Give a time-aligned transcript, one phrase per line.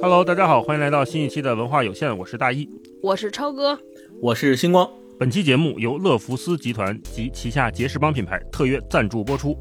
[0.00, 2.68] Hello，大家好，欢迎来到新一期的文化有限，我是大一，
[3.02, 3.76] 我是超哥，
[4.20, 4.88] 我是星光。
[5.18, 9.56] 本期节目由乐福斯集团及旗下杰士邦品牌特约赞助播出。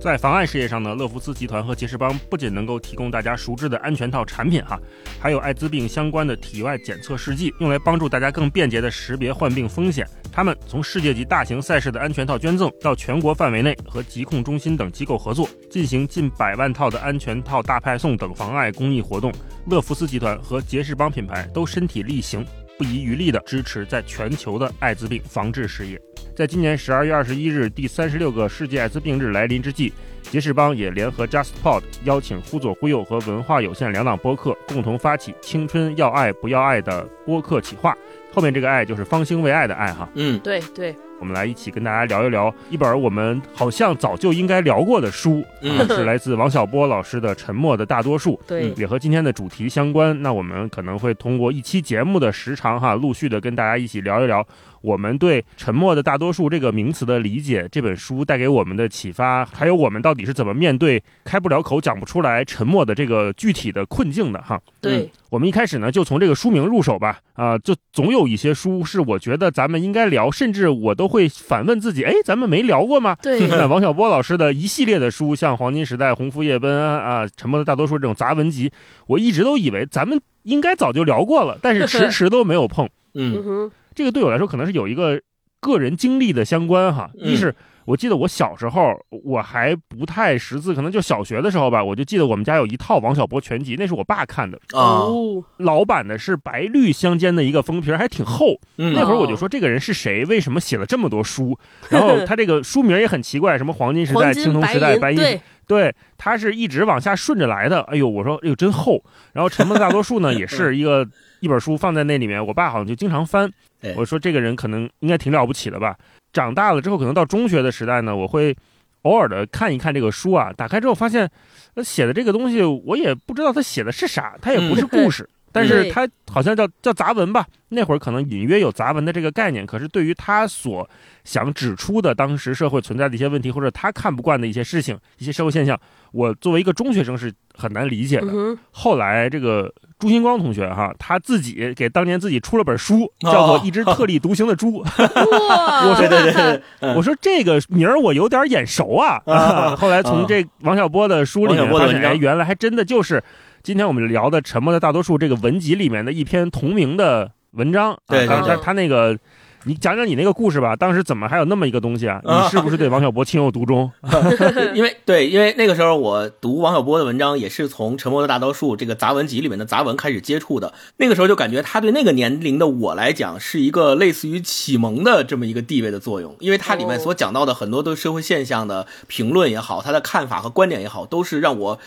[0.00, 4.80] 在防癌事业上呢，乐福斯集团和杰士邦不仅能够提供大家熟知的安全套产品哈，
[5.20, 10.06] 还有艾滋病相关的体外检测试剂，用来帮助大家更便捷地识别患病风险。
[10.38, 19.32] 他们从世界级大型赛事的安全套捐赠，到全国范围内和疾控中心等机构合作，进行近百万套的安全套大派送等防艾公益活动。
[19.66, 22.46] 乐福斯集团和杰士邦品牌都身体力行，
[22.78, 26.00] 不遗余力地支持在全球的艾滋病防治事业。
[26.36, 37.92] 在今年十二月二十一日第三十六个世界艾滋病日来临之际，杰士邦也联合 JustPod 邀请忽左忽右和文化有限两档播客共同发起“青春要爱不要爱”的播客企划。
[38.38, 40.08] 后面这个“爱”就是方兴未艾的“爱”哈。
[40.14, 48.34] 嗯，对对，我们来一起跟大家聊一聊一本我们好像早就应该聊过的书，嗯啊是来自王小波老师的《沉默的大多数》。
[48.46, 50.22] 对也和今天的主题相关。
[50.22, 54.46] 那我们可能会通过一期节目的时长哈，陆续的跟大家一起聊一聊
[54.80, 64.60] 我们对“沉默的大多数”这个名词的理解，这本书带给我们的启发，还有我们到底是怎么面对开不了口、讲不出来沉默的这个具体的困境的哈。
[64.80, 67.18] 对，我们一开始呢，就从这个书名入手吧。
[67.38, 73.16] 啊、就总有一些书是我觉得咱们应该聊，甚至我都会反问自己：哎，咱们没聊过吗？
[73.22, 78.72] 对 那王小波老师的一系列的书，像《黄金时代》《红福夜奔》啊，《沉默的大多数》这种杂文集，
[79.06, 82.88] 我一直都以为咱们应该早就聊过了，但是迟 迟都没有碰。
[83.14, 85.20] 嗯嗯哼，这个对我来说可能是有一个
[85.60, 87.10] 个人经历的相关哈。
[87.20, 87.52] 嗯一是
[87.84, 98.60] 我记得我小时候我还不太识字，可能就小学的时候吧，我就记得我们家有一套王小波全集，那是我爸看的，啊，哦，老版的是白绿相间的一个封皮儿，还挺厚。
[98.76, 100.24] 嗯那会儿我就说这个人是谁？
[100.26, 101.58] 为什么写了这么多书？
[101.88, 107.80] 然后 他这个书名也很奇怪，什么黄金时代、青铜时代、白银，对，对，他是一直往下顺着来的。
[107.82, 109.02] 哎呦，我说哎呦真厚。
[109.32, 111.08] 然后《沉默的大多数》呢， 也是一个
[111.40, 113.94] 一本书放在那里面，我爸好像就经常翻哎。
[113.96, 115.96] 我说这个人可能应该挺了不起的吧。
[116.32, 118.56] 长大了之后，可能到中学的时代呢，我会
[119.02, 120.52] 偶尔的看一看这个书啊。
[120.52, 121.30] 打开之后发现，
[121.74, 125.28] 他写的这个东西我也不知道他写的是啥，他也不是故事。
[125.50, 130.88] 但是他好像叫叫杂文吧，那会儿可能隐约有杂文的这个概念，可是对于他所
[131.24, 135.80] 想指出的当时社会存在的一些问题，或者他看不惯的一些事情、一些社会现象，
[136.12, 138.26] 我作为一个中学生是很难理解的。
[138.30, 144.84] 嗯，后来这个朱星光同学哈，他自己给当年自己出了本书，叫做《一只特立独行的猪》。
[145.48, 146.62] 哇，对对对
[146.94, 149.20] 我说这个名儿我有点眼熟啊。
[149.26, 153.22] 啊 后来从这王小波的书里面发现，原来还真的就是
[153.62, 157.92] 今天我们聊的《沉默的大多数》这个文集里面的一篇同名的文章。
[157.92, 159.18] 啊对他他那个。
[159.64, 162.20] 你讲讲你那个故事吧，当时怎么还有那么一个东西啊？
[162.24, 163.90] 啊你是不是对王小波情有独钟？
[164.74, 170.72] 因为对，因为那个时候我读王小波的文章，也是从《沉默的大多数》这个杂文集里面的杂文开始接触的。
[170.98, 176.36] 那个时候就感觉他对那个年龄的我来讲，是一个类似于启蒙的这么一个地位的作用。
[176.40, 181.78] 因为它里面所讲到的很多对社会现象的评论也好，他的看法和观点也好，都是让我。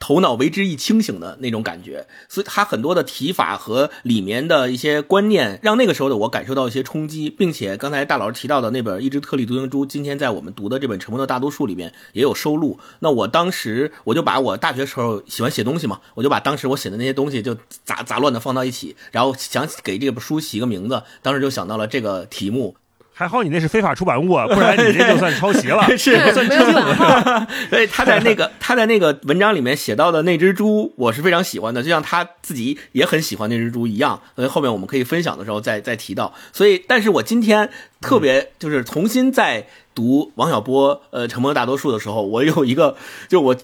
[0.00, 12.78] 头脑为之一清醒的那种感觉，所以他很多的提法和里面的一些观念，让那个时候的我感受到一些冲击，并且刚才大老师提到的那本《一只特立独行猪》，今天在我们读的这本《沉默的大多数》里面也有收录。
[13.00, 22.76] 那我当时我就把我大学时候喜欢写东西嘛，我就把当时我写的那些东西就杂杂乱的放到一起，然后想给这本书起一个名字，当时就想到了这个题目。
[23.18, 25.82] 还好你那是非法出版物啊，不然你这就算抄袭了。
[25.98, 34.22] 是没有版号， 所以他在那个 他在那个文章里面写到的那只猪，我是非常喜欢的，就像他自己也很喜欢那只猪一样。
[34.36, 36.32] 所以后面我们可以分享的时候再再提到。
[36.52, 37.68] 所以，但是我今天
[38.00, 42.96] 特别就是重新在读王小波呃《沉默的大多数》的时候，我有一个
[43.28, 43.56] 就我。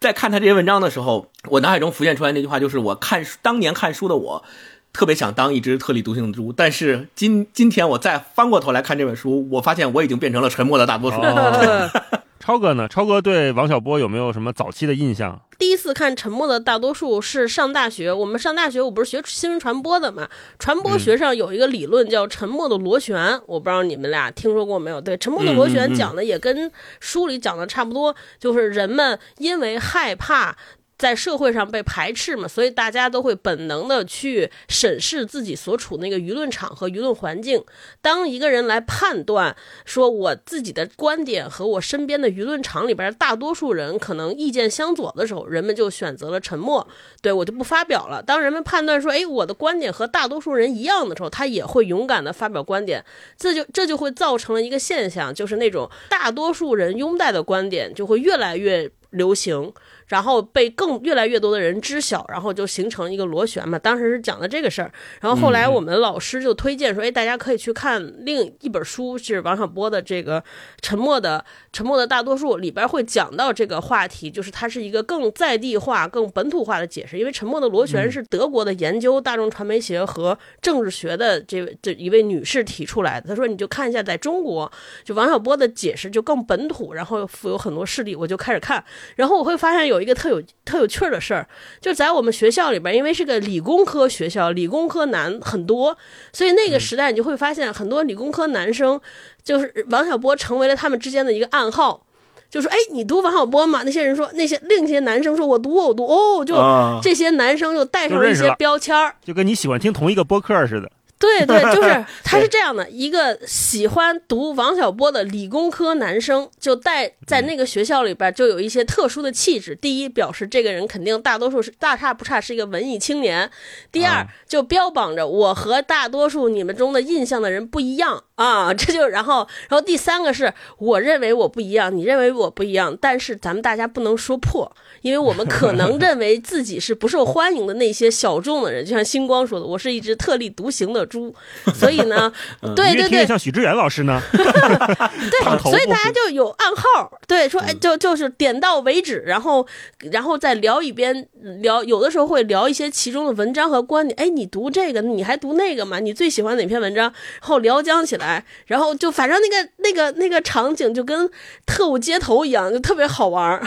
[0.00, 4.44] 在看他这些文章的时候，我脑海中浮现出来那句话，就是我看当年看书的我，
[4.92, 6.52] 特别想当一只特立独行的猪。
[6.52, 11.18] 但是今今天我再翻过头来看这本书，我发现我已经变成了沉默的大多数。
[11.20, 11.90] 哦
[12.42, 12.88] 超哥呢？
[12.88, 15.40] 超哥对王小波有没有什么早期的印象？
[15.60, 20.28] 第一次看《沉默的大多数》是上大学，我们上大学我不是学新闻传播的嘛，
[20.58, 25.00] 传播学上有一个理论叫“沉默的螺旋”，我不知道你们俩听说过没有？
[25.00, 26.68] 对，沉默的螺旋讲的也跟
[26.98, 30.56] 书里讲的差不多，就是人们因为害怕。
[31.02, 37.64] 在社会上被排斥嘛，所以大家都会本能的去审视自己所处那个舆论场和舆论环境。
[38.00, 46.86] 当一个人来判断说我自己的观点和我身边的舆论场里边大多数人可能意见相左的时候，人们就选择了沉默，
[47.20, 48.22] 对我就不发表了。
[48.22, 53.04] 当人们判断说，哎，我的观点和大多数人一样的时候，他也会勇敢的发表观点。
[53.36, 59.72] 这就这就会造成了一个现象，就是那种大多数人拥戴的观点就会越来越流行。
[60.06, 63.78] 然后被更越来越多的人知晓，然后就形成一个螺旋嘛。
[63.78, 70.40] 当时是讲的这个事儿，然后后来我们老师就推荐说，哎，大家可以去看另一本书，是王小波的这个
[70.80, 77.18] 《沉默的沉默的大多数》，里边会讲到这个话题，就是它是一个更在地化、更本土化的解释。
[77.18, 83.28] 因为《沉默的螺旋》是德国的研究大众传媒学和政治学的这位这一位女士提出来的。
[83.28, 84.70] 她说，你就看一下在中国，
[85.04, 88.14] 就王小波的解释就更本土，然后富有很多事例。
[88.14, 88.84] 我就开始看，
[89.16, 91.46] 然后我会发现有一个特有特有趣儿的事儿，
[91.80, 95.96] 就在我们学校里边，因为是个理工科学校，理工科男很多，
[96.32, 99.00] 所以那个时代你就会发现很多理工科男生，
[99.42, 102.04] 就是王小波成为了他们之间的一个暗号，
[102.50, 106.54] 就说：“哎，你读王小波吗？”那些人说，那些另一些男生说：“我读，我读。”哦，就
[107.02, 110.90] 这些男生就带上了一些标签儿，就跟你喜欢听同一个播客似的。
[111.22, 119.76] 对对，就是 他是这样的一个喜欢读王小波的理工科男生，就带在那个学校里边就有一些特殊的气质。
[119.76, 123.48] 第一，表示这个人肯定大多数是大差不差是一个文艺青年；
[123.92, 141.02] 第二，就标榜着我和大多数你们中的印象的人不一样啊，这就然后然后第三个是我认为我不一样，你认为我不一样，但是咱们大家不能说破，因为我们可能 认为自己是不受欢迎的那些小众的人，就像星光说的，我是一只特立独行的。
[141.12, 141.34] 猪，
[141.74, 142.32] 所以呢，
[142.76, 149.66] 对对对，像许知远老师呢， 对，所以大家就有暗号，对，说哎，就就是点到为止，然后
[150.12, 151.28] 然后再聊一边
[151.60, 155.98] 聊，有的时候会聊一些其中的文章和观点，哎，你读这个，你还读那个吗？
[155.98, 157.12] 你最喜欢哪篇文章？
[157.40, 161.28] 然后聊将起来，然后就反正那个那个那个场景就跟
[161.66, 163.60] 特务街头一样，就特别好玩。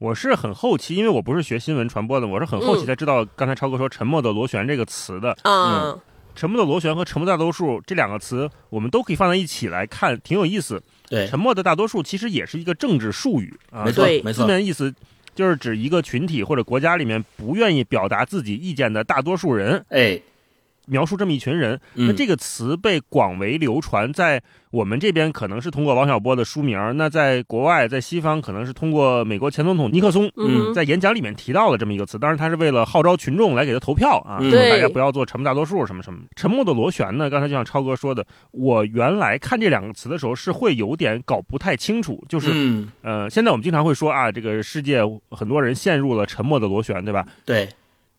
[0.00, 5.94] 我是很后期，因为我不是学新闻传播的，我是很后期才知道刚才超哥说“沉默的螺旋”这个词的啊。
[6.34, 10.82] 沉默的螺旋和沉默大多数这两个词，我们都可以放在一起来看，挺有意思。
[11.06, 14.32] 对，沉默的大多数其实也是一个政治术语啊，没错，没错。
[14.32, 14.94] 字面意思
[15.34, 19.84] 就是指一个群体或者国家里面不愿意表达自己意见的大多数人。
[19.90, 20.18] 哎。
[20.90, 32.18] 描述这么一群人，那这个词被广为流传，在我们这边可能是通过王小波的书名，那在国外，在西方可能是通过美国前总统尼克松嗯在演讲里面提到了这么一个词。
[32.18, 36.20] 当然，他是为了号召群众来给他投票啊，大家不要做沉默大多数什么什么。
[36.36, 37.30] 沉默的螺旋呢？
[37.30, 42.50] 刚才就像超哥说的，我原来看这两个词的时候是会有点搞不太清楚，就是
[43.02, 47.26] 呃，现在我们经常会说啊，这个世界很多人陷入了沉默的螺旋，对吧？
[47.44, 47.68] 对。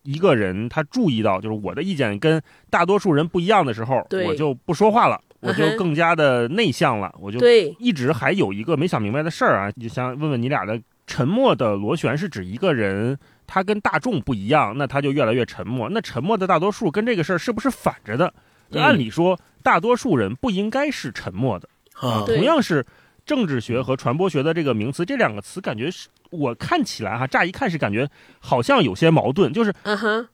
[0.03, 7.39] 一个人他注意到，就是我的意见跟大多数人不一样的时候，我就不说话了，我就更加的内向了，我就
[7.79, 15.89] 一直还有一个没想明白的事儿啊，就想问问你俩的沉默的螺旋是指一个人他跟大众不一样，那他就越来越沉默。
[15.89, 18.33] 那沉默的大多数跟这个事儿是不是反着的？
[18.73, 22.23] 按理说，大多数人不应该是沉默的啊。
[22.25, 22.85] 同样是
[23.25, 26.07] 政治学和传播学的这个名词，这两个词感觉是。
[26.31, 29.73] 我看起来哈，乍一看是感觉好像有些矛盾，就是，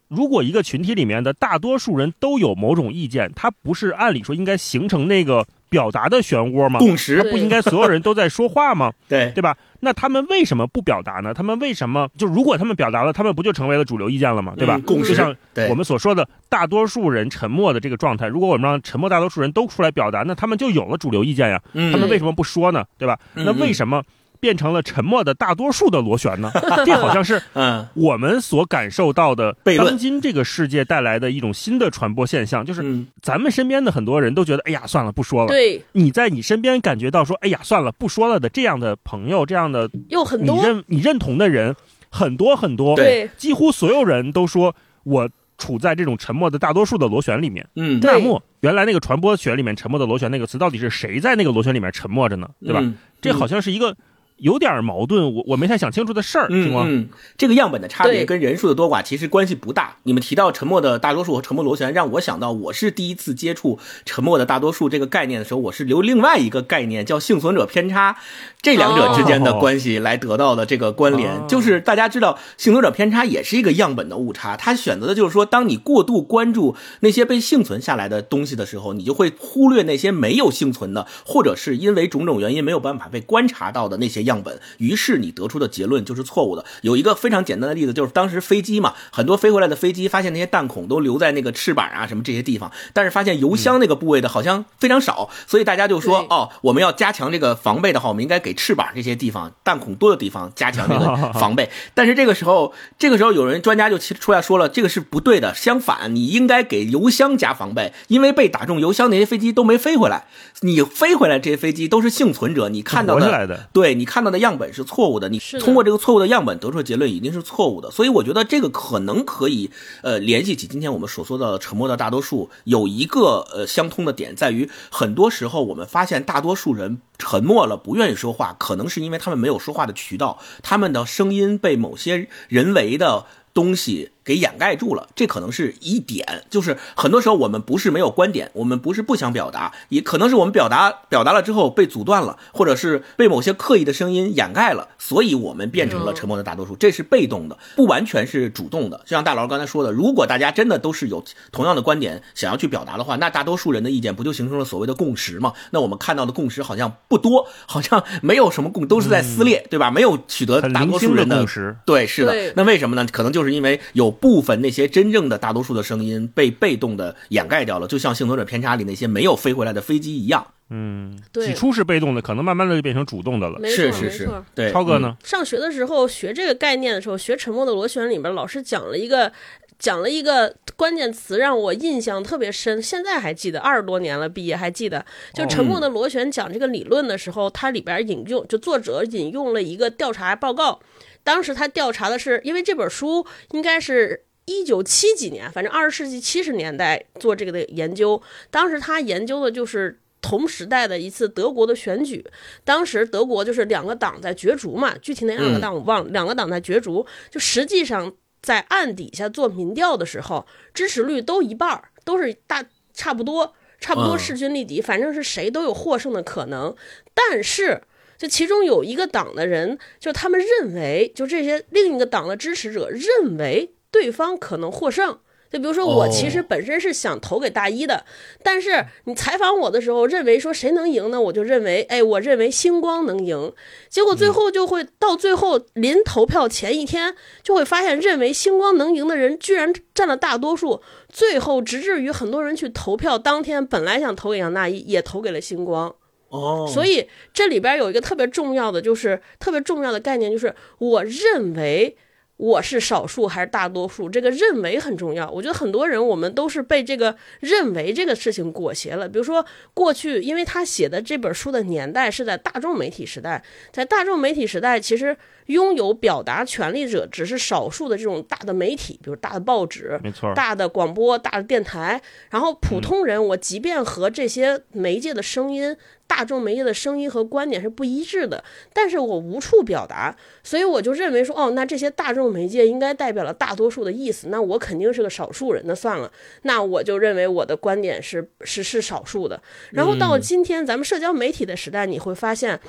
[0.07, 6.79] 如果一个群体里面的大多数人都有某种意见，它不是按理说应该形成那个表达的漩涡吗？
[6.79, 8.93] 共识不应该所有人都在说话吗？
[9.09, 9.57] 对对吧？
[9.79, 11.33] 那他们为什么不表达呢？
[11.33, 14.53] 他们为什么就如果他们表达了，他们不就成为了主流意见了吗？
[14.57, 14.79] 对吧？
[14.85, 15.35] 共识就像
[15.69, 21.61] 我们所说的大多数人沉默的这个状态，如果我们让沉默大多数人都出来表达，那他们就有了主流意见呀。
[21.73, 22.85] 他们为什么不说呢？
[22.97, 23.19] 对吧？
[23.33, 24.03] 那为什么？
[24.39, 26.51] 变成了沉默的大多数的螺旋呢？
[26.85, 35.47] 这好像是嗯我们所感受到的当今这个世界带来的一种新的传播现象，就是咱们身边的很多人都觉得，哎呀，算了，不说了。
[35.47, 41.75] 对，你在你身边感觉到说，哎呀，算了，不说了的这样的朋友，这样的又很多，你认你认同的人
[42.09, 47.67] 很多很多，对，几乎所有人都说我处在这种沉默的大多数的螺旋里面。
[47.75, 52.49] 嗯，那么原来那个传播学里面“沉默的螺旋”那个词，到底是谁在那个螺旋里面沉默着呢？
[52.63, 52.83] 对吧？
[53.21, 53.95] 这好像是一个。
[54.37, 56.83] 有点矛盾，我我没太想清楚的事儿，行吗？
[56.85, 59.97] 嗯，这个样本的差别跟人数的多寡其实关系不大。
[60.03, 68.15] 你们提到沉默的大多数和沉默螺旋，让我想到我是第一次接触沉默的大多数这个概念的时候，我是留另外一个概念叫幸存者偏差，
[68.61, 71.47] 这两者之间的关系来得到的这个关联。
[71.47, 84.26] 就是大家知道，幸存者偏差也是一个样本的误差，它选择的就是说，当你过度关注那些被幸存下来的东西的时候，你就会忽略那些没有幸存的，或者是因为种种原因没有办法被观察到的那些。
[84.27, 86.63] 样本，于是你得出的结论就是错误的。
[86.83, 101.69] 有一个非常简单的例子，就是当时飞机嘛，很多飞回来的飞机发现那些弹孔都留在那个翅膀啊什么这些地方，但是发现油箱那个部位的好像非常少，所以大家就说哦，我们要加强这个防备的话，我们应该给翅膀这些地方弹孔多的地方加强这个防备。
[101.95, 110.25] 但是这个时候，这个时候有人专家就出来说了，这个是不对的，相反，你应该给油箱加防备，因为被打中油箱那些飞机都没飞回来，
[110.61, 114.16] 你飞回来这些飞机都是幸存者，你看到的，对，你看。
[114.17, 117.91] 看到的样本是错误的，你通过这个错误的样本得出的结论一定是错误的。
[117.91, 119.69] 所以我觉得这个可能可以
[120.01, 136.43] 呃联系起今天我们所说的沉默的大多数，有一个呃相通的点在于，很多时候我们发现大多数人沉默了，不愿意说话，可能是因为他们没有说话的渠道，他们的声音被某些人为的东西给掩盖住了，这可能是一点。
[136.49, 146.75] 就是很多时候我们不是没有观点，我们不是不想表达，也可能是我们表达表达了之后被阻断了，或者是被某些刻意的声音掩盖了，所以我们变成了沉默的大多数。
[146.75, 148.97] 这是被动的，不完全是主动的。
[149.05, 155.53] 就像大佬刚才说的，如果大家真的都是有同样的观点想要去表达的话，那大多数人的意见不就形成了所谓的共识吗？
[155.71, 159.89] 那我们看到的共识好像不多，好像没有什么共，都是在撕裂，对吧？
[159.89, 161.77] 没有取得大多数人的共识。
[161.85, 162.53] 对，是的。
[162.55, 163.07] 那为什么呢？
[163.11, 170.45] 可能就是因为有部分那些真正的大多数的声音被被动的掩盖掉了，就像幸存者偏差里那些没有飞回来的飞机一样。
[170.69, 173.57] 嗯，对起初是被动的，可能慢慢的就变成主动的了。
[173.59, 174.71] 没错是是是没错。，对。
[174.71, 175.15] 超哥呢？
[175.23, 179.31] 上学的时候学这个概念的时候，学《沉默的螺旋》里边，老师讲了一个
[179.79, 185.05] 讲了一个关键词，让我印象特别深，现在还记得，二十多年了，毕业还记得。
[185.33, 190.81] 就《沉默的螺旋》讲这个理论的时候，它里边引用就作者引用了一个调查报告，
[191.27, 194.23] 当时他调查的是，因为这本书应该是。
[194.49, 202.25] 一九七几年，反正二十世纪七十年代做这个的研究，当时他研究的就是同时代的一次德国的选举，
[202.63, 216.73] 当时德国就是两个党在角逐嘛，具体哪两个党我忘了，两个党在角逐，就实际上在暗底下做民调的时候，支持率都一半儿，都是大差不多，差不多嗯势均力敌，反正是谁都有获胜的可能。
[217.13, 217.81] 但是，
[218.17, 225.19] 就其中有一个党的人，就他们认为，就这些另一个党的支持者认为对方可能获胜。
[225.49, 228.03] 就比如说，我其实本身是想投给大一的，
[228.43, 231.21] 但是你采访我的时候，认为说谁能赢呢？
[231.21, 233.53] 我就认为，哎，我认为星光能赢。
[233.87, 240.81] 结果最后就会到最后临投票前一天，就会发现认为星光能赢的人居然占了大多数。
[241.07, 245.95] 最后直至于很多人去投票当天，本来想投给杨大一，也投给了星光。
[246.29, 251.95] 哦，所以这里边有一个特别重要的，就是特别重要的概念，就是我认为
[252.35, 255.29] 我是少数还是大多数，这个认为很重要。
[255.31, 259.09] 我觉得很多人我们都是被这个认为这个事情裹挟了。
[259.09, 265.17] 比如说过去，因为他写的这本书的年代是在大众媒体时代，在大众媒体时代，其实
[265.47, 275.75] 拥有表达权利者只是少数的这种大的媒体，比如大的报纸，没错，大的广播、大的电台，然后普通人，我即便和这些媒介的声音、
[276.05, 286.11] 大众媒介的声音和观点是不一致的，但是我无处表达，所以我就认为说，哦，那这些大众媒介应该代表了大多数的意思，那我肯定是个少数人，那算了，
[286.43, 289.41] 那我就认为我的观点是是是少数的。
[289.71, 292.59] 然后到今天，咱们社交媒体的时代，你会发现，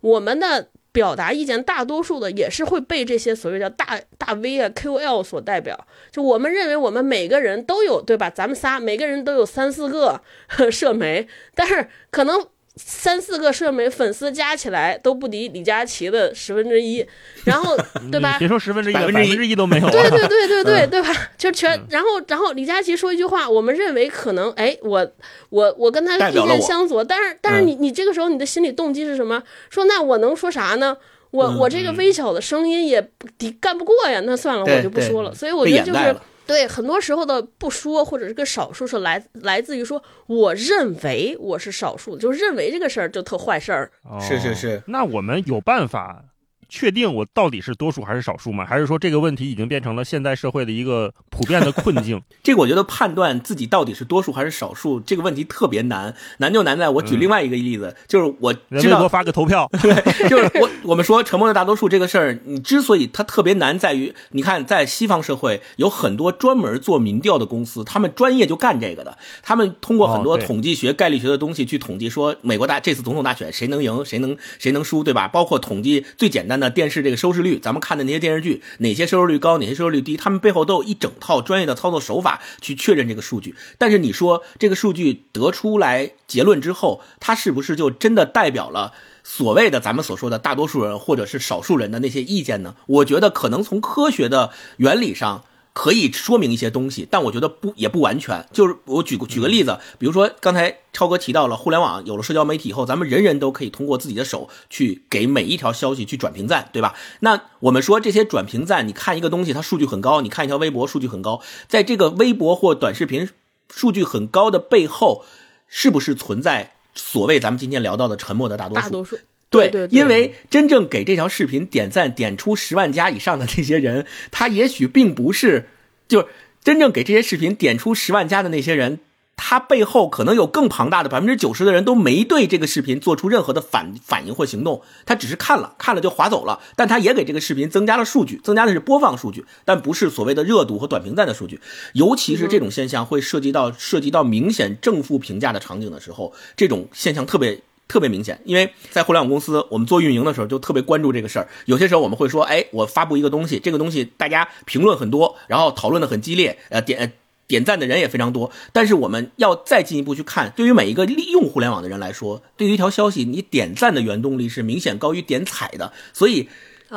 [0.00, 0.68] 我们的。
[0.96, 5.86] 表达意见，大多数的也是会被这些所谓叫大大 V 啊、QL 所代表。
[6.10, 8.30] 就我们认为，我们每个人都有，对吧？
[8.30, 10.22] 咱们仨每个人都有三四个
[10.72, 12.46] 社媒，但是可能
[12.76, 17.04] 三四个社媒粉丝加起来都不敌李佳琦的十分之一，
[17.44, 17.74] 然后
[18.12, 18.36] 对吧？
[18.38, 19.90] 别说十分之一，百分之一分之一都没有啊。
[19.90, 21.08] 对对对对对嗯对吧？
[21.38, 25.10] 就全，然后然后李佳琦说一句话，我们认为可能，哎，我
[25.48, 29.42] 我我跟他意见相左，但是但是嗯你你这个时候你的心理动机是什么？
[29.70, 30.96] 说那我能说啥呢？
[31.30, 35.34] 我嗯我这个微小的声音也不抵干不过呀，那算了，我就不说了。
[35.34, 36.16] 所以我觉得就是。
[36.46, 43.90] 对，很多时候的不说或者是个少数是来来自于说，我认为我是少数，就认为这个事儿就特坏事儿。
[44.04, 46.24] 哦是是是那我们有办法
[46.68, 48.64] 确定我到底是多数还是少数吗？
[48.64, 52.20] 还是说这个问题已经变成了现代社会的一个普遍的困境？
[52.42, 56.14] 这个我觉得判断自己到底是多数还是少数，这个问题特别难。
[56.38, 75.28] 难就难在我举另外一个例子，就是我知道发个投票， 对就是我我们说沉默的大多数这个事儿，你之所以它特别难，在于你看在西方社会有很多专门做民调的公司，他们专业就干这个的，他们通过很多统计学、概率学的东西去统计说美国大这次总统大选谁能赢，谁能谁能输，对吧？
[75.28, 83.54] 包括统计最简单那电视这个收视率，咱们看的那些电视剧，哪些收视率高，哪些收视率低，他们背后都有一整套专业的操作手法去确认这个数据。
[83.78, 88.92] 但是你说这个数据得出来结论之后，它是不是就真的代表了？
[89.22, 92.76] 所谓的咱们所说的大多数人或者是少数人的那些意见呢？
[92.86, 95.44] 我觉得可能从科学的原理上
[95.78, 98.46] 可以说明一些东西，但我觉得不也不完全。
[98.50, 106.94] 就是我举个举个例子，比如说刚才超哥提到了互联网有了社交媒体以后，咱们人人都可以通过自己的手去给每一条消息去转评赞，对吧？
[107.20, 113.28] 那我们说这些转评赞，你看一个东西它数据很高，你看一条微博数据很高，在这个微博或短视频
[113.68, 115.26] 数据很高的背后，
[115.68, 118.82] 是不是存在所谓咱们今天聊到的沉默的大多数？
[118.82, 125.68] 大多数对对对因为真正给这条视频点赞点出十万加以上的这些人，他也许并不是，
[126.08, 126.26] 就是
[126.62, 128.98] 真正给这些视频点出十万加的那些人，
[129.36, 141.60] 他背后可能有更庞大的百分之九十的人都没对这个视频做出任何的反反应或行动，他只是看了看了就划走了，但他也给这个视频增加了数据，增加的是播放数据，但不是所谓的热度和短评赞的数据。
[141.92, 147.60] 尤其是这种现象会涉及到涉及到明显正负评价的场景的时候，这种现象特别。
[147.88, 151.48] 特别明显，因为在互联网公司，我们做运营的时候就特别关注这个事儿。
[151.66, 157.12] 有些时候我们会说，哎，我发布一个东西，这个东西大家评论很多，然后讨论的很激烈，呃，点
[157.46, 158.50] 点赞的人也非常多。
[158.72, 166.48] 但是我们要再进一步去看，对于每一个利用互联网的人来说，对于一条消息，你点赞的原动力是明显高于点踩的，所以。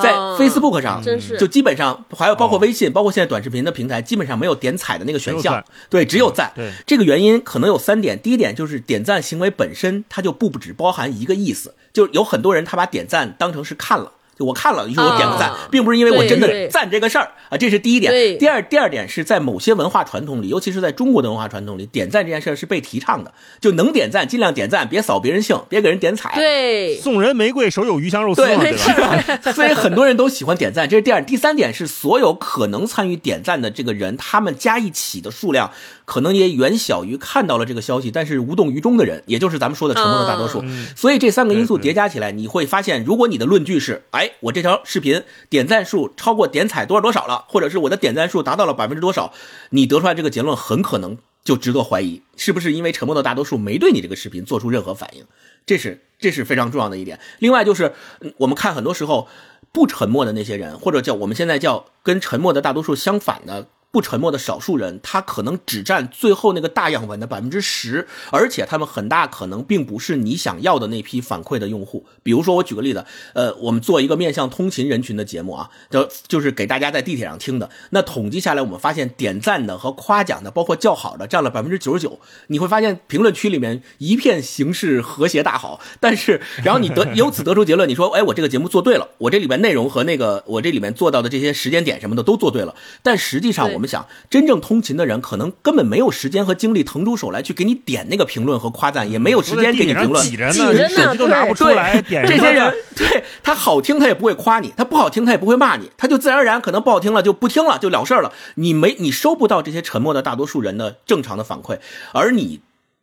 [0.02, 6.52] 在哦 Facebook 上，真是就基本上还有包括哦微信，包括现在短视频的平台，基本上没有点踩的那个选项对，只有赞。
[6.56, 14.12] 对这个原因可能有三点，第一点就是点赞行为本身它就不只包含一个意思，就有很多人他把点赞当成是看了。
[14.40, 18.38] 就我看了，于是我点个赞，啊并不是因为我真的赞这个事儿啊，这是第一点。
[18.40, 26.34] 第二，第二点是在某些文化传统里，尤其是在中国的文化传统里，点赞这件事儿是被提倡的，就能点赞尽量点赞，别扫别人兴，别给人点彩。
[26.36, 29.40] 对，送人玫瑰，手有余香肉丝对嘛，没对吧？
[29.44, 31.22] 错，所以很多人都喜欢点赞，这是第二。
[31.22, 35.70] 第三点是，所有可能参与点赞的这个人，他们加一起的数量，
[36.10, 40.62] 可能也远小于看到了这个消息但是无动于衷的人，也就是咱们说的沉默的大多数。
[40.64, 49.32] 嗯所以这三个因素叠加起来，你会发现，如果你的论据是，哎，我这条视频点赞数超过点踩多少多少了，或者是我的点赞数达到了百分之多少，
[49.70, 55.24] 你得出来这个结论很可能就值得怀疑，是不是因为沉默的大多数没对你这个视频做出任何反应？
[55.68, 57.20] 这是这是非常重要的一点。
[57.38, 59.28] 另外就是，嗯我们看很多时候
[59.72, 63.68] 不沉默的那些人，或者叫我们现在叫跟沉默的大多数相反的。
[63.92, 72.06] 不沉默的少数人，他可能只占最后那个大样本的百分之十，而且他们很大可能并不是你想要的那批反馈的用户。
[72.22, 73.04] 比如说，我举个例子，
[73.34, 77.70] 呃，我们做一个面向通勤人群的节目啊，就就是给大家在地铁上听的。
[77.90, 82.20] 那统计下来，我们发现点赞的和夸奖的，包括叫好的，占了百分之九十九。
[82.48, 92.76] 你会发现评论区里面一片形势和谐大好，但是然后你得由此得出结论，你说，哎，我这个节目做对了，我这里面内容和那个我这里面做到的这些时间点什么的都做对了。
[93.02, 100.22] 但实际上，我我们想，真正通勤的人可能根本没有时间和精力腾出手来去给你点那个评论和夸赞，也没有时间给你评论。
[100.22, 100.52] 挤着呢，
[100.90, 108.34] 手机都拿不出来，点这些人，对他好听他也不会夸你，他不好听他也不会骂你，他就自然而然可能不好听了就不听了就了事儿了。
[108.56, 111.80] 你没你收不到这些沉默的大多数人的正常的反馈，
[112.12, 112.60] 而你。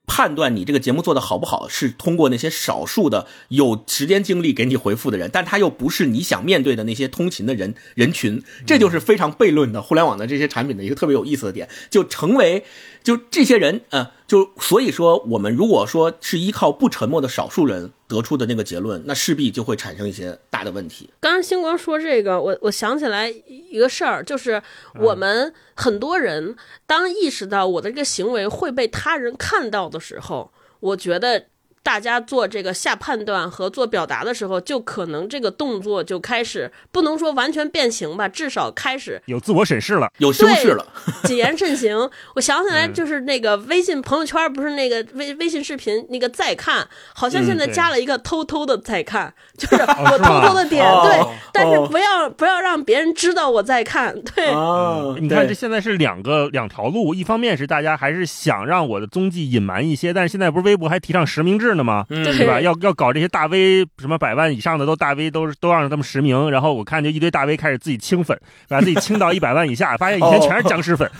[0.07, 12.65] 判断你这个节目做的好不好，是通过那些少数的有时间精力给你回复的人，但他又不是你想面对的那些通勤的人人群，这就是非常悖论的互联网的这些产品的一个特别有意思的点，就成为
[13.07, 21.09] 就这些人，呃，就所以说我们如果说是依靠不沉默的少数人得出的那个结论，那势必就会产生一些大的问题。
[21.21, 24.61] 刚刚星光说这个，我我想起来一个事儿，就是
[24.99, 31.47] 我们很多人当意识到我的这个行为会被他人看到的时候，我觉得。
[31.87, 40.11] 大家做这个下判断和做表达的时候，就可能这个动作就开始不能说完全变形吧，至少开始有自我审视了。
[40.19, 40.85] 有修饰了，
[41.23, 41.97] 谨言慎行。
[42.35, 42.75] 我想起嗯。
[42.75, 51.03] 来，就是那个微信朋友圈，不是那个微微信视频那个再看，好像现在加了一个偷偷的再看， 就是我偷偷的点，哦。
[51.05, 51.87] 对，但是哦。
[51.89, 54.47] 不要不要让别人知道我在看，对。
[54.47, 62.05] 啊你看，这现在是两个两条路，一方面是大家还是想让我的踪迹隐瞒一些，但是现在不是微博还提倡实名制呢吗？
[62.11, 62.61] 嗯对对吧？
[62.61, 71.11] 要要搞这些大 V，什么百万以上的都大 V 都都让他们实名，然后我看就一堆大 V 开始自己清粉，把自己清到一百万以下，发现以前全是僵尸粉，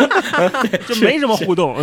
[0.86, 1.74] 就没什么互动。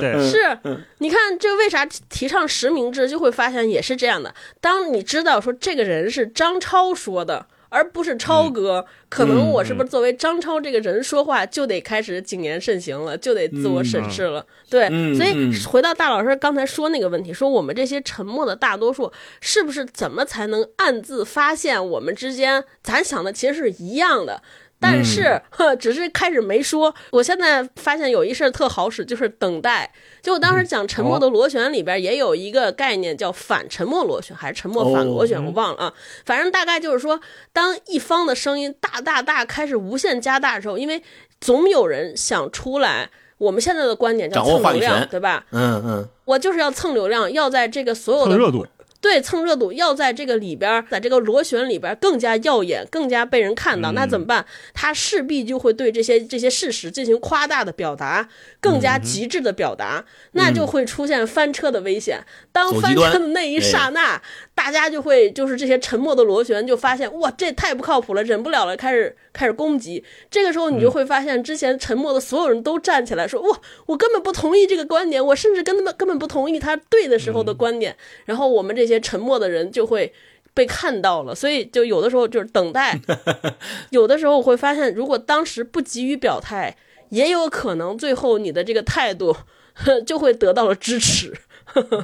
[0.00, 0.58] 对，嗯是，
[0.98, 4.34] 你看这为啥提倡实名制，就会发现也是这样的。
[4.60, 14.44] 当你知道说这个人是张超说的，而不是超哥，可能我是不是作为张超这个人说话，就得开始谨言慎行了，就得自我审视了。
[14.70, 24.42] 对，嗯所以嗯回到大老师刚才说那个问题，说我们这些沉默的大多数，是不是怎么才能暗自发现我们之间咱想的其实是一样的？
[24.80, 26.94] 但是， 呵，只是开始没说。
[27.10, 29.90] 我现在发现有一事儿特好使，就是等待。
[30.22, 35.94] 就我当时讲《沉默的螺旋》里边也有一个概念叫反沉默螺旋，还是沉默反螺旋，我忘了啊。
[36.24, 37.20] 反正大概就是说，
[37.52, 41.02] 当一方的声音大大大开始无限加大的时候，因为
[41.40, 43.10] 总有人想出来。
[43.38, 45.44] 我们现在的观点叫蹭流量，对吧？
[45.50, 48.66] 嗯嗯，我就是要蹭流量，要在这个所有的热度。
[49.06, 54.44] 对，蹭热度要在这个里边儿，在这个螺旋里边儿更加耀眼，更加被人看到，那怎么办？
[54.74, 58.28] 他势必就会对这些这些事实进行夸大的表达，
[58.60, 62.24] 更加极致的表达，那就会出现翻车的危险。
[62.50, 64.20] 当翻车的那一刹那，
[64.56, 70.02] 大家就会就是这些沉默的螺旋就发现哇，这太不靠谱了，忍不了了，开始开始攻击。
[70.28, 77.96] 这个时候你就会发现，之前沉默的所有人都站起来说哇，我根本不同意这个观点，我甚至跟他们根本不同意他对的时候的观点。
[78.24, 80.12] 然后我们这些沉默的人就会。
[80.54, 82.98] 被看到了，所以就有的时候就是等待，
[83.92, 86.74] 有的时候我会发现，如果当时不急于表态，
[87.10, 89.36] 也有可能最后你的这个态度
[90.06, 91.34] 就会得到了支持。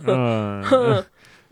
[0.06, 0.62] 嗯，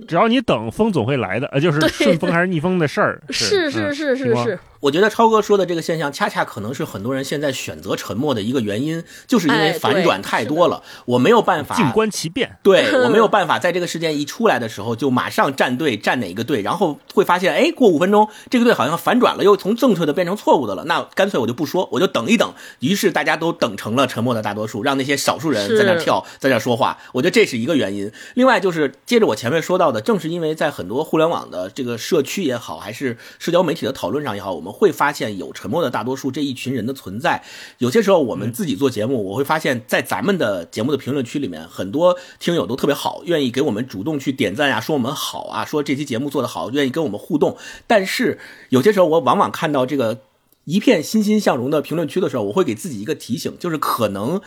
[0.06, 3.20] 只要你等，风总会来的，呃，就是顺风还是逆风的事儿。
[3.30, 4.58] 是是是是是。
[4.80, 12.56] 我觉得超哥说的这个现象，恰恰可能是很多人现在选择沉默的一个原因，就是因为反转太多了，我没有办法静观其变。
[12.62, 22.54] 对我没有 办法在这个事件一出来的时候就马上站队，站哪个队，然后会发现，哎，过五分钟这个队好像反转了，又从正确的变成错误的了，那干脆我就不说，我就等一等。
[22.78, 26.96] 于是大家都等成了沉默的大多数，让那些少数人在那跳，在那说话。
[27.12, 28.10] 我觉得这是一个原因。
[28.34, 35.52] 另外就是接着我前面说到的，正是因为在很多互联网的这个社区也好，还是社交媒体的讨论上也好，我们会发现有。
[35.52, 37.42] 沉默的大多数这一群人的存在，
[37.78, 47.58] 有些时候我们自己做节目，我会发现，在咱们的节目的评论区里面，很多听友都特别好，愿意给我们主动去点赞呀，说我们好啊，说这期节目做得好，愿意跟我们互动。
[47.86, 48.38] 但是
[48.70, 50.20] 有些时候，我往往看到这个
[50.64, 54.40] 一片欣欣向荣的评论区的时候，我会给自己一个提醒，就是可能。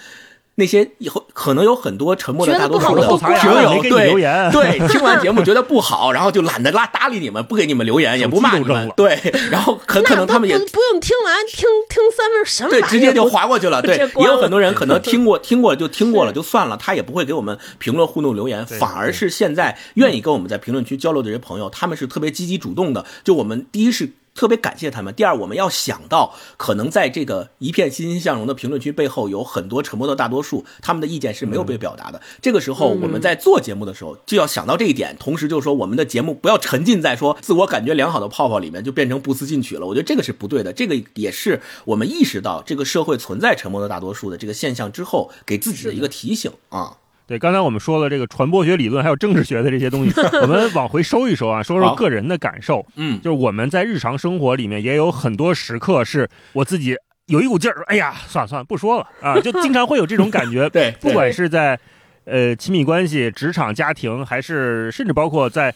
[0.55, 3.01] 那些以后可能有很多沉默的大多数的
[3.39, 4.11] 听友，对
[4.51, 24.11] 对，听完节目觉得不好， 然后就懒得拉搭理你们，不给你们留言，也不骂你们，对，然后很可能他们也不用听完，听听三分什么，对，直接就划过去了，对， 也有很多人可能听过听过就听过了就算了，他也不会给我们评论互动留言，反而是现在愿意跟我们在评论区交流的这些朋友，他们是特别积极主动的，就我们第一是。
[24.35, 25.13] 特别感谢他们。
[25.13, 32.21] 第二，我们要想到，可能在这个一片欣欣向荣的评论区背后，有很多沉默的大多数，他们的意见是没有被表达的。
[32.41, 35.15] 这个时候，我们在做节目的时候，就要想到这一点。
[35.19, 39.85] 同时，就是说，我们的节目不要沉浸在说自我感觉良好的泡泡里面，就变成不思进取了。
[39.85, 40.73] 我觉得这个是不对的。
[40.73, 46.97] 这个也是我们意识到这个社会存在沉默的大多数的这个现象之后，给自己的一个提醒啊。
[47.33, 52.85] 对，刚才我们说了这个传播学理论，还有政治学的这些东西， 我们往回收一收啊，说说个人的感受。
[52.95, 60.69] 嗯，就是我们在日常生活里面也有很多时刻是我自己有一股劲儿，哎呀，算了算了，不说了啊，就经常会有这种感觉。
[60.71, 61.79] 对，不管是在
[62.25, 65.73] 呃亲密关系、职场、家庭，还是甚至包括在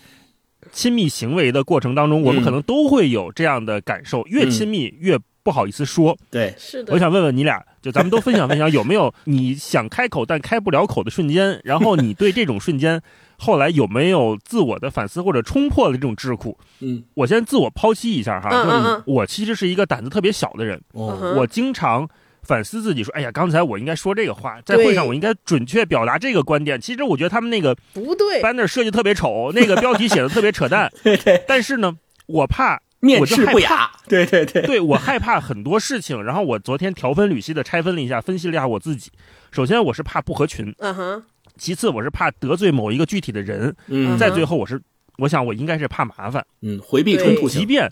[0.72, 5.17] 亲密行为的过程当中，我们可能都会有这样的感受，越亲密越。
[5.48, 6.92] 不好意思说，对，是的。
[6.94, 11.58] 我想问问你俩，就咱们都分享分享，有没有你想开口但开不了口的瞬间？
[11.64, 13.02] 然后你对这种瞬间，
[13.38, 16.54] 后来有没有自我的反思或者冲破了这种桎梏？
[16.82, 22.06] 嗯，我先自我剖析一下哈，就是我其实是一个胆子特别小的人，我经常
[22.44, 26.82] 反思自己说，哎呀，刚才我应该说这个话，在会上我应该准确表达这个观点。
[26.82, 30.92] 其实我觉得他们那个不对，banner 设计特别丑，那个标题写的特别扯淡。
[31.02, 31.42] 对对。
[31.48, 32.82] 但是呢，我怕。
[33.00, 36.24] 面试不雅，对对对，对我害怕很多事情。
[36.24, 39.12] 然后我昨天条分缕析的拆分了一下，分析了一下我自己。
[39.52, 41.24] 首先我是怕不合群，嗯哼。
[41.58, 44.18] 其次我是怕得罪某一个具体的人，嗯。
[44.18, 44.82] 再最后我是，
[45.18, 47.50] 我想我应该是怕麻烦，嗯，回避冲突。
[47.50, 47.92] 即便，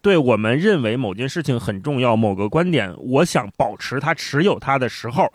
[0.00, 5.32] 对我们认为某件事情很重要，某个观点，我想保持它持有它的时候。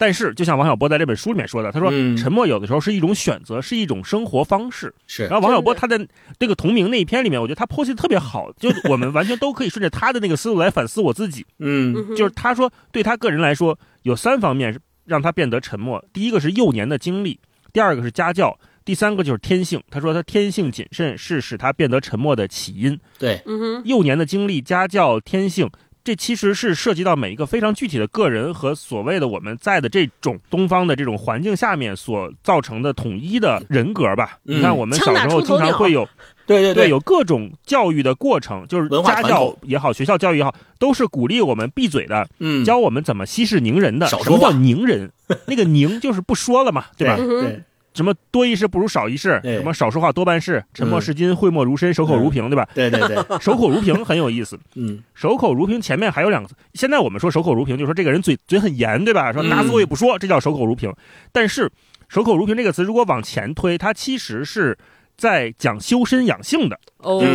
[0.00, 5.24] 但是，就像王小波在这本书里面说的，他说：“沉默有的时候是一种选择，是一种生活方式。”是。
[5.26, 6.08] 然后王小波他在
[6.38, 11.44] 这个同名那一篇里面，我觉得他剖析的特别好，就我们完全都可以顺着他的那个思路来反思我自己。
[11.58, 16.02] 嗯，就是他说，对他个人来说，有三方面让他变得沉默。
[16.14, 17.38] 第一个是幼年的经历，
[17.70, 19.82] 第二个是家教，第三个就是天性。
[19.90, 22.98] 他说他天性谨慎是使他变得沉默的起因。
[23.18, 25.68] 对，嗯哼，幼年的经历、家教、天性。
[26.02, 34.38] 这其实是涉及到每一个非常具体的个人和所谓的我们在的这种东方的这种环境下面所造成的统一的人格吧。
[34.44, 36.08] 你看，我们小时候经常会有，
[36.46, 44.06] 对对对，有各种教育的过程，就是家教也好，学校教育也好，都是鼓励我们闭嘴的，嗯，教我们怎么息事宁人的。
[44.06, 45.12] 什么叫宁人？
[45.46, 47.16] 那个宁就是不说了嘛，对吧？
[47.16, 47.62] 对。
[48.00, 52.66] 什么多一事不如少一事，什么少说话多办事，沉默是金，讳莫如深，守口如瓶，对吧？
[52.74, 54.58] 对对对，守口如瓶很有意思。
[54.74, 56.54] 嗯，守口如瓶前面还有两个字。
[56.72, 59.30] 现在我们说守口如瓶，就说这个人嘴嘴很严，对吧？
[59.30, 60.90] 说打死我也不说，这叫守口如瓶。
[61.30, 61.70] 但是
[62.08, 64.78] 守口如瓶这个词，如果往前推，它其实是。
[65.20, 66.80] 在讲修身养性的，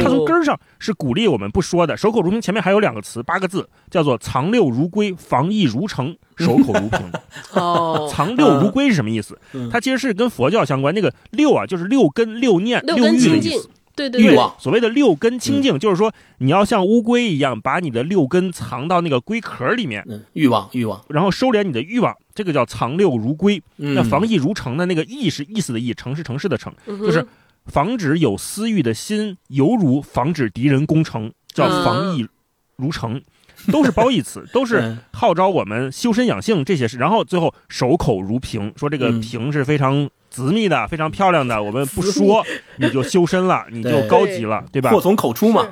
[0.02, 1.96] 他从根儿上是鼓励我们不说的。
[1.96, 6.18] 守口如瓶前面还有两个词，八个字，叫做藏六如龟，防疫如城。
[6.36, 7.00] 守口如瓶。
[7.54, 9.38] 哦，藏六如龟是什么意思？
[9.72, 10.96] 它其实是跟佛教相关。
[10.96, 13.70] 那个六啊，就是六根、六念、六欲的意思。
[13.96, 20.04] 对对对，所谓的六根清净，就是说你要像乌龟一样，把你的六根藏到那个龟壳里面。
[20.34, 23.62] 欲望，欲望，然后收敛你的欲望，这个叫藏六如龟。
[23.76, 27.24] 那防疫如城的那个“意”是意思的“意”，城是城市的“城”，就是。
[27.66, 32.28] 防止有私欲的心，犹如防止敌人攻城，叫防疫
[32.76, 33.22] 如城，
[33.72, 35.00] 都是褒义词， 都是嗯。
[35.12, 36.98] 号召我们修身养性这些事。
[36.98, 39.22] 然后最后守口如瓶，说这个嗯。
[39.22, 42.46] 瓶是非常紫密的，非常漂亮的，我们不说
[42.78, 44.82] 你就修身了，你就高级了，对。
[44.82, 44.92] 吧？
[44.92, 45.68] 祸从口出嘛。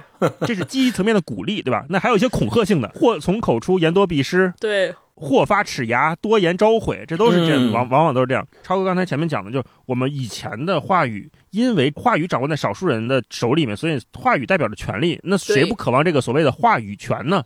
[0.48, 1.86] 这是积极层面的鼓励，对吧？
[1.90, 8.46] 那还有一些恐吓性的，祸从口出，言多必失，对，祸发齿牙，多言招悔，这都是这样，嗯往往往都是这样。
[8.64, 15.20] 超哥刚才前面讲的，就是我们以前的话语，因为话语掌握在少数人的手里面，所以话语代表着权利。
[15.24, 17.44] 那谁不渴望这个所谓的话语权呢？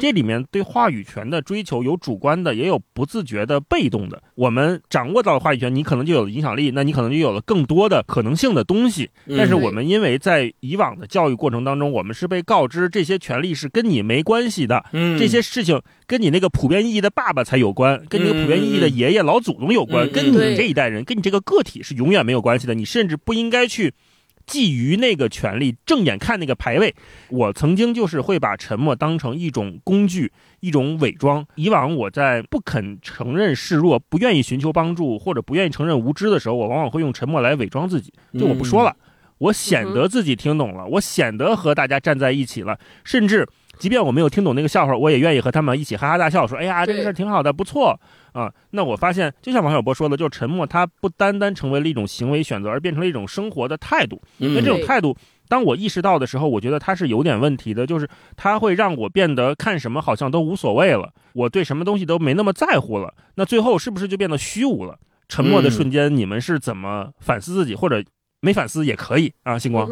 [0.00, 4.22] 这里面对话语权的追求有主观的，也有不自觉的、被动的。
[4.34, 9.10] 我们掌握到了话语权，你可能就有了影响力，那你可能就有了更多的可能性的东西。
[9.36, 22.74] 但是嗯我们因为在以往的教育过程当中，我们是被告知这些权利是跟你没关系的，嗯这些事情跟你那个普遍意义的爸爸才有关，跟那个普遍意义的爷爷老祖宗有关，跟你这一代人，跟你这个个体是永远没有关系的。
[22.74, 23.92] 你甚至不应该去
[24.48, 26.94] 觊觎那个权利，正眼看那个排位。
[27.28, 31.46] 我曾经就是会把沉默当成一种工具，一种伪装。
[31.56, 38.96] 以往我在不肯承认示弱、不愿意寻求帮助或者不愿意承认无知的时候，我往往会用沉默来伪装自己，就我不说了。
[39.38, 43.46] 我显得自己听懂了，我显得和大家站在一起了，甚至
[43.78, 48.00] 即便我没有听懂那个笑话，我也愿意和他们一起哈哈大笑，说：“哎呀，这个事儿挺好的，不错
[48.32, 54.20] 啊。”那我发现，就像王小波说的，就是沉默，它不单单成为了一种行为选择，而变成了一种生活的态度。
[54.38, 55.16] 嗯那这种态度，
[55.48, 63.14] 当我意识到的时候，我觉得它是有点问题的，就是它会让我变得看什么好像都无所谓了，我对什么东西都没那么在乎了。
[63.36, 64.98] 那最后是不是就变得虚无了？
[65.28, 68.02] 沉默的嗯瞬间，你们是怎么反思自己，或者
[68.40, 69.58] 没反思也可以啊？
[69.58, 69.86] 星光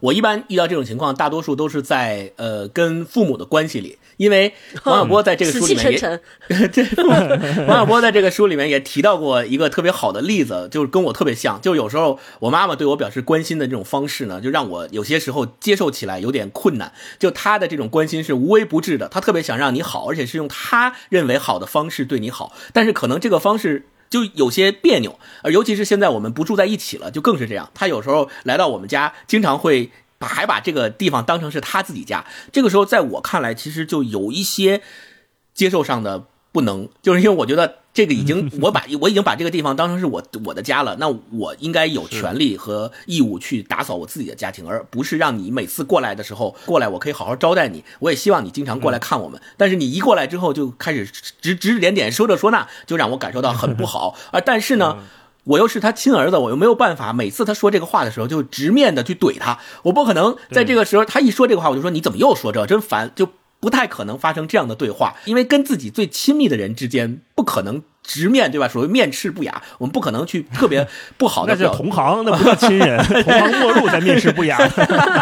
[0.00, 4.52] 我一般遇到这种情况，大多数都是在呃跟父母的关系里，因为
[4.84, 6.20] 王小波在这个书里面也，沉，
[6.70, 6.84] 这
[7.66, 16.92] 王小波在这个书里面也提到过一个特别好的例子，就是跟我特别像，就有时候我妈妈对我表示关心的这种方式呢，就让我有些时候接受起来有点困难。
[17.18, 23.86] 就她的这种关心是无微不至的，她特别想让你好，而且是用她认为好的方式对你好，但是可能这个方式。
[24.08, 27.70] 就有些别扭，而尤其是现在我们不住在一起了，就更是这样。
[27.74, 32.24] 他有时候来到我们家，经常会把还把这个地方当成是他自己家。
[32.52, 34.82] 这个时候，在我看来，其实就有一些
[35.54, 49.38] 接受上的不能，就是因为我觉得这个已经 我把我已经把这个地方当成是我我的家了，那我应该有权利和义务去打扫我自己的家庭，而不是让你每次过来的时候过来，我可以好好招待你，我也希望你经常过来看我们。
[49.58, 54.16] 但是你一过来之后就开始指指指点点说这说那，就让我感受到很不好。
[54.32, 54.96] 而但是呢。
[55.46, 63.28] 我又是他亲儿子，我又没有办法，每次他说这个话的时候就直面的去怼他，我不可能在这个时候他一说这个话，我就说你怎么又说这，真烦，就
[63.66, 68.68] 不太可能发生这样的对话，因为跟自己最亲密的人之间不可能直面对吧？
[68.68, 70.86] 所谓面斥不雅，我们不可能去特别
[71.18, 74.56] 不好的 那是同行，那不叫亲人， 同行陌路才面试不雅。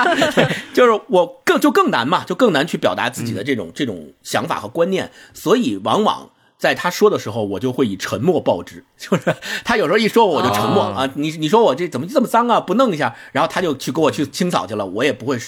[0.74, 6.28] 就是我更就更难嘛，就更难去表达自己的这种、这种想法和观念，所以往往
[6.58, 8.84] 在他说的时候，我就会以沉默报之。
[8.98, 11.10] 就是他有时候一说我，我就沉默、哦啊。
[11.14, 12.60] 你你说我这怎么这么脏啊？
[12.60, 15.38] 不弄一下，然后他就去给我去清扫去了，我也不会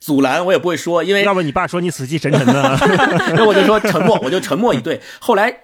[0.00, 2.78] 阻拦，我也不会说，因为要不你爸说你死气沉沉的，
[3.34, 5.00] 那我就说沉默， 我就沉默以对。
[5.18, 5.62] 后来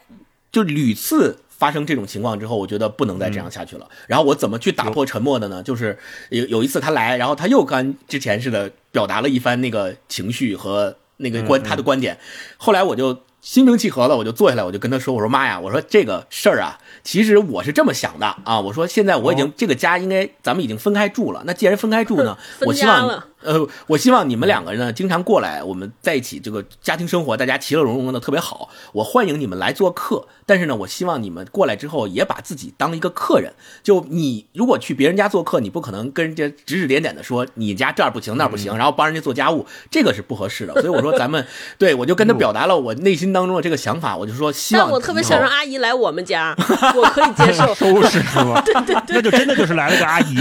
[0.50, 3.86] 就屡次发生这种情况之后，我觉得不能再这样下去了。
[4.06, 5.62] 然后我怎么去打破沉默的呢？
[5.62, 5.96] 就是
[6.30, 12.18] 有有一次他来，然后他又跟之前似的表达了一番那个情绪和那个观他的观点。
[12.56, 18.58] 后来我就心平气和了，我就坐下来，我就跟他说：“我说妈呀，我说这个事儿啊，其实我是这么想的啊。
[18.58, 28.68] 我说现在我已经、这个家应该咱们已经分开住了，那既然分开住呢，分 我希望呃，我希望你们两个人呢经常过来，我们在一起这个家庭生活，大家其乐融融的特别好。
[28.92, 33.52] 我欢迎你们来做客，但是呢，我希望你们过来之后也把自己当一个客人。
[33.82, 40.72] 就你如果去别人家做客，你不可能跟人家指指点点的说你家这儿不行那儿不行，然后帮人家做家务，这个是不合适的。
[40.74, 41.46] 所以我说咱们
[41.78, 46.54] 对我就跟他表达了我内心当中的这个想法，我就说希望但我特别想让阿姨来我们家，
[46.96, 47.74] 我可以接受。
[47.74, 48.60] 收拾是吗？
[48.64, 50.36] 对对对，那就真的就是来了个阿姨。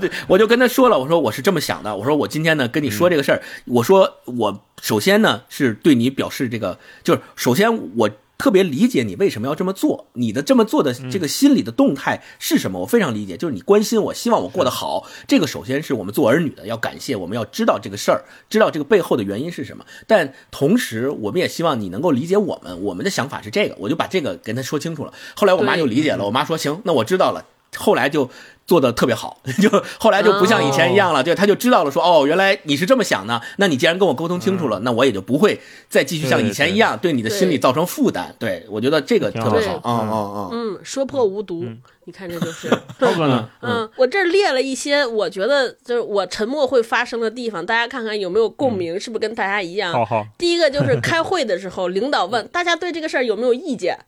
[0.00, 8.10] 对，我就跟他说了，我说我是这么想的，我说我今天呢跟你说这个事儿，我说我首先呢是对你表示这个，就是首先我。
[8.40, 12.80] 特别理解你为什么要这么做，你的这么做的这个心理的动态是什么？
[12.80, 15.06] 我非常理解，就是你关心我，希望我过得好。
[15.28, 19.84] 这个首先是我们做儿女的要感谢，我们要知道这个事儿，知道这个背后的原因是什么。
[20.06, 25.12] 但同时，我们也希望你能够理解我们，我们的想法是这个，我就把这个跟他说清楚了。
[25.36, 27.44] 后来我妈就理解了，我妈说行，那我知道了。
[27.76, 28.30] 后来就
[28.70, 38.32] 做的特别好， 就后来就不像以前一样了，对，他就知道了说，哦，原来你是这么想的，那你既然跟我沟通清楚了，那我也就不会再继续像以前一样对你的心理造成负担。
[38.38, 41.64] 对我觉得这个特别好，嗯嗯嗯嗯，说破无毒，
[42.04, 42.70] 你看这就是。
[43.00, 43.50] 涛哥呢？
[43.62, 49.92] 嗯，我这列了一些，我觉得就是我沉默会发生的地方，大家看看有没有共鸣，是不是跟大家一样？
[49.92, 50.24] 好好。
[50.38, 53.98] 第一个就是开会的时候，领导问大家对这个事儿有没有意见。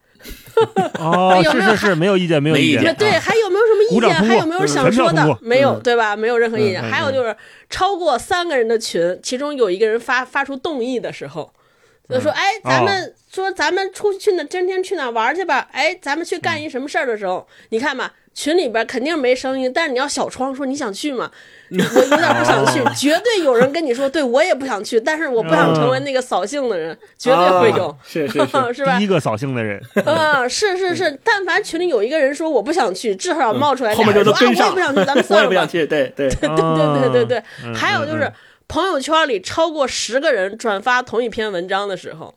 [0.98, 2.94] 哦， 是是是，没有意见，没有意见。
[2.96, 4.14] 对，还有没有什么意见？
[4.14, 5.38] 还有没有想说的？
[5.40, 6.14] 没有，对吧？
[6.16, 6.82] 没有任何意见。
[6.82, 7.37] 还有就是
[7.70, 11.52] 超过三个人的群，其中有一个人发发出动议的时候，
[12.08, 15.68] 就说：“哎，咱们说咱们出去呢，今天去哪玩去吧？
[15.72, 21.30] 哎，咱们去干一什么事儿的时候，你看吧。”群里边肯定没声音，但是你要小窗说你想去吗？
[21.78, 28.38] 我有点不想去， 绝对有人跟你说，对我也不想去，但是我不想成为那个扫兴的人，绝对会有，是是
[28.74, 28.98] 是吧？
[28.98, 35.37] 第一个扫兴的人，啊，是是是，但凡群里有一个人说我不想去，至少冒出来后面就说啊，我也不想去，咱们 算了吧。
[35.37, 37.42] 我也不想去，对对对对对对对。
[37.74, 38.30] 还有就是
[38.68, 42.35] 朋友圈里超过十个人转发同一篇文章的时候，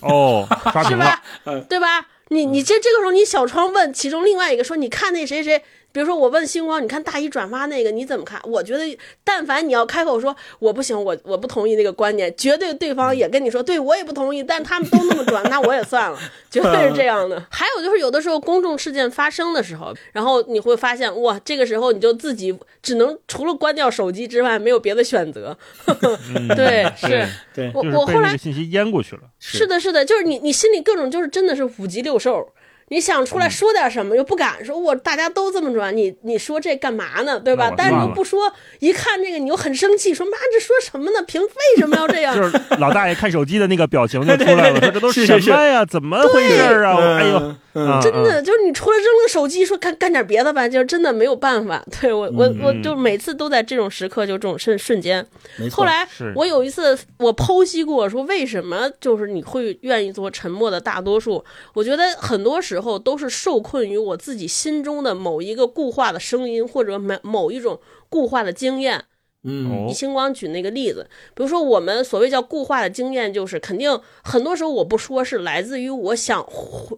[0.00, 0.46] 哦，
[0.88, 1.22] 是吧？
[1.68, 2.06] 对吧？
[2.28, 5.62] 你你这这个时候，你小窗问其中另外一个说，你看那谁谁。
[5.94, 8.40] 比如说我问星光，你看大一转发那个你怎么看？
[8.42, 14.42] 我觉得，但凡你要开口说我不行，我我不同意那个观点，绝对对方也跟你说，对我也不同意。
[14.42, 16.18] 但他们都那么转，那我也算了，
[16.50, 17.40] 绝对是这样的。
[17.48, 22.52] 还有就是有的时候公众事件发生的时候，然后你会发现哇，这个时候你就自己
[22.82, 25.56] 只能除了关掉手机之外，没有别的选择。
[26.56, 29.22] 对，是，对，我我后来信息淹过去了。
[29.38, 32.52] 是的，是的，就是你你心里各种就是真的是五脊六兽。
[32.88, 37.40] 你想出来说点什么，又不敢说，我大家都这么转，你你说这干嘛呢？
[37.40, 37.72] 对吧？
[37.76, 41.22] 但是你又不说，一看这个你又很生气，说妈这说什么呢？
[41.26, 42.34] 凭为什么要这样？
[42.36, 45.84] 就是老大爷看手机的那个表情就出来了， 说这都什么呀？
[45.84, 46.96] 怎么回事啊？
[47.18, 47.54] 哎呦！
[48.00, 51.84] 真的就是你除了扔了手机，说干干点别的吧，就真的没有办法。
[52.00, 55.26] 对我我我就每次都在这种时刻，就这种瞬瞬间。
[55.72, 56.06] 后来
[56.36, 61.44] 我有一次我剖析过，说为什么就是你会愿意做沉默的大多数？
[61.74, 69.04] 我觉得很多时候都是受困于我自己心中的某一个固化的声音，或者某某一种固化的经验。
[69.44, 76.46] 嗯，以星光举那个例子，比如说我们所谓叫固化的经验，就是肯定很多时候我不说是来自于我想，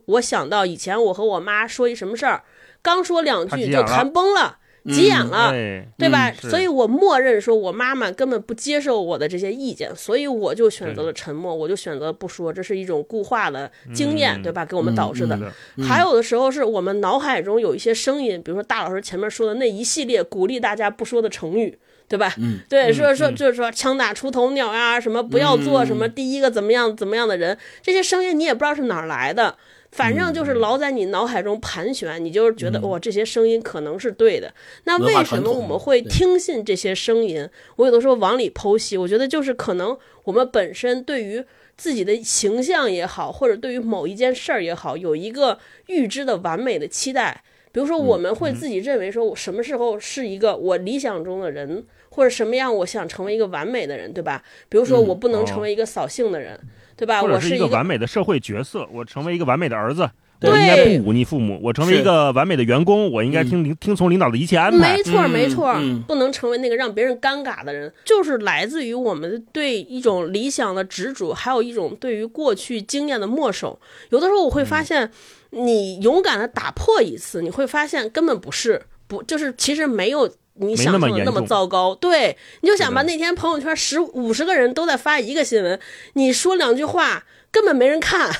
[0.06, 2.44] 我想到以前我和我妈说一什么事儿，
[2.82, 5.50] 刚说两句就谈崩了，急眼了，
[5.98, 6.32] 对吧？
[6.40, 14.64] 所以我默认说我妈妈根本不接受我的这些意见，所以我就选择了沉默，我就选择不说，这是一种固化的经验，对吧？
[14.64, 15.37] 给我们导致的。
[15.82, 21.76] 还有的时候是我们脑海中有一些声音，比如说大老师前面说的那一系列鼓励大家不说的成语。
[22.09, 22.33] 对吧？
[22.38, 29.57] 嗯，对，说说就是说枪打出头鸟啊，什么不要做什么第一个怎么样怎么样的人，这些声音你也不知道是哪儿来的，
[29.90, 34.55] 反正就是老在你脑海中盘旋，你就是觉得哇，这些声音可能是对的。
[34.85, 37.49] 那为什么我们会听信这些声音？
[37.75, 41.45] 我有的时候往里剖析，我觉得就是可能我们本身对于
[41.77, 47.42] 自己的形象也好，或者对于某一件事儿也好，有一个预知的完美的期待。
[47.73, 51.85] 比如说，我们会自己认为说，我什么时候是一个我理想中的人。
[52.16, 54.42] 或者什么样，我想成为一个完美的人，对吧？
[54.70, 56.59] 比如说，我不能成为一个扫兴的人，
[56.96, 57.22] 对吧？
[57.22, 61.61] 我是一个完美的社会角色，我成为一个完美的儿子，我应该不忤逆父母。
[61.62, 64.96] 我成为一个完美的员工，我应该听听听从领导的一切安排。
[64.96, 65.76] 没错，没错，
[66.09, 73.79] 不能成为那个让别人尴尬的人，就是来自于我们对一种理想的执着，还有一种对于过去经验的墨守。
[74.09, 75.11] 有的时候我会发现，
[75.50, 80.33] 你勇敢的打破一次，你会发现根本不是，不就是其实没有。
[80.59, 85.79] 你想象的那么糟糕，对，你就想吧，那天朋友圈十五十个人都在发一个新闻，
[86.14, 88.31] 你说两句话根本没人看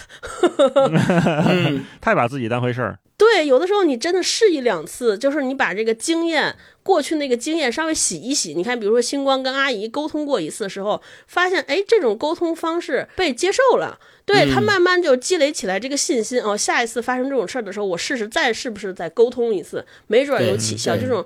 [2.01, 2.99] 太把自己当回事儿。
[3.19, 8.53] 对，有的时候你真的试一两次，就是你把这个经验过去那个经验稍微洗一洗。
[8.53, 16.55] 你看，比如说星光跟阿姨沟通过一次的时候，发现哎，这种沟通方式被接受了，对他慢慢就积累起来这个信心哦。
[16.55, 20.95] 下一次发生这种事儿的时候，我试试再是不是再沟通一次，没准有起效。
[20.95, 21.25] 这种。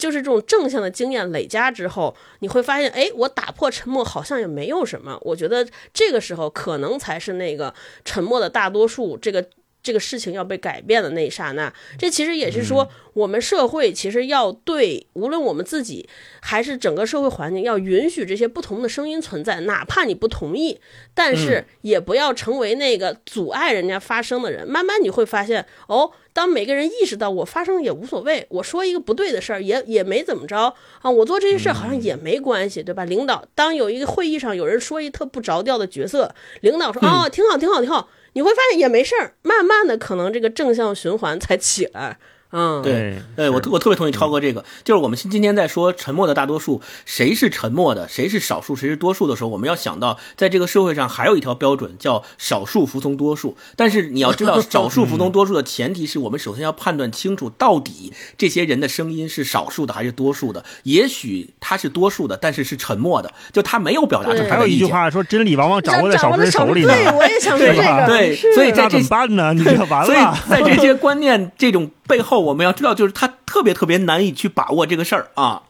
[0.00, 5.18] 就是这种正向的经验累加之后，你会发现，哎，我打破沉默好像也没有什么。
[5.20, 7.72] 我觉得这个时候可能才是那个
[8.04, 9.46] 沉默的大多数，这个
[9.82, 11.72] 这个事情要被改变的那一刹那。
[11.98, 16.08] 这其实也是说，我们社会其实要对无论我们自己
[16.40, 20.80] 还是整个社会环境，要允许这些不同的声音存在，哪怕你不同意，
[21.14, 24.66] 但是也不要成为那个阻碍人家发声的人。
[24.68, 26.12] 慢慢你会发现，哦。
[26.32, 33.04] 当每个人意识到我发声也无所谓，我说一个不对的事儿也也没怎么着啊，我做这些事儿好像也没关系，对吧？
[33.04, 42.18] 领导，当有一个会议上有人说一特不着调的角色，领导说哦，挺好，挺好，挺好，你会发现也没事儿，慢慢的可能这个正向循环才起来。
[42.52, 53.56] 嗯，对，对我我特别同意超哥这个，就是我们今今天在说沉默的大多数，谁是沉默的，谁是少数，谁是多数的时候，我们要想到，在这个社会上还有一条标准叫少数服从多数。
[53.76, 60.64] 但是你要知道， 少数服从多数的前提是我们首先要判断清楚，到底这些人的声音是少数的还是多数的。
[60.82, 66.92] 也许他是多数的，但是是沉默的，就他没有表达出他还有一句话说，真理往往掌握在少数人手里呢。
[66.92, 68.06] 对，我也想 说这个。
[68.08, 69.54] 对，所以这怎么办呢？
[69.54, 70.06] 你这完 了。
[70.06, 75.62] 所以在这些观念这种背后，我们要知道，就是他特别特别难以去把握这个事儿啊。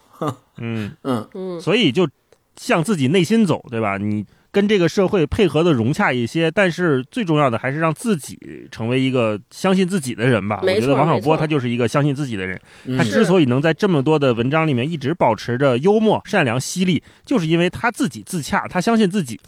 [0.58, 2.08] 嗯 嗯嗯，所以就
[2.56, 3.96] 向自己内心走，对吧？
[3.96, 10.60] 你跟这个社会配合的融洽一些，但是最重要的还是让自己成为一个相信自己的人吧。
[10.62, 12.60] 我觉得王小波他就是一个相信自己的人。
[12.98, 19.40] 他之所以能在这么多的文章里面一直保持着幽默、善良、犀利，就是因为他自己自洽，他相信自己。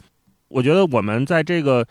[0.47, 1.85] 我觉得我们在这个。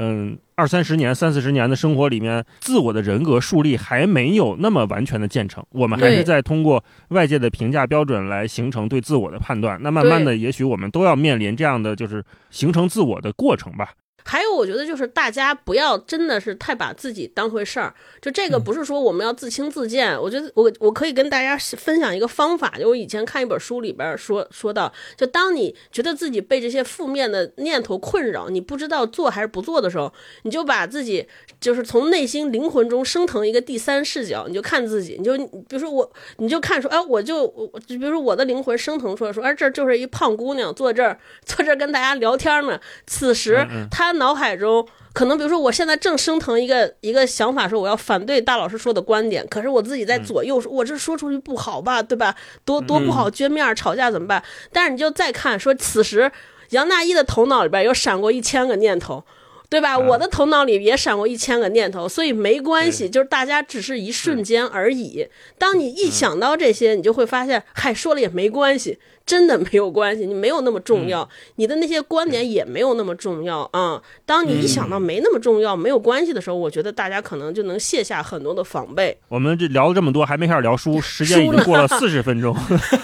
[0.00, 9.78] 嗯，二三十年、三四十年的生活里面，自我的人格树立还没有那么完全的建成，我们还是在通过外界的评价标准来形成对自我的判断。
[9.80, 13.92] 那慢慢的，也许我们都要面临这样的就是形成自我的过程吧。
[14.30, 17.94] 还有，我觉得就是大家不要真的是太把自己当回事儿。
[18.20, 20.20] 就这个不是说我们要自轻自贱。
[20.20, 30.12] 我觉得我我可以跟大家分享一个方法，就我以前看一本书里边说说到，就当你觉得自己被这些负面的念头困扰，你不知道做还是不做的时候，
[30.42, 31.26] 你就把自己
[31.58, 42.78] 就是从内心灵魂中升腾一个第三视角，你就看自己，你就比如说我，你就看说，哎，我就我就比如说我的灵魂升腾出来说，哎，这就是一胖姑娘坐这儿坐这儿跟大家聊天呢。
[43.06, 44.17] 此时她。
[44.18, 52.34] 脑海中可能，比如说，我现在正升腾一个一个想法，说我要反对大老师说的观点，可是我自己在左右说，我这说出去不好吧，对吧？
[52.64, 54.42] 多多不好，撅面吵架怎么办？
[54.72, 56.30] 但是你就再看，说此时
[56.70, 59.24] 杨大一的头脑里边有闪过一千个念头，
[59.70, 59.98] 对吧？
[59.98, 65.26] 我的头脑里也闪过一千个念头，所以没关系，就是大家只是一瞬间而已。
[65.58, 68.98] 当你一想到这些，你就会发现，嗨，说了也没关系。
[69.26, 74.02] 真的没有关系，你没有那么重要，你的那些观点也没有那么重要啊。
[74.24, 79.14] 当你一想到没那么重要、没有关系的时候，我觉得大家可能就能卸下很多的防备。
[79.28, 82.56] 我们这聊了这么多，还没开始聊书，时间已经过了四十分钟。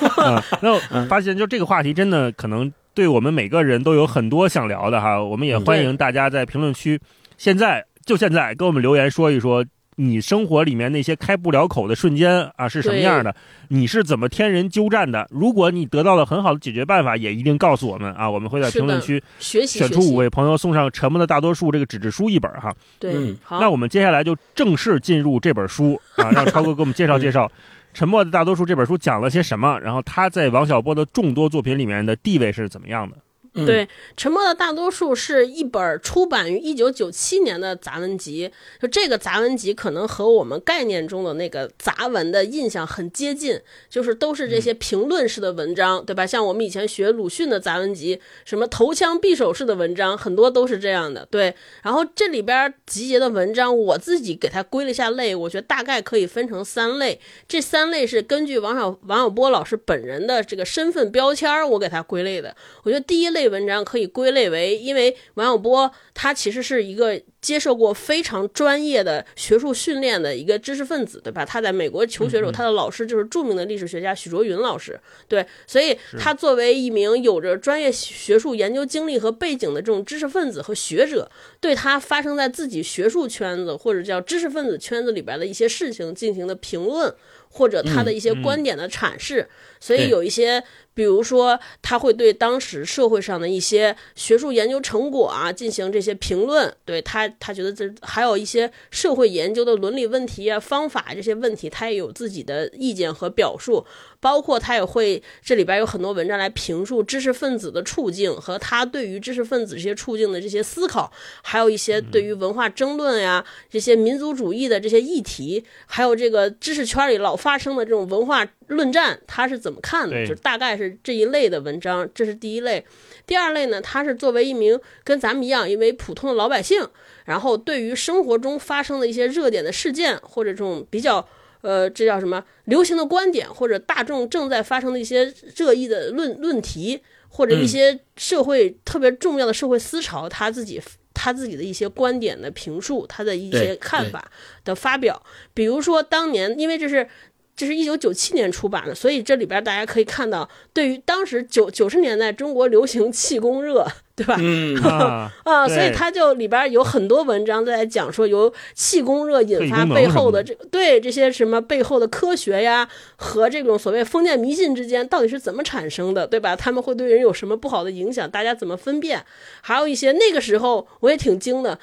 [0.62, 5.22] 那发现就这个话题真的可能对我们每个人都有很多想聊的哈。
[5.22, 7.00] 我们也欢迎大家在评论区，
[7.36, 9.64] 现在就现在给我们留言说一说。
[9.96, 13.32] 你生活里面那些开不了口的瞬间啊，是什么样的？
[13.68, 15.24] 你是怎么天人鸠战的？
[15.30, 22.74] 如果你得到了很好的解决办法，也一定告诉我们啊，我们会在评论区选出五位朋友，送上《沉默的大多数》这个纸质书一本哈。
[22.98, 23.60] 对，好。
[23.60, 27.46] 那我们接下来就正式进入这本书啊，让超哥给我们介绍 介绍
[27.94, 33.16] 《沉默的大多数》这本书讲了些什么，然后他在王小波的众多作品里面的地位是怎么样的？
[33.54, 38.50] 对，沉默的大多数是一本出版于一九九七年的杂文集。
[38.80, 46.26] 就这个杂文集，可能和我们概念中的那个杂文的印象很接近，就是都是这些评论式的文章，对吧？
[46.26, 51.24] 像我们以前学鲁迅的杂文集，什么投枪匕首式的文章，很多都是这样的。
[51.30, 57.20] 对，然后这里边集结的文章，我自己给它归了一下类，我觉得大概可以分成三类。
[57.46, 62.56] 这三类是根据王小王小波老师本人的这个身份标签，我给他归类的。
[62.82, 63.43] 我觉得第一类。
[63.48, 71.44] 文章可以归类为，因为王小波他其实是一个接受过非常专业的学术训练的一个知识分子，对吧？
[71.44, 81.30] 他在美国求学时候，他的老师就是著名的历史学家许卓云老师，对，所以他作为一名有着专业学术研究经历和背景的这种知识分子和学者，
[81.60, 87.14] 对他发生在自己学术圈子或者叫知识分子圈子里边的一些事情进行的评论，
[87.50, 89.48] 或者他的一些观点的阐释，
[89.84, 90.64] 所以有一些。
[90.96, 103.84] 比如说，他会对当时社会上的一些学术研究成果啊进行这些评论，对他，他觉得这还有一些社会研究的伦理问题啊、方法这些问题，他也有自己的意见和表述。
[104.20, 111.12] 包括他也会这里边有很多文章来评述知识分子的处境和他对于知识分子这些处境的这些思考，
[111.42, 120.26] 还有一些对于文化争论呀、这些民族主义的这些议题，还有这个知识圈里老发生的这种文化论战，他是怎么看的？
[120.26, 122.84] 就大概是这一类的文章，这是第一类。
[123.26, 126.86] 第二类呢，他是作为一名跟咱们一样，因为普通的老百姓，
[127.24, 131.26] 然后对于生活中发生的一些热点的事件或者这种比较。
[131.62, 137.00] 呃，这叫什么流行的观点，或者大众正在发生的一些热议的论论题，
[137.30, 140.78] 或者一些社会特别重要的社会思潮，他自己
[141.14, 144.30] 他自己的一些观点的评述，他的一些看法
[144.62, 145.22] 的发表。
[145.54, 147.08] 比如说，当年因为这是
[147.56, 153.86] 这是一九九七年出版的，所以这里边大家可以看到，对于当时九九十年代中国流行气功热，
[154.16, 154.36] 对吧？
[154.40, 166.56] 嗯 啊，啊，所以他就里边有很多文章在讲说，由气功热引发背后的这对这些什么背后的科学呀，和这种所谓封建迷信之间到底是怎么产生的，对吧？
[166.56, 168.28] 他们会对人有什么不好的影响？
[168.28, 169.24] 大家怎么分辨？
[169.60, 171.78] 还有一些那个时候我也挺惊的。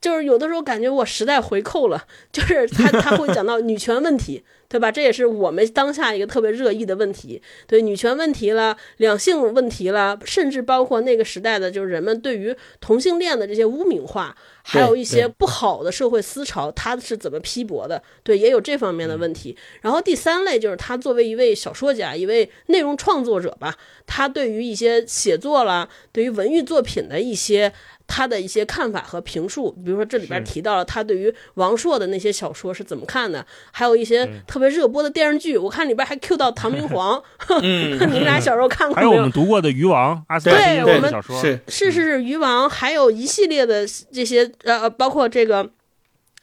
[0.00, 4.90] 就是有的时候感觉我时代回扣了， 就是他他会讲到女权问题，对吧？
[4.90, 18.02] 这也是我们当下一个特别热议的问题，对女权问题了、两性问题了，甚至包括那个时代的，就是人们对于同性恋的这些污名化，还有一些不好的社会思潮，他是怎么批驳的？
[18.22, 19.54] 对，也有这方面的问题。
[19.82, 23.76] 然后第三类就是他作为一位小说家、一位内容创作者吧，
[24.06, 27.70] 他对于一些写作啦，对于文艺作品的一些。
[28.10, 37.22] 他的一些看法和评述，比如说这里边提到了他对于王朔的那些小说是怎么看的，还有一些特别热播的电视剧，我看里边还 Q 到唐明皇，
[37.62, 39.10] 嗯，你们俩小时候看过没有？
[39.10, 39.30] 还有我们？
[39.30, 41.60] 读过的《鱼王》，阿斯对小说，是。
[41.68, 41.92] 是。
[41.92, 45.70] 是是，渔王，还有一系列的这些呃，呃包括这个。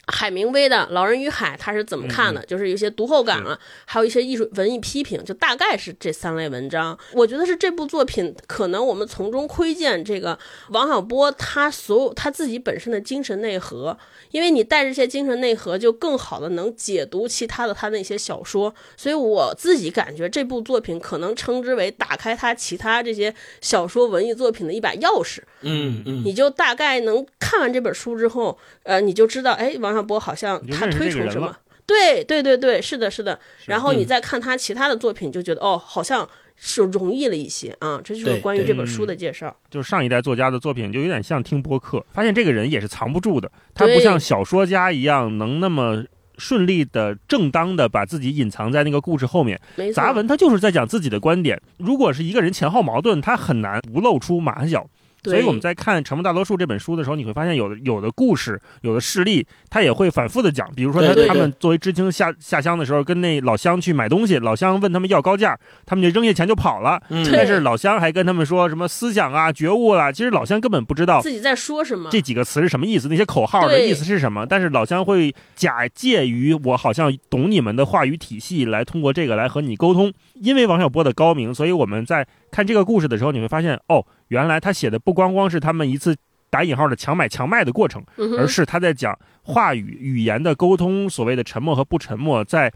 [0.08, 2.42] 海明威的《老人与海》，他是怎么看的？
[2.46, 6.98] 就是有一些读后感啊，还有一些艺术文艺批评，就大概是这三类文章。
[7.14, 10.40] 我觉得是这部作品，可能我们从中窥见这个
[10.70, 13.98] 王小波他所有他自己本身的精神内核，
[14.32, 18.74] 因为你带着这些精神内核，就更好的能解读其他的他那些小说。
[18.96, 25.40] 所以我自己感觉这部作品可能称之为打开他其他这些小说文艺作品的一把钥匙。
[25.62, 31.56] 嗯嗯，你就大概能看完这本书之后，呃，你就知道，哎，王小波好像他推崇什么。
[31.86, 33.40] 对对对对，是的，是的。
[33.66, 36.28] 然后你嗯再看他其他的作品，就觉得哦，好像
[36.58, 38.02] 是容易了一些啊。
[38.04, 39.56] 这就是关于这本书的介绍。
[39.72, 46.04] 就是上一代作家的作品，就有点像听播客，发现这个人也是藏不住的，他不像小说家一样能那么
[46.38, 49.58] 顺利的、正当的把自己隐藏在那个故事后面。
[49.96, 54.90] 杂文他就是在讲自己的观点，如果是一个人前后矛盾，他很难不露出马脚。
[55.24, 60.70] 对所以我们在看《沉默大多数》这本书的时候，你会发现有的有的故事、有的事例，他也会反复的讲。
[60.76, 67.02] 比如说他他们作为知青下下乡的时候，跟那老乡去买东西，老乡问他们要高价，他们就扔下钱就跑了。
[67.10, 72.10] 嗯但是老乡还跟他们说什么思想啊、觉悟啊，其实老乡根本不知道自己在说什么。
[72.12, 74.46] 这几个词是什么意思，那些口号的意思是什么。
[74.46, 80.12] 但是老乡会假借于我好像懂你们的话语体系，来通过这个来和你沟通。
[80.36, 86.16] 因为王小波的高明，所以我们在看这个故事的时候，你会发现，哦，原来他写的不光光是他们一次
[86.50, 92.72] 打引号的强买强卖的过程，嗯，而是他在讲话语语言的沟通，所谓的沉默和不沉默，在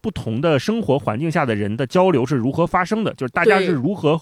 [0.00, 4.20] 不同的生活环境下的人的交流是如何发生的，就是大家是如何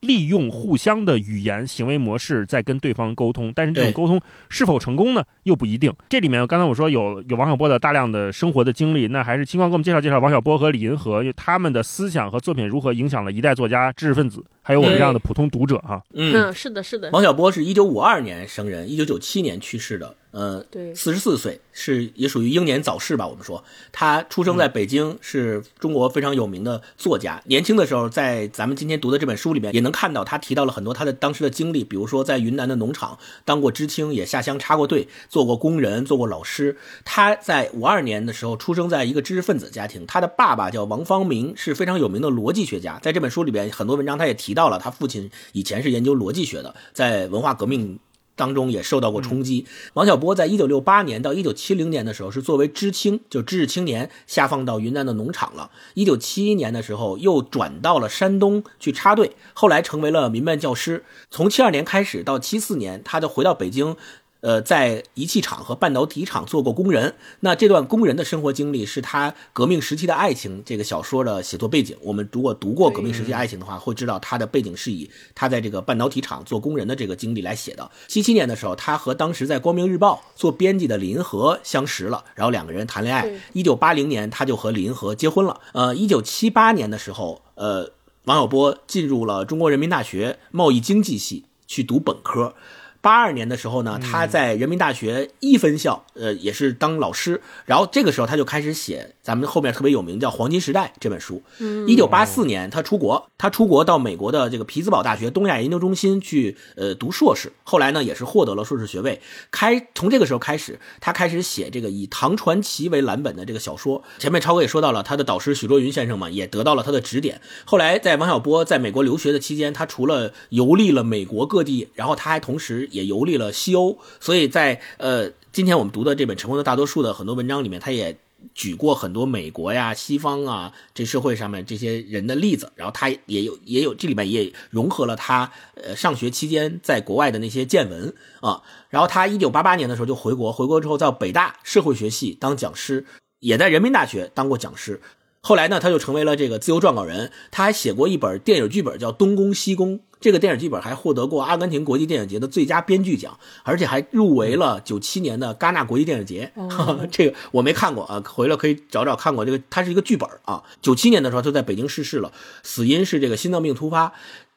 [0.00, 5.24] 利用互相的语言行为模式在跟对方沟通，但是这种沟通是否成功呢？
[5.44, 5.92] 又不一定。
[6.08, 16.02] 这里面刚才我说有有王小波的大量的生活的经历，那还是清光给我们介绍介绍王小波和李银河他们的思想和作品如何影响了一代作家、知识分子，还有我们这样的普通读者哈。
[16.12, 23.24] 嗯，嗯，是的，是的，王小波是一九五二年生人，一九九七年去世的，呃，对，四十四岁，是也属于英年早逝吧。
[23.24, 23.62] 我们说，
[23.92, 27.40] 他出生在北京，是中国非常有名的作家。
[27.44, 36.76] 年轻的时候，在咱们今天读的这本书里面，也能看到他提到了很多他的当时的经历，比如说在云南的农场当过知青，也下乡插过队，做过工人，做过老师。
[37.04, 42.98] 他在五二年的时候出生在一个知识分子家庭，他的爸爸叫王方明，是非常有名的逻辑学家。
[43.00, 48.00] 在这本书里边，很多文章他也提到了，他父亲以前是研究逻辑学的，在文化革命。
[48.38, 49.64] 当中也受到过冲击。
[49.94, 55.70] 王小波在一九六八年到一九七零年的时候是作为知青，就知识青年下放到云南的农场了。
[55.94, 61.02] 一九七一年的时候又转到了山东去插队，后来成为了民办教师。
[61.30, 63.96] 从七二年开始到七四年，他就回到北京。
[64.40, 67.14] 呃，在仪器厂和半导体厂做过工人。
[67.40, 71.96] 那这段工人的生活经历是他革命时期的爱情这个小说的写作背景。
[72.02, 77.90] 我们如果读过革命时期爱情的话，会知道他的背景是以他在这个半导体厂做工人的这个经历来写的。
[78.06, 83.28] 七七年的时候，他和当时在光明日报做编辑的李银河相识了，然后两个人谈恋爱。
[83.52, 85.60] 一九八零年，他就和李银河结婚了。
[85.72, 87.90] 呃，一九七八年的时候，呃，
[88.24, 92.54] 王小波进入了中国人民大学贸易经济系去读本科。
[93.00, 97.40] 八二年的时候呢，他在人民大学一分校，呃，也是当老师。
[97.64, 101.42] 然后这个时候他就开始写咱们后面特别有名叫《黄金时代》这本书。
[101.86, 107.52] 一九八四年他出国，他出国到美国的这个匹兹堡大学东亚研究中心去呃读硕士。
[107.64, 109.20] 后来呢，也是获得了硕士学位。
[109.50, 114.02] 开从这个时候开始，他开始写这个以唐传奇为蓝本的这个小说。
[114.18, 117.40] 前面超哥也说到了，他的导师许倬云先生嘛，也得到了他的指点。
[117.64, 123.98] 后来在王小波在美国留学的期间，他除了游历了美国各地，然后他还同时也游历了西欧。
[124.18, 128.18] 所以在呃今天我们读的这本《成功的大多数》的很多文章里面，他也
[128.54, 138.62] 举过很多美国呀、西方啊这社会上面这些人的例子，然后他也有也有这里面也融合了他呃上学期间在国外的那些见闻啊。
[138.90, 143.04] 然后他一九八八年的时候就回国，回国之后在北大社会学系当讲师，
[143.40, 145.00] 也在人民大学当过讲师。
[145.46, 147.30] 后来呢，他就成为了这个自由撰稿人。
[147.52, 149.98] 他还写过一本电影剧本，叫《东宫西宫》。
[150.18, 156.52] 这个电影剧本还获得过阿根廷国际电影节的最佳编剧奖，而且还入围了九七年的戛纳国际电影节。
[157.12, 159.44] 这个我没看过啊，回来可以找找看过。
[159.44, 160.64] 这个它是一个剧本啊。
[160.82, 162.32] 九七年的时候他在北京逝世了，
[162.64, 164.14] 死因是这个心脏病突发。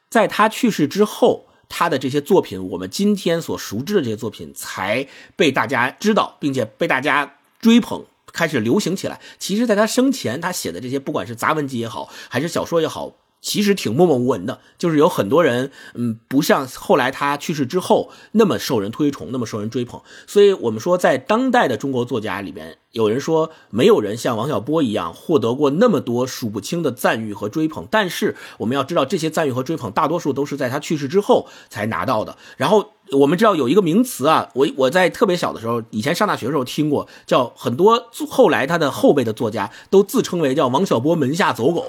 [0.10, 8.04] 在他去世之后，他的这些作品，我们今天所熟知的这些作品，才被大家知道，并且被大家追捧。
[8.34, 9.20] 开始流行起来。
[9.38, 14.60] 其实，在他生前，他写的这些，不管是杂文集也好，还是小说也好，其实挺默默无闻的。
[14.78, 20.02] 就是有很多人，嗯，不像后来他去世之后那么受人推崇，那么受人追捧。
[20.28, 27.88] 所以，我们说，在当代的中国作家里面，有人说没有人像王小波一样获得过那么多数不清的赞誉和追捧。
[27.90, 32.38] 但是，我们要知道，这些赞誉和追捧，大多数都是在他去世之后才拿到的。
[32.58, 32.92] 然后。
[33.12, 41.86] 我们知道有一个名词啊，我我在特别小的时候，以前上大学的时候听过，叫很多后来他的后辈的作家都自称为叫王小波门下走狗，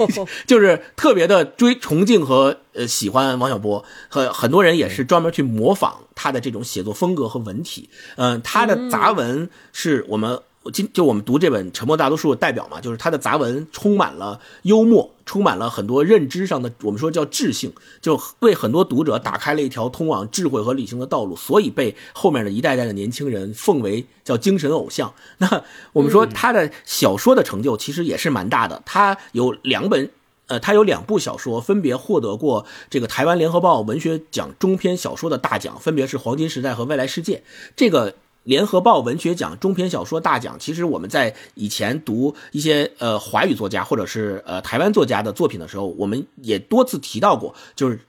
[0.46, 7.88] 就是特别的追崇敬和呃喜欢王小波，很很多人也是专门去模仿他的这种写作风格和文体。
[8.16, 10.40] 嗯，他的杂文是我们。
[10.70, 25.14] 今就我们读这本《沉默大多数》的代表嘛，就是他的杂文充满了幽默，充满了很多认知上的，我们说叫智性，就为很多读者打开了一条通往智慧和理性的道路，所以被后面的一代代的年轻人奉为叫精神偶像。
[25.38, 30.10] 那我们说他的小说的成就其实也是蛮大的，他有两本，
[30.48, 37.36] 呃，他有两部小说分别获得过这个台湾联合报文学奖中篇小说的大奖，分别是《黄金时代》和《未来世界》。
[37.76, 38.14] 这个。
[38.48, 48.00] 联合报文学奖中篇小说大奖，其实我们在以前读一些呃华语作家或者是呃台湾作家的作品的时候，我们也多次提到过，就是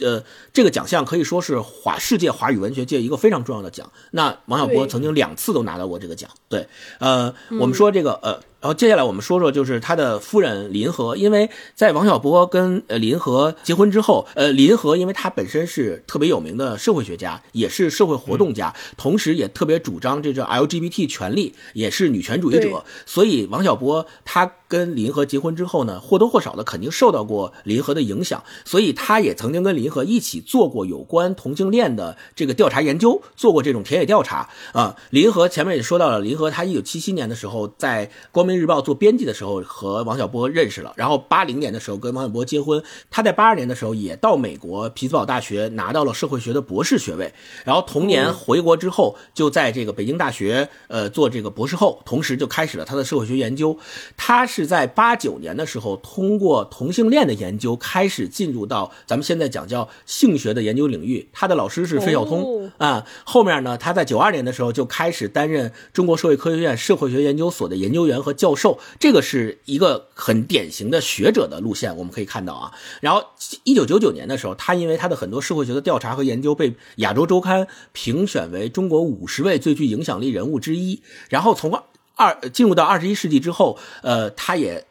[0.00, 0.22] 呃
[0.52, 3.90] 这个奖项可以说是华世界华语文学界一个非常重要的奖。
[4.10, 6.28] 那王小波曾经两次都拿到过这个奖。
[6.50, 6.68] 对，
[6.98, 8.38] 呃，我们说这个呃。
[8.60, 34.96] 然后接下来我们说说，就是他的夫人林和，因为在王小波跟呃林和结婚之后，呃林和因为他本身是特别有名的社会学家，也是社会活动家，同时也特别主张这个 LGBT 权利，也是女权主义者，所以王小波他跟林和结婚之后呢，或多或少的肯定受到过林和的影响，所以他也曾经跟林和一起做过有关同性恋的这个调查研究，做过这种田野调查啊。
[35.10, 38.47] 林和前面也说到了，林和他一九七七年的时候在光。
[38.47, 42.82] 《人民日报》做编辑的时候和王小波认识了，然后八零年的时候跟王小波结婚。
[43.10, 47.32] 他在八二年的时候也到美国匹兹堡大学拿到了社会学的博士学位，
[47.64, 53.78] 然后同年回国之后就在这个北京大学呃做这个博士后，同时就开始了他的社会学研究。
[54.16, 61.28] 他是在八九年的时候通过同性恋的研究开始进入到咱们现在讲叫性学的研究领域。
[61.32, 68.37] 他的老师是费孝通啊，后面呢他在九二年的时候就开始担任中国社会科学院社会学研究所的研究员和。
[68.38, 72.72] 教授，这个是一个很典型的学者的路线，我们可以看到啊。
[73.02, 73.22] 然后，
[73.64, 81.02] 一九九九年的时候，他因为他的很多社会学的调查和研究，被《亚洲周刊》评选为中国五十位最具影响力人物之一。
[81.28, 81.82] 然后，从
[82.14, 84.86] 二进入到二十一世纪之后，呃，他也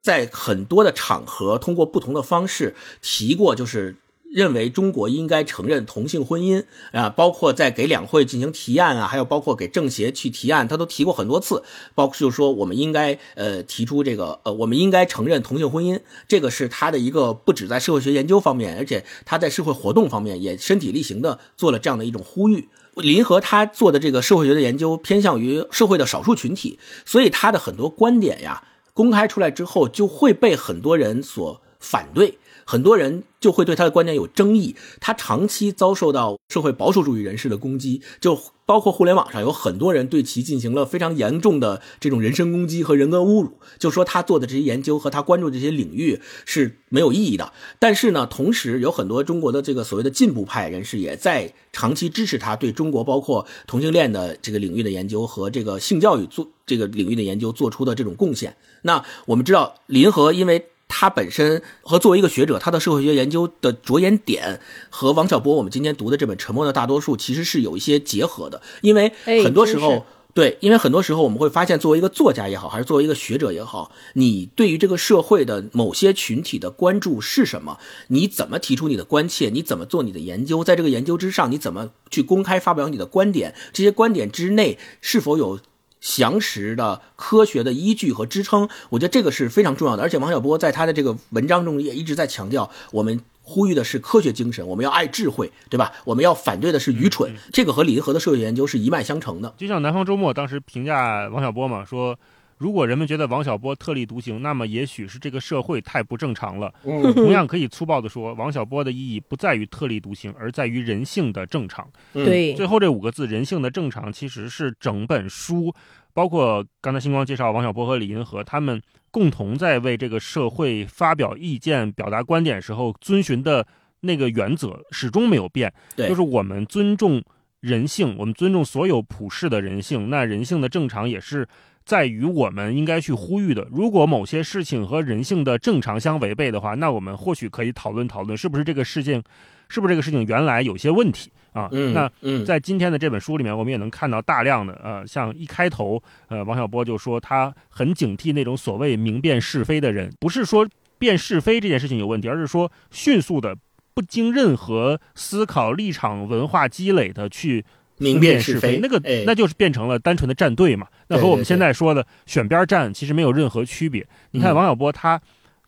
[0.00, 3.96] 在很多的场合通过不同的方式提过，就是。
[4.32, 11.62] 认为中国应该承认同性婚姻啊，包括在给两会进行提案啊，还有包括给政协去提案，他都提过很多次。
[11.94, 22.68] 包括就是说，我们应该呃提出这个呃，我们应该承认同性婚姻，这个是他的一个不止在社会学研究方面，而且他在社会活动方面也身体力行的做了这样的一种呼吁。
[22.94, 28.64] 林和他做的这个社会学的研究偏向于社会的少数群体，所以他的很多观点呀
[28.94, 32.38] 公开出来之后，就会被很多人所反对。
[32.66, 38.36] 很多人就会对他的观点有争议，他长期遭受到社会保守主义人士的攻击，就
[38.66, 47.52] 包括互联网上有很多人对其进行了非常严重的这种人身攻击和人格侮辱，就说他做的这些研究和他关注的这些领域是没有意义的。
[47.78, 58.56] 但是呢，同时有很多中国的这个所谓的进步派人士也在长期支持他对中国包括同性恋的这个领域的研究和这个性教育做这个领域的研究做出的这种贡献。
[58.82, 60.66] 那我们知道林和因为。
[60.88, 68.62] 他本身和作为一个学者，他的社会学研究的着眼点和王小波我们今天读的这本《沉默的大多数》其实是有一些结合的。
[68.80, 69.12] 因为
[69.44, 77.78] 很多时候，对，因为很多时候我们会发现，作为一个作家也好，还是作为一个学者也好，你对于这个社会的某些群体的关注是什么？
[78.08, 79.50] 你怎么提出你的关切？
[79.50, 80.62] 你怎么做你的研究？
[80.62, 83.54] 在这个研究之上，你怎么去公开发表你的观点？
[83.72, 85.58] 这些观点之内是否有？
[86.06, 88.68] 详实的科学的依据和支撑。
[88.90, 90.04] 我觉得这个是非常重要的。
[90.04, 95.92] 而且王小波在他的这个文章中也一直在强调，我们呼吁的是科学精神，我们要爱智慧，对吧？
[96.04, 97.34] 我们要反对的是愚蠢。
[97.52, 99.52] 这个和李银河的社会研究是一脉相承的。
[99.56, 102.16] 就像南方周末当时评价王小波嘛，说。
[102.58, 106.72] 如果人们觉得王小波特立独行，那么也许是这个社会太不正常了。
[107.14, 111.86] 同样可以粗暴地说，王小波的意义不在于特立独行，而在于人性的正常。
[112.14, 115.74] 对，最后这五个字“人性的正常”其实是整本书，
[116.14, 118.80] 包括刚才星光介绍王小波和李银河他们
[119.10, 123.66] 共同在为这个社会发表意见、表达观点时候遵循的
[124.00, 125.70] 那个原则，始终没有变。
[125.94, 127.22] 对，就是我们尊重
[127.60, 130.08] 人性，我们尊重所有普世的人性。
[130.08, 131.46] 那人性的正常也是。
[131.86, 139.22] 在于我们应该去呼吁的，如果某些事情和人性的正常相违背的话，那我们或许可以讨论讨论，是不是这个事情，
[139.68, 141.70] 是不是这个事情原来有些问题啊？
[141.94, 142.10] 那
[142.44, 150.68] 在今天的这本书里面，我们也能看到大量的呃，像一开头，呃，王小波就说他很警惕那种所谓明辨是非的人，不是说
[150.98, 153.56] 辨是非这件事情有问题，而是说迅速的
[153.94, 157.64] 不经任何思考、立场、文化积累的去。
[157.98, 160.86] 明辨是非，那个那就是变成了单纯的站队嘛。
[161.08, 164.06] 那和我们现在说的选边站其实没有任何区别。
[164.32, 165.20] 你看王小波他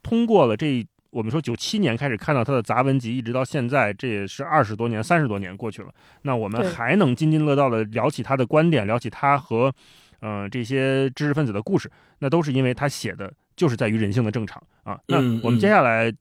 [0.02, 5.88] 通过了这，我们说九七年开始看到他的杂文集，一直到现在，这也是二十多年、三十多年过去了。
[6.22, 9.72] 那我们还能津津乐道的聊起他的观点，聊起他和
[10.20, 14.98] 嗯这些知识分子的故事，那都是因为他写的就是在于人性的正常啊。
[15.06, 16.12] 那我们接下来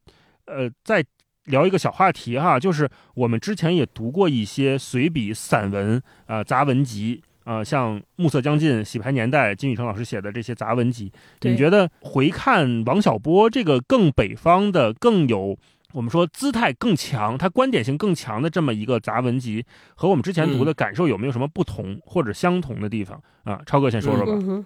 [0.45, 1.03] 呃再。
[1.47, 11.11] 聊一个小话题哈，就是我们之前也读过一些随笔、散文啊、杂文集啊，像《暮色将近》《洗牌年代》金宇澄老师写的这些杂文集。
[11.41, 15.57] 你觉得回看王小波这个更北方的、更有
[15.93, 23.61] 我们说姿态更强、他观点性更强的这么一个杂文集，和我们之前读的感受有没有什么不同或者相同的地方啊？
[23.65, 24.65] 超哥先说说吧。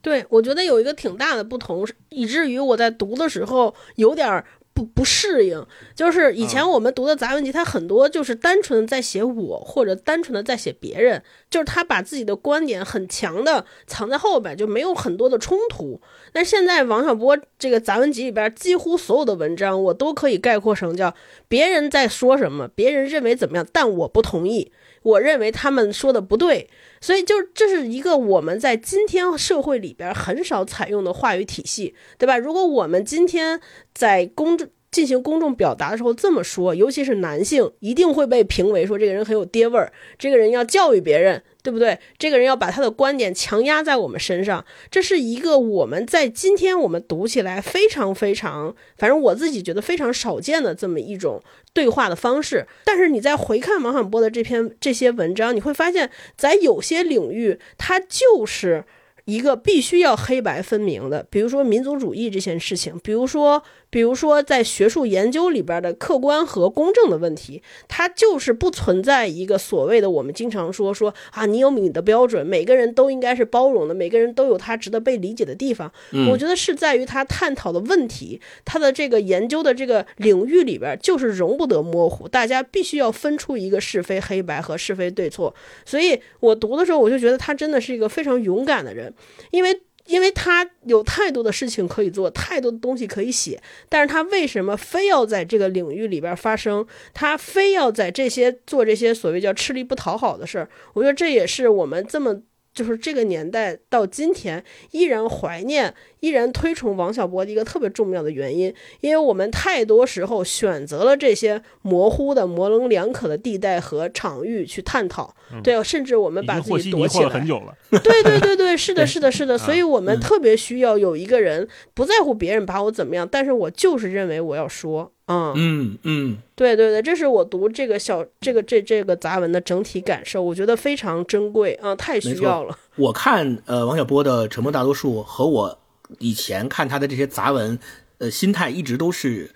[0.00, 4.44] 对，我觉得有一个挺大的不同，以至于我在读的时候有点。
[4.80, 16.00] 不不适应，就是以前我们读的杂文集，它很多就是单纯的在写我，或者单纯的在写别人，就是他把自己的观点很强的藏在后边，就没有很多的冲突。
[16.32, 21.14] 但现在王小波这个杂文集里边，几乎所有的文章，我都可以概括成叫
[21.46, 24.72] 别人在说什么，别人认为怎么样，但我不同意。
[25.02, 26.68] 我认为他们说的不对，
[27.00, 32.36] 所以就这是一个我们在今天社会里边很少采用的话语体系，对吧？
[32.36, 33.60] 如果我们今天
[33.94, 41.42] 在公众进行公众表达的时候这么说，尤其是男性，一定会被评为说这个人很有爹味儿，这个人要教育别人。
[41.62, 41.98] 对不对？
[42.18, 51.42] 这个人要把他的观点强压在我们身上，这是一个我们在今天我们读起来非常非常，反正我自己觉得非常少见的这么一种
[51.72, 52.66] 对话的方式。
[52.84, 58.84] 但是你再回看王小波的这篇这些文章，你会发现在有些领域，他就是。
[59.26, 75.92] 一个必须要黑白分明的，比如说民族主义这件事情，比如说，比如说在学术研究里边的客观和公正的问题，它就是不存在一个所谓的我们经常说说啊，你有你的标准，每个人都应该是包容的，每个人都有他值得被理解的地方。
[76.30, 85.54] 我觉得是在于他探讨的问题，他的这个研究的这个领域里边就是容不得模糊，大家必须要分出一个是非黑白和是非对错。
[85.84, 89.12] 所以我读的时候，我就觉得他真的是一个非常勇敢的人。
[89.50, 89.80] 因为，
[90.10, 96.84] 因为他有太多的事情可以做，太多的东西可以写，但是他为什么非要在这个领域里边发生？
[97.14, 100.68] 他非要在这些做这些所谓叫吃力不讨好的事儿？
[100.92, 102.42] 我觉得这也是我们这么。
[102.72, 104.62] 就是这个年代到今天
[104.92, 117.28] 依然怀念、依然推崇王小波的一个特别重要的原因，因为我们太多时候选择了这些模糊的、模棱两可的地带和场域去探讨，对，甚至我们把自己躲起来。
[117.28, 117.74] 很久了。
[117.90, 125.12] 对对对对，是的，是的，是的，所以我们特别需要有一个人不在乎别人把我怎么样，但是我就是认为我要说。
[125.30, 132.76] 嗯嗯嗯，对对对，这是我读这个小这个这这个杂文的整体感受，我觉得非常珍贵啊，太需要了。
[132.96, 135.78] 我看呃王小波的《沉默大多数》和我
[136.18, 137.78] 以前看他的这些杂文，
[138.18, 139.52] 呃，心态一直都是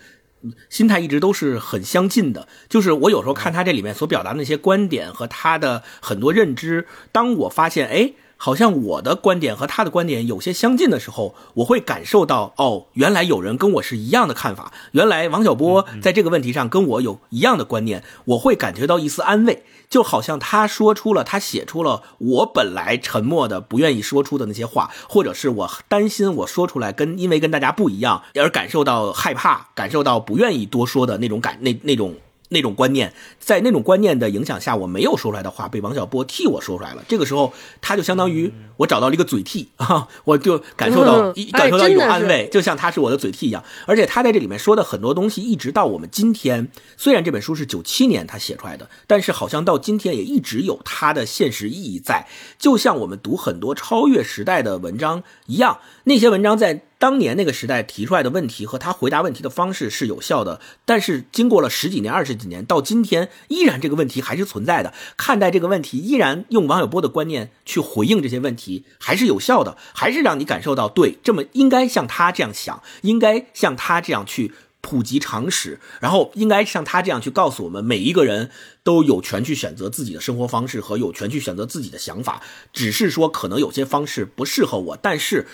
[0.70, 2.46] 心态一直都是很相近的。
[2.68, 8.12] 就是我有时候看他这里面所表达那些观点和他的很多认知，当我发现哎。
[8.44, 32.16] 好像我的观点和他的观点有些相近的时候，我会感受到哦，原来有人跟我是一样的看法，原来王小波在这个问题上跟我有一样的观念，我会感觉到一丝安慰，就好像他说出了，他写出了我本来沉默的、不愿意说出的那些话，或者是我担心我说出来跟因为跟大家不一样而感受到害怕、感受到不愿意多说的那种感那那种。
[32.54, 37.04] 那种观念，在那种观念的影响下，我没有说出来的话被王小波替我说出来了。
[37.06, 37.52] 这个时候，
[37.82, 43.62] 他就相当于我找到了一个嘴替 啊，我就感受到一感受到一种安慰，就像他是我的嘴替一样。
[43.86, 52.26] 而且他在这里面说的很多东西，一直到我们今天，虽然这本书是九七年他写出来的，但是好像到今天也一直有它的现实意义在。
[52.58, 56.84] 就像我们读很多超越时代的文章一样，那些文章在。
[57.04, 64.94] 当年那个时代提出来的问题和他回答问题的方式是有效的，但是经过了十几年、二十几年，到今天依然这个问题还是存在的。
[65.18, 78.48] 看待这个问题，依然用王小波的观念去回应这些问题，还是有效的，还是让你感受到对，这么应该像他这样想，应该像他这样去普及常识，然后应该像他这样去告诉我们，每一个人
[78.82, 82.40] 都有权去选择自己的生活方式和有权去选择自己的想法，
[82.72, 85.46] 只是说可能有些方式不适合我，但是。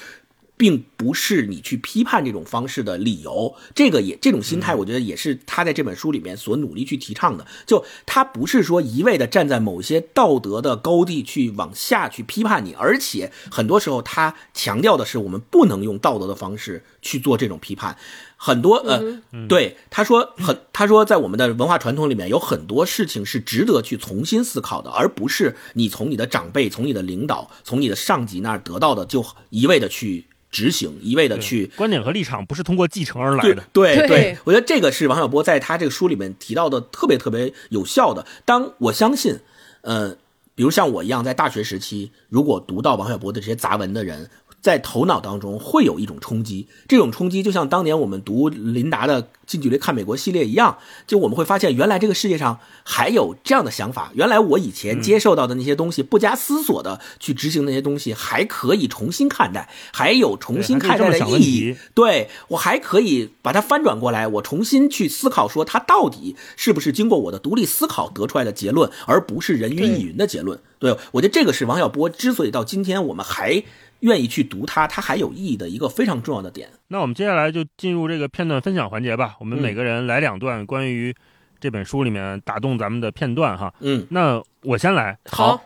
[0.61, 7.46] 并不是你去批判这种方式的理由，这个也这种心态，我觉得也是他在这本书里面所努力去提倡的。
[7.64, 17.96] 就他不是说一味的站在某些道德的高地去往下去批判你，而且很多时候他强调的是，我们不能用道德的方式去做这种批判。
[18.36, 30.26] 很多呃，对他说很，他说在我们的文化传统里面，有很多事情是值得去重新思考的，而不是你从你的长辈、从你的领导、从你的上级那儿得到的，就一味的去。
[30.51, 38.26] 执行一味的去观点和立场不是通过继承而来的，对对，我觉得这个是王小波在他这个书里面提到的特别特别有效的。
[38.44, 39.38] 当我相信，
[39.82, 40.16] 呃，
[40.55, 44.28] 比如像我一样在大学时期，如果读到王小波的这些杂文的人。
[44.61, 61.76] 在头脑当中会有一种冲击，这种冲击就像当年我们读林达的《近距离看美国》系列一样，就我们会发现，原来这个世界上还有这样的想法，原来我以前接受到的那些东西，不加思索的去执行那些东西，还可以重新看待，还有重新看待的意义。
[61.94, 70.61] 对我还可以把它翻转过来，我重新去思考，说它到底是不是经过我的独立思考得出来的结论，而不是人云亦云的结论。
[70.78, 73.64] 对我觉得这个是王小波之所以到今天我们还。
[74.01, 76.68] 愿意去读它，它还有意义的一个非常重要的点。
[76.88, 79.36] 那我们接下来就进入这个片段分享环节吧。
[79.40, 81.14] 我们每个人来两段关于
[81.61, 83.72] 这本书里面打动咱们的片段哈。
[83.80, 85.18] 嗯，那我先来。
[85.26, 85.62] 好，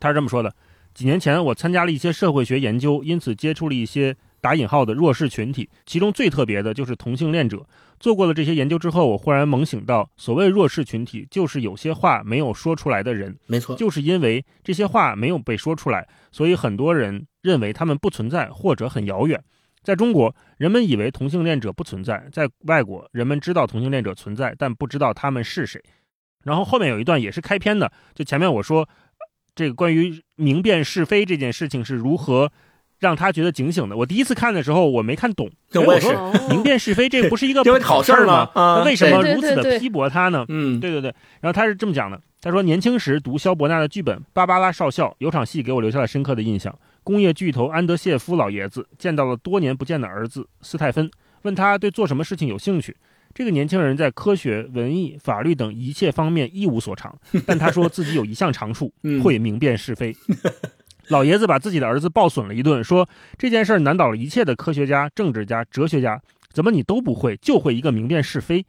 [0.00, 0.52] 他是这么说的：
[0.92, 7.64] 几年前我参加了一些社会学研究，因此接触了一些打引号的弱势群体，其中最特别的就是同性恋者。
[8.00, 13.38] 做过了这些研究之后，我忽然猛醒到，所谓弱势群体，就是有些话没有说出来的人。
[13.46, 19.40] 没错，就是因为这些话没有被说出来，所以很多人认为他们不存在或者很遥远。
[19.84, 25.80] 在中国，人们以为同性恋者不存在；在外国，人们知道同性恋者存在，但不知道他们是谁。
[26.42, 28.88] 然后后面有一段也是开篇的，就前面我说，
[29.54, 32.50] 这个关于明辨是非这件事情是如何。
[33.02, 33.96] 让他觉得警醒的。
[33.96, 35.50] 我第一次看的时候，我没看懂。
[35.74, 38.48] 我说明辨是非，这不是一个 好事儿吗？
[38.54, 40.46] 那为什么如此的批驳他呢？
[40.48, 41.12] 嗯，对对对。
[41.40, 46.72] 然后他是这么讲的：他说年轻时读肖伯纳的剧本《芭芭拉少校》，有场戏给我留下了深刻的印象。
[47.02, 51.10] 工业巨头安德谢夫老爷子见到了多年不见的儿子斯泰芬，
[51.42, 52.96] 问他对做什么事情有兴趣。
[53.34, 58.92] 这个年轻人在科学、文艺、法律等一切方面一无所长，但他说自己有一项长处，
[59.24, 60.14] 会明辨是非。
[61.08, 68.64] 老爷子把自己的儿子暴损了一顿，说这件事难倒了一切的科学家、政治家、哲学家，怎么你都不会，就会一个明辨是非？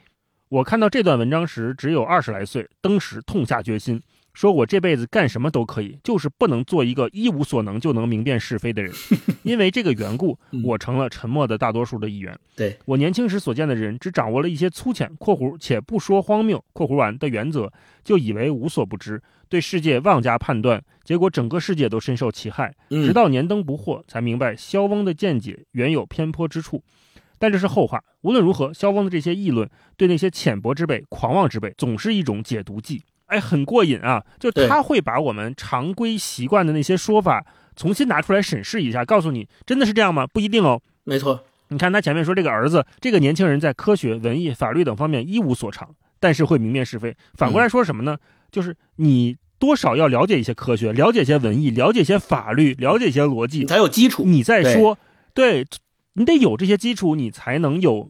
[0.50, 4.02] 我看到这段文章时只有二十来岁，当时痛下决心。
[4.34, 8.92] 说我这辈子干什么都可以，就是不能做一个一无所能就能明辨是非的人。
[9.44, 12.38] 因为这个缘故，我成了沉默的大多数的一员。
[12.56, 17.72] 对我年轻时所见的人，只掌握了一些粗浅（括弧且不说荒谬）（括弧完）的原则，
[18.04, 22.74] 就以为无所不知，对世界妄加判断，结果整个世界都深受其害。
[22.90, 26.84] 直到年登不惑，才明白萧翁的见解原有偏颇之处。
[27.38, 28.04] 但这是后话。
[28.22, 33.04] 无论如何，萧翁的这些议论，对那些浅薄之辈、狂妄之辈，总是一种解毒剂。
[33.34, 34.24] 哎，很过瘾啊！
[34.40, 37.44] 就他会把我们常规习惯的那些说法
[37.76, 40.28] 重新拿出来审视一下，告诉你真的是这样吗？
[40.28, 40.80] 不一定哦。
[41.04, 47.16] 没错，你看他前面说这个儿子，这个年轻人在科学、文艺、法律等方面一无所长，但是会明辨是非。
[47.34, 48.16] 反过来说什么呢？
[48.52, 54.24] 就是你多少要了解一些科学，了解一些文艺，了解一些法律，了解一些逻辑，才有基础。
[54.26, 54.98] 你再说，
[55.34, 55.66] 对
[56.14, 58.10] 你得有这些基础，你才能有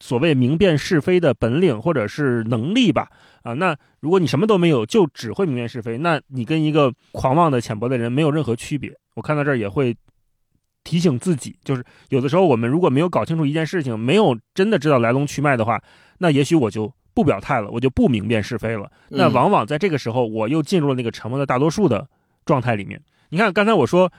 [0.00, 3.08] 所谓明辨是非的本领或者是能力吧。
[3.42, 8.92] 啊，那如果你什么都没有，就只会明辨是非，那你跟一个狂妄的、浅薄的人没有任何区别。
[9.14, 9.96] 我看到这儿也会
[10.84, 15.80] 提醒自己，就是有的时候我们如果没有搞清楚一件事情，没有真的知道来龙去脉的话，
[16.18, 18.90] 那也许我就不表态了，我就不明辨是非了。
[19.08, 22.06] 那往往在这个时候，我又进入了那个沉默的大多数的
[22.44, 23.00] 状态里面。
[23.30, 24.12] 你看，刚才我说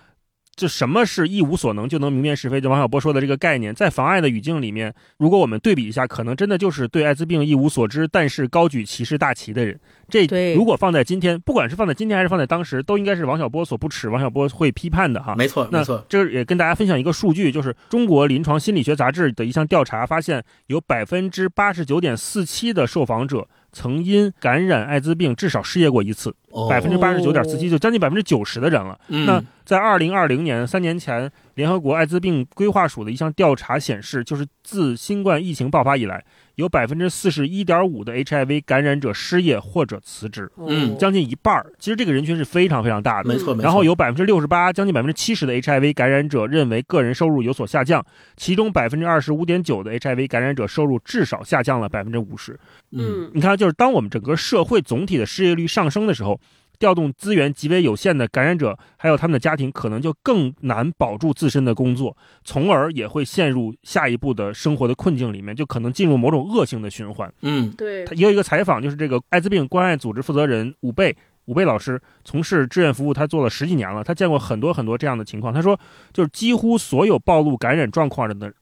[0.59, 2.59] 就什么是一无所能就能明辨是非？
[2.59, 9.79] 就王小波说的这个概念，在妨碍的语境里面，如果我们对比一下，可能真的就是对艾滋病一无所知，但是高举歧视大旗的人。
[10.09, 15.33] 这如果放在今天，不管是放在今天还是放在当时，都应该是王小波所不耻，王小波会批判的哈。
[15.37, 16.05] 没错，没错。
[16.09, 23.47] 这也跟大家分享一个数据，就是中国临床心理学杂志的一项调查发现，有百分之八十九点四七的受访者。
[23.71, 26.33] 曾因感染艾滋病至少失业过一次，
[26.69, 28.99] 百分之八十九点四七，就将近百分之九十的人了。
[29.07, 36.23] 那在二零二零年三年前，联合国艾滋病规划署的一项调查显示，就是自新冠疫情爆发以来。
[36.59, 41.65] 有百分之四十一点五的 HIV 感染者失业或者辞职，嗯，将近一半儿。
[41.79, 43.55] 其实这个人群是非常非常大的，没错。
[43.55, 48.05] 然后有百分之六十八，将近百分之七十的 HIV 感染者认为个人收入有所下降，
[48.35, 52.59] 其中百分之二十五点九的 HIV 感染者收入至少下降了百分之五十。
[52.91, 56.37] 嗯，你看，就是当我们整个社会总体的失业率上升的时候。
[56.79, 67.31] 调动资源极为有限的感染者，还有他们的家庭，可能就更难保住自身的工作，从而也会陷入下一步的生活的困境里面，就可能进入某种恶性的循环。
[67.41, 68.05] 嗯，对。
[68.05, 71.15] 他也有一个采访，就是这个艾滋病关爱组织负责人武贝
[71.45, 75.53] 武贝老师，从事志愿服务，他做了十几年了，他见过很多很多这样的情况。
[75.53, 75.79] 他说，
[76.13, 78.53] 就是几乎所有暴露感染状况的。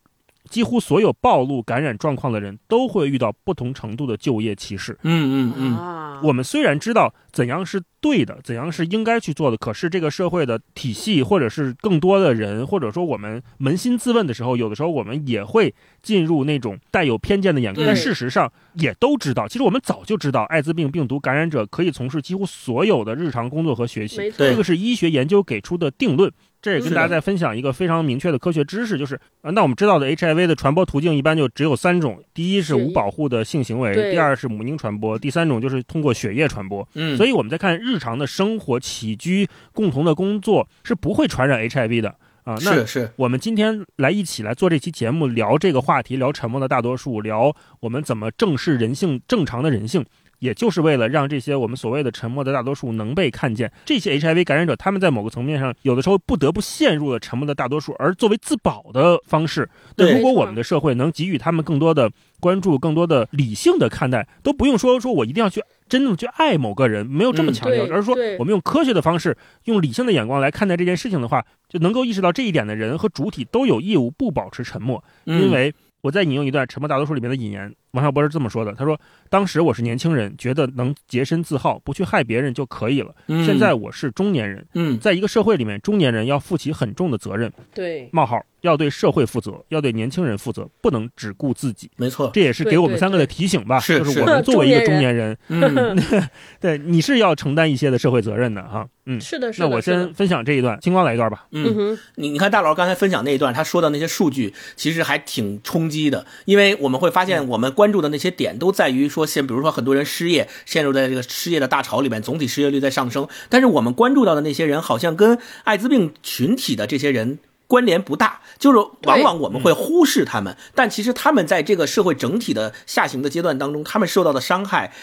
[0.47, 4.97] 几乎所有暴露感染状况的人都会遇到不同程度的就业歧视。
[5.03, 5.97] 嗯嗯嗯。
[6.23, 17.85] 我们虽然知道怎样是对的，怎样是应该去做的，可是这个社会的体系，或者是更多的人，或者说我们扪心自问的时候，有的时候我们也会进入那种带有偏见的眼光。
[17.85, 24.31] 但事实上，也都知道，其实我们早就知道，艾滋病病毒感染者可以从事几乎所有的日常工作和学习。
[24.35, 26.31] 这个是医学研究给出的定论。
[26.61, 36.87] 这也跟大家再分享一个非常明确的科学知识，就是啊，那我们知道的 HIV 的传播途径一般就只有三种：第一是无保护的性行为，第二是母婴传播，第三种就是通过血液传播。
[36.95, 42.57] 嗯，所以我们在看日常的生活起居、共同的工作是不会传染 HIV 的啊。
[42.57, 50.03] 是是，我们今天来一起来做这期节目，聊这个话题，聊沉默的大多数，聊我们怎么正视人性正常的人性。
[50.39, 59.69] 也就是为了让这些我们所谓的沉默的大多数能被看见，这些 HIV 感染者他们在某个层面上有的时候不得不陷入了沉默的大多数，而作为自保的方式。
[59.95, 69.35] 那如果我们的社会能给予他们更多的关注、更多的理性的看待，都不用说说我一定要去真正去爱某个人，没有这么强调，而是说我们用科学的方式、
[69.65, 75.73] 用理性的眼光来看待这件事情的话，就能够意识到这一点的人和主体都有义务不保持沉默，因为。
[76.01, 83.13] 我再引用一段《沉默大多数》里面的引言，王小波是这么说的：“他说，当时我是年轻人，觉得能洁身自好，不去害别人就可以了。
[83.45, 87.51] 现在我是中年人，嗯，在一个社会里面，中年人要负起很重的责任。
[87.73, 91.89] 对，冒号。”要对社会负责，要对年轻人负责，不能只顾自己。
[91.95, 93.79] 没错，这也是给我们三个的提醒吧。
[93.79, 95.95] 就是，我们 作为一个中年人，嗯，
[96.59, 98.85] 对，你是要承担一些的社会责任的哈。
[99.05, 99.67] 嗯，是的，是的。
[99.67, 101.45] 那我先分享这一段，星光来一段吧。
[101.51, 117.38] 嗯，你你看大佬刚才分享那一段，他说的那些数据其实还挺冲击的，因为我们会发现，我们关注的那些点都在于说，现比如说很多人失业，陷入在这个失业的大潮里面，总体失业率在上升，但是我们关注到的那些人，好像跟艾滋病群体的这些人。
[117.69, 124.93] 关联不大，就是往往我们会忽视他们，但其实他们在这个社会整体的下行的阶段当中，他们受到的伤害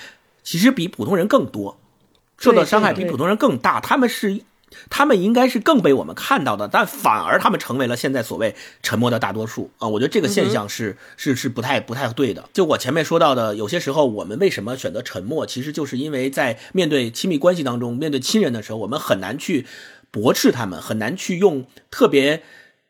[0.42, 1.78] 其实比普通人更多，
[2.38, 3.80] 受到伤害比普通人更大。
[3.80, 4.40] 他们是，
[4.90, 9.88] 他们应该是更被我们看到的，但反而他们成为了现在所谓沉默的大多数啊！
[9.88, 12.48] 我觉得这个现象是是是不太不太对的。
[12.52, 19.66] 就我前面说到的，有些时候我们为什么选择沉默，其实就是因为在面对亲密关系当中，面对亲人的时候，我们很难去。
[20.10, 22.44] 驳斥他们很难去用特别，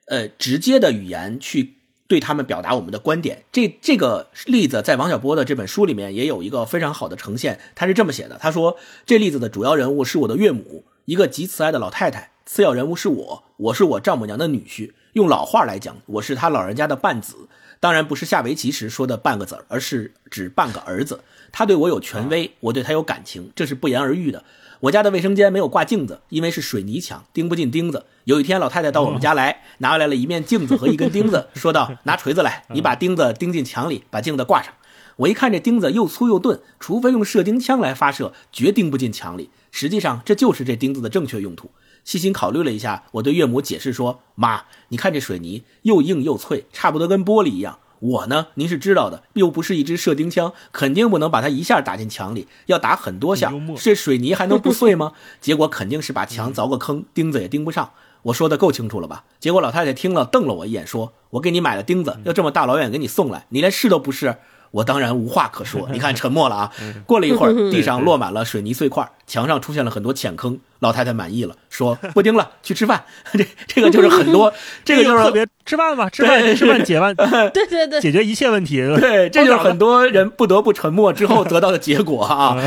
[0.08, 1.76] 呃直接的语言去
[2.06, 3.44] 对他们表达我们的观点。
[3.50, 7.58] 这这个例子在王小波的这本书里面也有一个非常好的呈现。
[7.74, 8.76] 他是这么写的：他说
[9.06, 14.92] 这例子的主要人物是我的岳母，一个极慈爱的老太太；次要人物是我，我是我丈母娘的女婿。
[15.12, 17.36] 用老话来讲，我是他老人家的半子。
[17.78, 21.20] 当然不是下围棋时说的半个子儿，而是指半个儿子。
[21.52, 24.44] 他对我有权威，我对他有感情，这是不言而喻的。
[24.80, 28.06] 我家的卫生间没有挂镜子，因为是水泥墙，钉不进钉子。
[28.24, 34.72] 有一天，老太太到我们家来，拿回来了一面镜子和一根钉子，说道：“拿锤子来，你把钉子钉进墙里，把镜子挂上。”
[35.16, 39.50] 我一看，这钉子又粗又钝，除非用射钉枪来发射，绝钉不进墙里。
[39.76, 41.68] 实际上，这就是这钉子的正确用途。
[42.04, 55.10] 细心考虑了一下，我对岳母解释说：“妈，你看这水泥又硬又脆，差不多跟玻璃一样。”我呢，您是知道的，又不是一支射钉枪，肯定不能把它一下打进墙里，要打很多下，这水泥还能不碎吗？
[55.42, 57.90] 结果肯定是把墙凿个坑，钉子也钉不上。
[58.22, 59.24] 我说的够清楚了吧？
[59.40, 64.36] 结果老太太听了，瞪了我一眼，说：“我给你买了钉子，要这么大老远给你送来，你连试都不试。”
[64.74, 65.88] 我当然无话可说。
[65.94, 66.72] 你看，沉默了啊。
[67.06, 70.58] 过了一会儿，地上落满了水泥碎块，墙上出现了很多浅坑。
[70.80, 73.04] 老太太满意了，说：“不盯了，去吃饭。
[73.32, 74.52] ”这这个就是很多，
[74.84, 78.76] 这个就是特别吃饭吧，吃饭吃饭解饭，对对对，解决一切问题。
[79.00, 82.58] 对，这就是很多人不得不沉默之后得到的结果啊。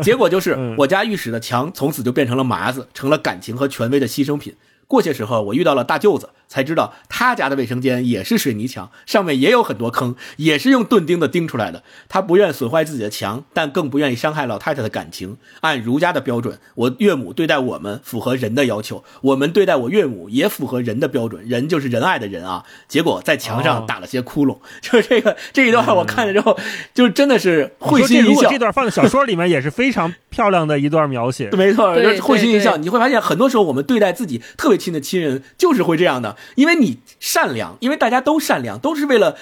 [0.00, 4.54] 结果就是我家浴室的墙从此就变成了麻子，成了感情和权威的牺牲品。
[4.86, 11.82] 过些时候，我遇到了大舅子，才知道他家的卫生间也是水泥墙，上面也有很多坑，也是用钝钉子钉出来的。
[12.08, 15.36] 他不愿损坏自己的墙，但更不愿意伤害老太太的感情。
[15.62, 21.44] 按儒家的标准，我岳母对待我们符合人的要求，我们对待我岳母也符合人的标准。
[21.46, 22.64] 人就是仁爱的人啊。
[22.86, 26.56] 结果在墙上打了些窟窿，就是这个这一段，我看了之后，
[26.94, 28.48] 就真的是会心一笑。
[28.48, 31.50] 这段放在小说里面也是非常漂亮的一段描写。
[31.58, 32.76] 没错，就是会心一笑。
[32.76, 34.76] 你会发现，很多时候我们对待自己特别。
[34.76, 39.36] 亲的亲人就是会这样的，因为你善良，因为大家都善良，都是为了。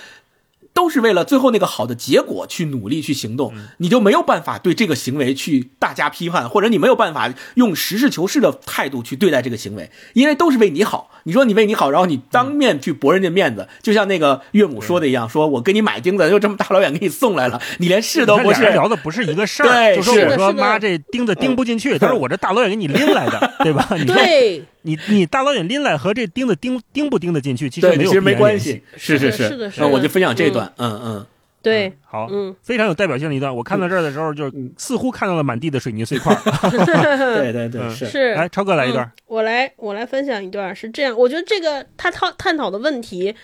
[0.75, 11.12] 都是为了最后那个好的结果去努力去行动，你就没有办法对这个行为去大加批判，或者你没有办法用实事求是的态度去对待这个行为，因为都是为你好。
[11.27, 18.64] 你说你为你好，然后你当面去驳人家面子，就像那个岳母说的一样，说我给你买钉子，就这么大老远给你送来了，你连试都不是。
[18.72, 23.89] 聊的不是一个事儿，对，就说我说妈这钉子钉不进去，他说我这大老远给你拎来的， 对吧？
[24.07, 24.64] 对。
[24.87, 28.83] 你你大老远拎来和这钉子钉钉不钉得进去，其实没有其实没关系。
[28.99, 31.26] 是是是是的，我就分享这段，嗯嗯，
[31.62, 33.54] 对，好，嗯，非常有代表性的一段。
[33.54, 36.34] 我看到这儿的时候，就似乎看到了满地的水泥碎块。
[36.70, 38.34] 对 对 对，是是。
[38.34, 40.74] 来，超哥来一段，我来我来分享一段。
[40.74, 43.34] 是这样，我觉得这个他讨探讨的问题。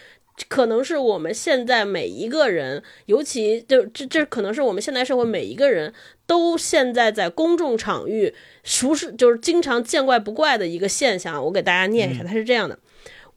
[0.48, 5.92] 可能是我们现在每一个人，尤其就这这可能是我们现代社会每一个人
[6.26, 8.32] 都现在在公众场域
[8.64, 11.44] 熟识，就是经常见怪不怪的一个现象。
[11.44, 12.78] 我给大家念一下，它是这样的：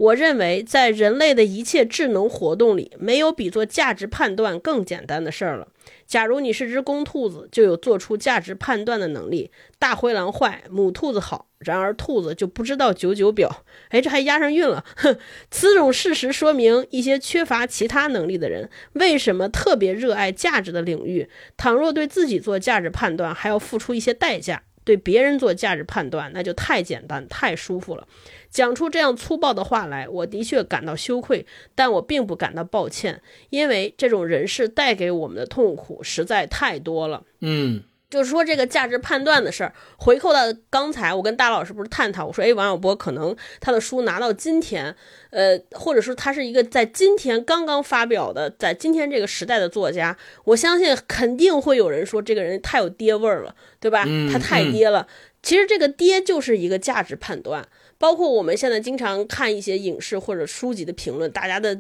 [0.04, 5.70] 我认为，在人类的一切智能活动里，没有比做价值判断更简单的事儿了。
[6.06, 9.50] 假如你是只公兔子，就有做出价值判断的能力。
[9.80, 11.48] 大灰狼坏，母兔子好。
[11.60, 13.64] 然而兔子就不知道九九表。
[13.90, 14.84] 哎，这还押上韵了。
[14.98, 15.18] 哼，
[15.50, 21.30] 此种事实说明，一些缺乏其他能力的人为什么特别热爱价值的领域。
[21.56, 28.06] 倘若对自己做价值判断还要付出一些代价，对别人做价值判断那就太简单、太舒服了。
[28.54, 37.24] 讲出这样粗暴的话来，我的确感到羞愧，但我并不感到抱歉，因为这种人事带给我们的痛苦实在太多了。
[37.42, 37.82] 嗯，
[38.12, 44.96] 就是说这个价值判断的事儿，回扣到刚才我跟大老师不是探讨，我说，哎，王小波可能他的书拿到今天，
[45.34, 50.16] 呃，或者说他是一个在今天刚刚发表的，在今天这个时代的作家，
[50.46, 54.06] 我相信肯定会有人说这个人太有爹味儿了，对吧？
[54.32, 55.08] 他太爹了。
[55.42, 57.68] 其实这个爹就是一个价值判断。
[57.98, 61.80] 包括我们现在经常看一些影视或者书籍的评论，大家的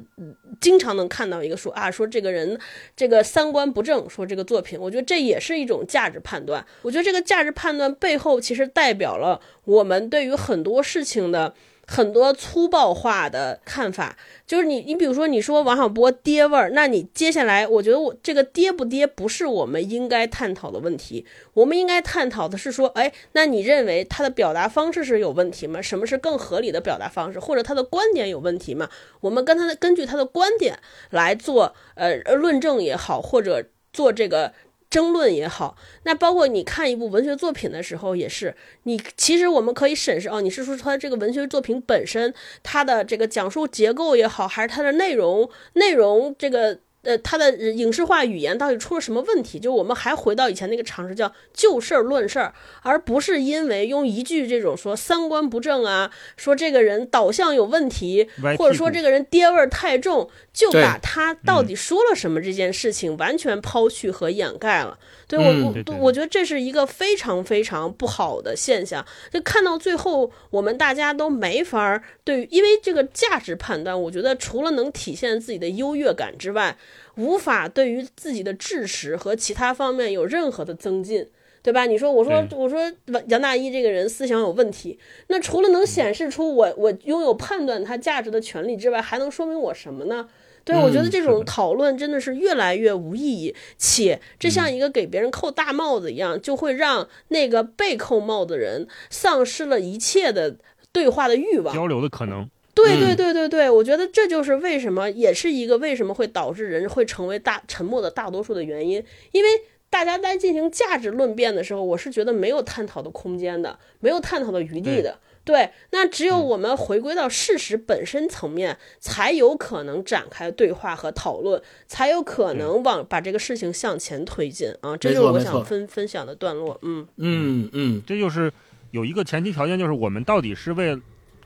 [0.62, 2.58] 经常能看到一个说啊，说这个人
[2.96, 6.66] 这个三观不正，说这个作品，我觉得这也是一种价值判断。
[6.82, 11.54] 我觉得这个价值判断背后其实代表了我们对于很多事情的。
[11.94, 14.18] 很多粗暴化的看法，
[14.48, 21.24] 就是你，你比如说，你说王小波爹味儿，那你接下来，我觉得我这个爹不爹不是我们应该探讨的问题，
[21.54, 25.80] 我们应该探讨的是说，哎，那你认为他的表达方式是有问题吗？
[25.80, 27.40] 什么是更合理的表达方式？
[27.40, 28.90] 或者他的观点有问题吗？
[29.22, 30.80] 我们跟他的根据他的观点
[31.12, 33.64] 来做呃论证也好，或者
[33.94, 34.52] 做这个。
[34.94, 42.32] 争论也好，那包括你看一部文学作品的时候，也是你其实我们可以审视哦，你是说它这个文学作品本身，
[42.62, 46.78] 它的这个讲述结构也好，还是它的内容内容这个。
[47.04, 49.60] 呃，他的影视化语言到底出了什么问题？
[49.60, 58.28] 就我们还回到以前那个常识，叫就事儿论事儿，而不是因为用一句这种说三观不正啊，说这个人导向有问题，
[58.58, 64.98] 或者说这个人爹味儿太重，就把他到底说了什么这件事情完全抛去和掩盖了。
[65.38, 69.06] 对我，我我觉得这是一个非常非常不好的现象。
[69.32, 76.78] 就看到最后，我们大家都没法对，因为这个价值判断，我觉得除了能体现自己的优越感之外，
[77.16, 81.28] 无法对于自己的知识和其他方面有任何的增进，
[81.62, 81.86] 对吧？
[81.86, 82.92] 你说，我说，我说
[83.28, 90.28] 杨大一这个人思想有问题，那除了能显示出我我拥有判断他价值的权利之外，还能说明我什么呢？
[90.66, 100.56] 对，我觉得这种讨论真的是越来越无意义，且这像一个给别人扣大帽子一样，就会让那个被扣帽的人丧失了一切的
[100.92, 102.50] 对话的欲望、交流的可能。
[102.76, 109.50] 对对对对对，我觉得这就是为什么，也是一个为什么会导致人会成为大沉默的大多数的原因，因为
[109.90, 115.20] 大家在进行价值论辩的时候，我是觉得没有探讨的空间的，没有探讨的余地的。
[115.46, 124.96] 对，那只有我们回归到事实本身层面，才有可能展开对话和讨论，才有可能往把这个事情向前推进啊！
[124.96, 126.80] 这就是我想分分享的段落。
[126.82, 128.50] 嗯嗯嗯，这就是
[128.92, 130.96] 有一个前提条件，就是我们到底是为，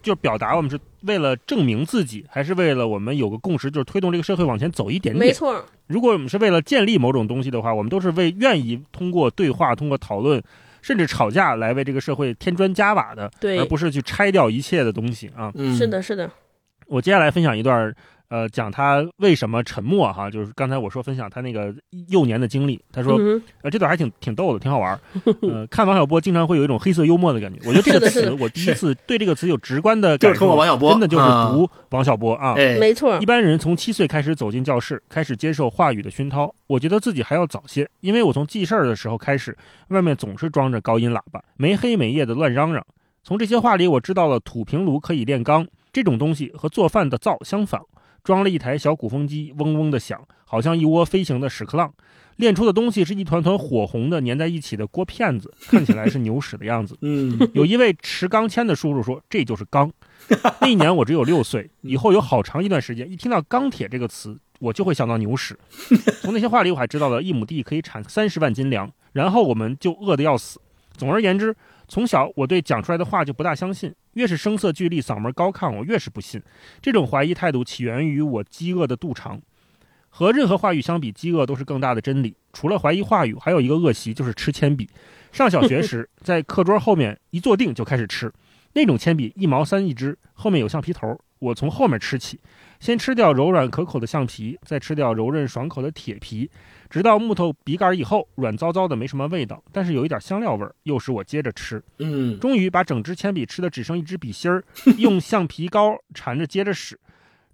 [0.04, 5.28] 就是表达我们是为了证明自己，还是为了我们有个共识，就是推动这个社会往前走一点点。
[5.28, 10.44] 没错，如果我们是为了建立某种东西的话，我们都是为愿意通过对话、通过讨论。
[10.82, 15.52] 甚至吵架来为这个社会添砖加瓦的，对，而不是去拆掉一切的东西啊。
[15.78, 16.30] 是的，是的。
[16.88, 17.94] 我接下来分享一段。
[18.30, 21.74] 呃，讲他为什么沉默哈，就是刚才我说分享他那个
[22.10, 22.78] 幼年的经历。
[22.92, 23.18] 他说，
[23.62, 25.00] 呃，这段还挺挺逗的，挺好玩。
[25.44, 27.60] 呃，看王小波经常会有一种黑色幽默的感觉。
[27.66, 30.34] 我觉得这个词，我第一次对这个词有直观的感受。
[30.34, 32.54] 就是通过王小波，真的就是读王小波啊。
[32.56, 33.18] 没错。
[33.22, 36.54] 一般人从七岁开始走进教室，开始接受话语的熏陶。
[36.68, 42.86] 我觉得自己还要早些，因为我从记事儿的时候开始，外面总是装着高音喇叭，没黑没夜的乱嚷嚷。
[43.24, 47.82] 从这些话里，我知道了土平炉可以炼钢这种东西和做饭的灶相仿。
[48.28, 51.94] 装了一台小鼓风机，嗡嗡的响，好像一窝飞行的屎壳郎。
[52.36, 56.98] 炼出的东西是一团团火红的、粘在一起的锅片子， 看起来是牛屎的样子。
[57.00, 59.90] 嗯，有一位持钢钎的叔叔说：“这就是钢。”
[60.60, 65.58] 那一年我只有六岁，以后有好长一段时间，一听到钢铁这个词，我就会想到牛屎。
[66.22, 70.60] 从那些话里，我还知道了一亩地可以产三十万斤粮，然后我们就饿得要死。
[70.98, 71.56] 总而言之。
[71.90, 76.42] 从小我对讲出来的话就不大相信，越是声色俱厉、嗓门高亢，我越是不信。
[76.82, 79.40] 这种怀疑态度起源于我饥饿的肚肠。
[80.10, 82.36] 和任何话语相比，饥饿都是更大的真理。
[82.52, 84.90] 除了怀疑话语，还有一个恶习就是吃铅笔。
[85.32, 88.34] 上小学时，在课桌后面一坐定就开始吃，
[88.74, 92.40] 那种铅笔一毛三一支，后面有橡皮头，我从后面吃起。
[92.80, 96.50] 先吃掉柔软可口的橡皮，再吃掉柔韧爽口的铁皮，
[96.90, 101.84] 直到木头笔杆以后软糟糟的，没什么味道，但是有一点香料味儿，又使我接着吃。
[102.00, 104.64] 嗯，终于把整支铅笔吃的只剩一支笔芯儿，
[104.98, 107.00] 用橡皮膏缠着接着使。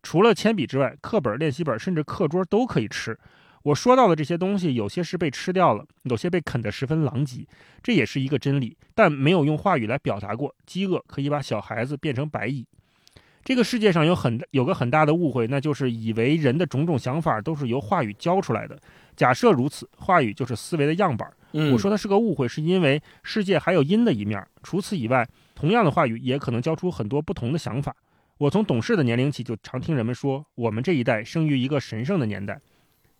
[0.01, 3.17] 除了铅笔之外，课本、练习本甚至课桌都可以吃。
[3.63, 7.47] 我说到的这些东西，有些是被吃掉了，有些被啃得十分狼藉，
[7.81, 10.53] 这也是一个真理，但没有用话语来表达过。
[10.65, 12.65] 饥饿可以把小孩子变成白蚁。
[13.45, 18.77] 这个世界上有很有个很大的误会，那就是以为人的种种想法都是由话语教出来的。
[19.15, 21.31] 假设如此，话语就是思维的样板。
[21.71, 24.43] 我说它是个误会，是因为世界还有阴的一面。
[24.63, 27.95] 除此以外，同样的话语也可能教出很多不同的想法。
[28.39, 32.59] 我从懂事的年龄起就常听人们说，我们这一代生于一个神圣的年代，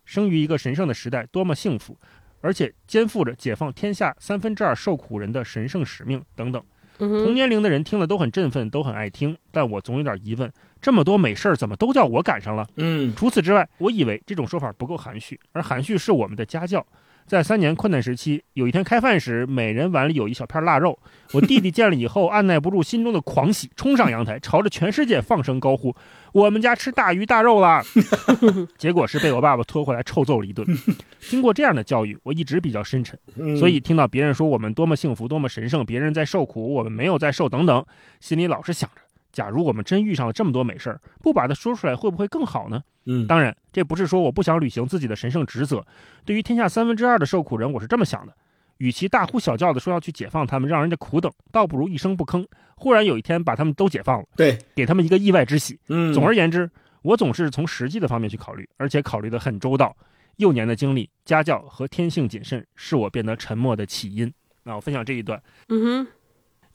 [0.04, 1.96] 生于一个神圣的时代，多么幸福，
[2.40, 6.62] 而且肩负着解放天下三分之二受苦人的神圣使命等等。
[6.98, 12.66] 同年龄的人听了都很振奋，都很爱听，但我总有点疑问：这么多美事儿，怎么都叫我赶上了？
[12.76, 16.86] 嗯，除此之外，我以为这种说法不够含蓄，而含蓄是我们的家教。
[17.26, 20.98] 在三年困难时期，有一天开饭时，每人碗里有一小片腊肉。
[21.32, 25.94] 我弟弟见了以后，按耐不住心中的狂喜，冲上阳台，朝着全世界放声高呼
[26.32, 27.82] ：“我们家吃大鱼大肉了！
[28.76, 30.66] ”结果是被我爸爸拖回来臭揍了一顿。
[31.20, 33.18] 经过这样的教育，我一直比较深沉，
[33.56, 37.84] 所以听到别人说我们多么幸福、多么神圣，别人在受苦，我们没有在受，等等，
[38.20, 39.03] 心里老是想着。
[39.34, 42.82] 假如我们真遇上了这么多美事儿，不把它说出来，会不会更好呢？
[43.04, 45.84] 嗯，当然，这不是说我不想履行自己的神圣职责。
[46.24, 48.32] 对于天下三分之二的受苦人，我是这么想的：
[48.78, 52.46] 与其大呼小叫的说要去解放他们，让人家苦等，倒不如一声不吭，
[52.76, 55.78] 忽然有一天把他们都解放了，对，给他们一个意外之喜。
[55.88, 56.70] 嗯，总而言之，
[57.02, 59.94] 我总是从实际的方面去考虑，而且考虑得很周到。
[60.36, 64.32] 幼年的经历、家教和天性谨慎，是我变得沉默的起因。
[64.64, 66.06] 那我分享这一段，嗯哼，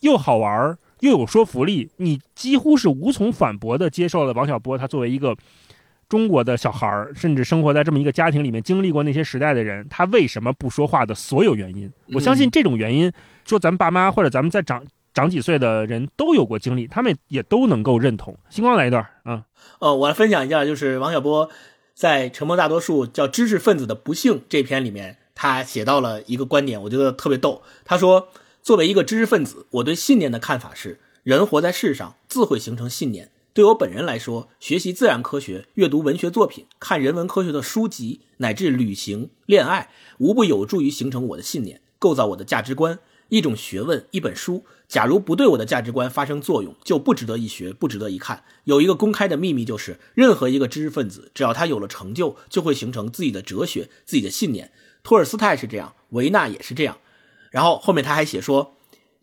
[0.01, 0.77] 又好玩儿。
[0.99, 5.35] 又有说服力，你几乎是无从反驳的接受了王小波他作为一个
[6.07, 11.91] 中国的小孩儿，甚至生活在这么一个家庭里面，经历过那些时代的人，他为什么不说话的所有原因。
[12.13, 13.11] 我相信这种原因，
[13.45, 18.35] 说咱们爸妈或者咱们再长长几岁的人都有过经历，他们也都能够认同。
[18.49, 19.43] 星光来一段啊，
[19.79, 21.49] 呃，我来分享一下，就是王小波
[21.93, 27.61] 在《沉默大多数》叫《知识分子的不幸》这篇里面，他写到了一个观点，我觉得特别逗。
[27.85, 28.29] 他说。
[28.69, 33.31] 作为一个知识分子，我对信念的看法是：人活在世上，自会形成信念。
[33.51, 39.89] 对我本人来说，学习自然科学、阅读文学作品、看人文科学的书籍，乃至旅行、恋爱，
[40.19, 42.99] 无不有助于形成我的信念，构造我的价值观。
[43.29, 48.43] 一种学问，一本书，假如不对我的价值观发生作用，就不值得一学，不值得一看。
[48.65, 54.71] 有一个公开的秘密，就是任何一个知识分子，只要他有了成就，就会形成自己的哲学、自己的信念。
[55.01, 56.99] 托尔斯泰是这样，维纳也是这样。
[57.49, 58.73] 然后后面他还写说：“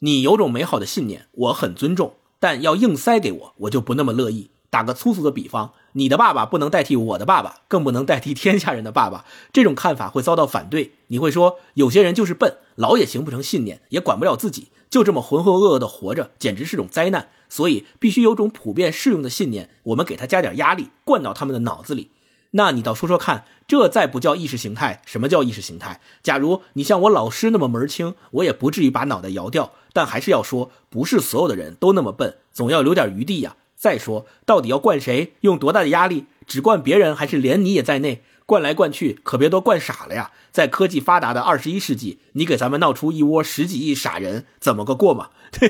[0.01, 4.51] 你有种美好的信念，我很尊重，但要硬塞给我，我就不那么乐意。
[4.69, 9.25] 打个粗俗的比方，你的爸爸不能代替我的爸爸，更不能代替天下人的爸爸。
[9.53, 10.93] 这种看法会遭到反对。
[11.07, 17.29] 你会说，有些人就是笨，老也形不成信念，也管不了自己，就这么浑浑噩噩的活着，简直是种灾难。
[17.49, 22.11] 所以必须有种普遍适用的信念，我们给他加点压力，灌到他们的脑子里。
[22.57, 26.01] 那你倒说说看，这再不叫意识形态，什么叫意识形态？
[26.23, 29.73] 假如你像我老师那么门儿清，我也不至于把脑袋摇掉。
[29.93, 33.57] 但还是要说，不是所有的人都那么笨，总要留点余地呀。
[33.77, 35.35] 再说，到底要灌谁？
[35.43, 36.25] 用多大的压力？
[36.47, 38.23] 只灌别人，还是连你也在内？
[38.47, 40.31] 灌来灌去，可别都灌傻了呀！
[40.53, 45.31] 在科技发达的二十一世纪，你给咱们闹出一窝十几亿傻人，怎么个过嘛？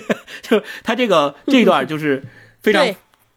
[0.43, 2.25] 就他这个这段就是
[2.61, 2.95] 非常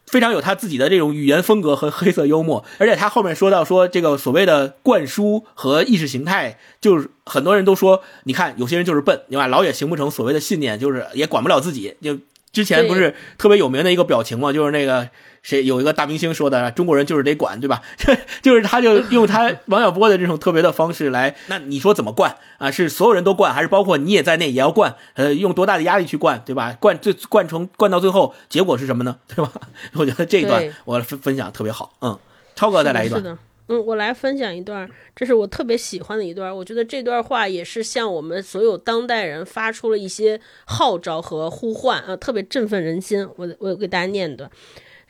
[0.10, 9.48] 非常有他自己的这种语言风格和黑色幽默，而且他后面说到说这个所谓的灌输和意识形态，就是很多人都说，你看有些人就是笨，对吧？
[9.48, 12.18] 老也形不成所谓的信念，就是也管不了自己，就。
[12.52, 14.52] 之前不是特别有名的一个表情嘛？
[14.52, 15.08] 就是那个
[15.42, 17.82] 谁有一个大明星说的，中国人就是得管，对吧？
[18.42, 22.70] 就是他就用他王小波的这种特别的方式来，那你说怎么灌啊？
[22.72, 24.96] 是所有人都灌，还是包括你也在内也要灌？
[25.16, 26.76] 呃，用多大的压力去灌，对吧？
[26.80, 29.18] 灌最灌成灌到最后，结果是什么呢？
[29.28, 29.52] 对吧？
[29.94, 32.18] 我觉得这一段我分分享特别好，嗯，
[32.56, 33.22] 超哥再来一段。
[33.22, 33.38] 是的
[33.72, 36.54] 嗯，我来分享一段，这是我特别喜欢的一段。
[36.56, 43.30] 我觉得这段话也是向我们所有当代人发出了一些号召和呼唤啊，特别振奋人心。
[43.36, 44.50] 我我给大家念的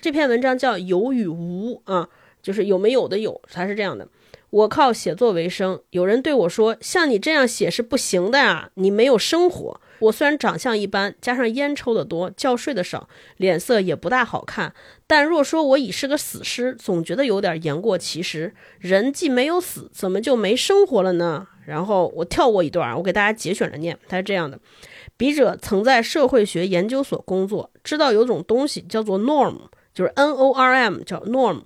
[0.01, 2.07] 这篇文章叫《有与无》啊，
[2.41, 4.07] 就是有没有的有，它是这样的。
[4.49, 14.73] 我靠写作为生，有人对我说：“像你这样写是不行的呀，你没有生活。”我虽然长相一般，加上烟抽的多，觉睡得少，脸色也不大好看，
[15.05, 18.53] 但若说我已是个死尸，总觉得有点言过其实。
[18.79, 21.45] 人既没有死，怎么就没生活了呢？
[21.65, 24.57] 然后我跳过一段，我给大家节选着念，它是这样的：
[25.17, 29.57] 笔者曾在社会学研究所工作，知道有种东西叫做 norm，
[29.93, 31.61] 就是 N O R M，叫 norm，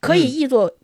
[0.00, 0.74] 可以译作。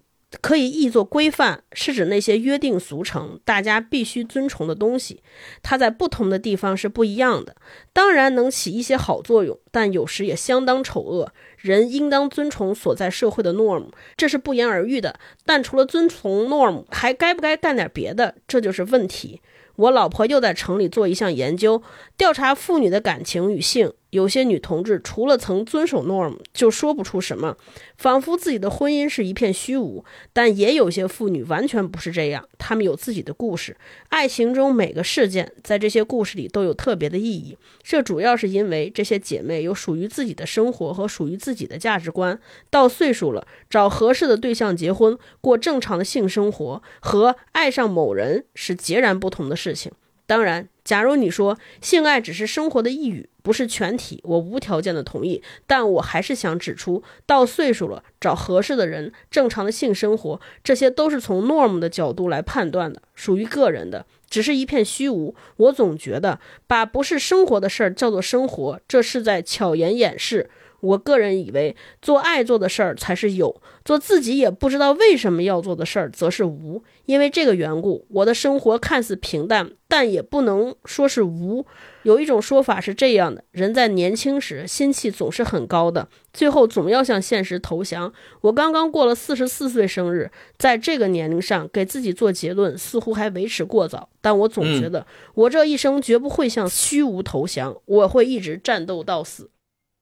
[0.43, 5.23] 可以译作规范，是指那些约定俗成、大家必须遵从的东西。
[5.63, 7.55] 它在不同的地方是不一样的，
[7.93, 11.33] 当然能起一些好作用，但有时也相当丑恶。
[11.57, 15.21] 人应当遵从所在社会的 norm，这是不言而喻的。
[15.45, 18.35] 但除了遵从 norm，还该不该干点别的？
[18.49, 19.41] 这就是问题。
[19.77, 21.81] 我老婆又在城里做一项研究，
[22.17, 23.93] 调查妇女的感情与性。
[24.15, 27.57] 有些女同志除了曾遵守 norm，就说不出什么，
[27.99, 30.05] 仿佛自己的婚姻是一片虚无。
[30.33, 33.77] 但也有些妇女完全不是这样，她们有自己的故事。
[34.11, 37.59] 爱情中每个事件在这些故事里都有特别的意义。
[37.83, 42.39] 这主要是因为这些姐妹有属于自己的生活和属于自己的价值观。
[42.71, 49.91] 到岁数了，找合适的对象结婚，过正常的性生活，和爱上某人是截然不同的事情。
[50.27, 55.43] 当然，假如你说性爱只是生活的一语，不是全体，我无条件的同意。
[55.67, 65.35] 但我还是想指出，到岁数了，找合适的人，正常的性生活，这些都是从 norm 的角度来判断的，属于个人的，只是一片虚无。
[65.59, 70.49] 我总觉得，把不是生活的事儿叫做生活，这是在巧言掩饰。
[70.81, 76.83] 我个人以为，做爱做的事儿才是有，做自己也不知道为什么要做的事儿则是无。
[77.05, 81.67] 因为这个缘故，我的生活看似平淡，但也不能说是无。
[82.03, 88.13] 有一种说法是这样的：人在年轻时心气总是很高的，最后总要向现实投降。
[88.41, 94.09] 我刚刚过了四十四岁生日，在这个年龄上给自己做结论，似乎还为时过早。
[94.23, 99.51] 但我总觉得，我这一生绝不会向虚无投降，我会一直战斗到死。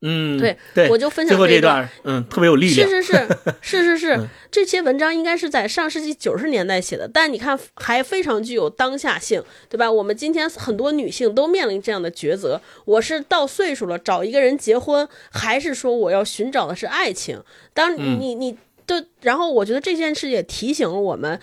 [0.04, 2.88] 嗯，对，对，我就分享这段，嗯，特别有力量。
[2.88, 3.28] 是是是
[3.62, 9.90] 是是是，这些文章应该是在上世纪九十年代写的，但你看还非常具有当下性，对吧？
[9.90, 17.40] 我们今天很多女性都面临这样的抉择：我是到岁数了找一个人结婚，还是说我要寻找的是爱情？
[17.72, 18.56] 当你你
[18.88, 21.38] 的，然后我觉得这件事也提醒了我们，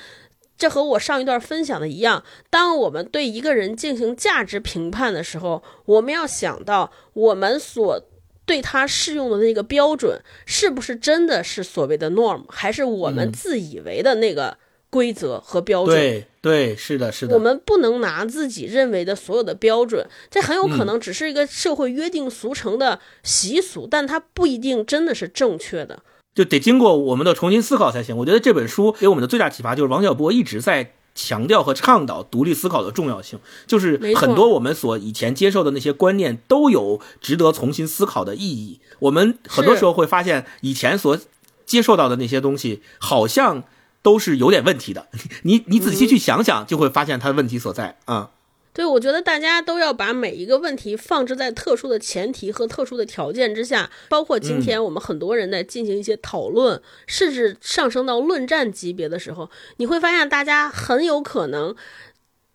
[0.57, 8.03] 这和我上一段分享的一样，当我们对一个人进行价值评判的时候，我们要想到我们所。
[8.49, 14.57] 对他适用的那个标准，是不是真的是所谓的 norm，还是我们自以为的那个
[14.89, 15.95] 规则和标准？
[15.95, 17.35] 对对，是的，是的。
[17.35, 26.01] 我们不能拿自己认为的所有的标准，这很有可能只是一个社会约定俗成的习俗，但它不一定真的是正确的，
[26.33, 28.17] 就得经过我们的重新思考才行。
[28.17, 30.95] 我觉得这本书给我们的最大启发就是王小波一直在。
[31.21, 38.79] 强调和倡导独立思考的重要性，就是很多我们所以前接受的那些观念都有值得重新思考的意义。
[38.99, 41.19] 我们很多时候会发现，以前所
[41.65, 43.63] 接受到的那些东西好像
[44.01, 45.09] 都是有点问题的。
[45.43, 48.31] 你你仔细去想想，就会发现它的问题所在啊。
[48.79, 61.75] 对，我觉得大家都要把每一个问题放置在特殊的前提和特殊的条件之下，包括今天我们很多人在进行一些讨论，甚至上升到论战级别的时候，你会发现大家很有可能。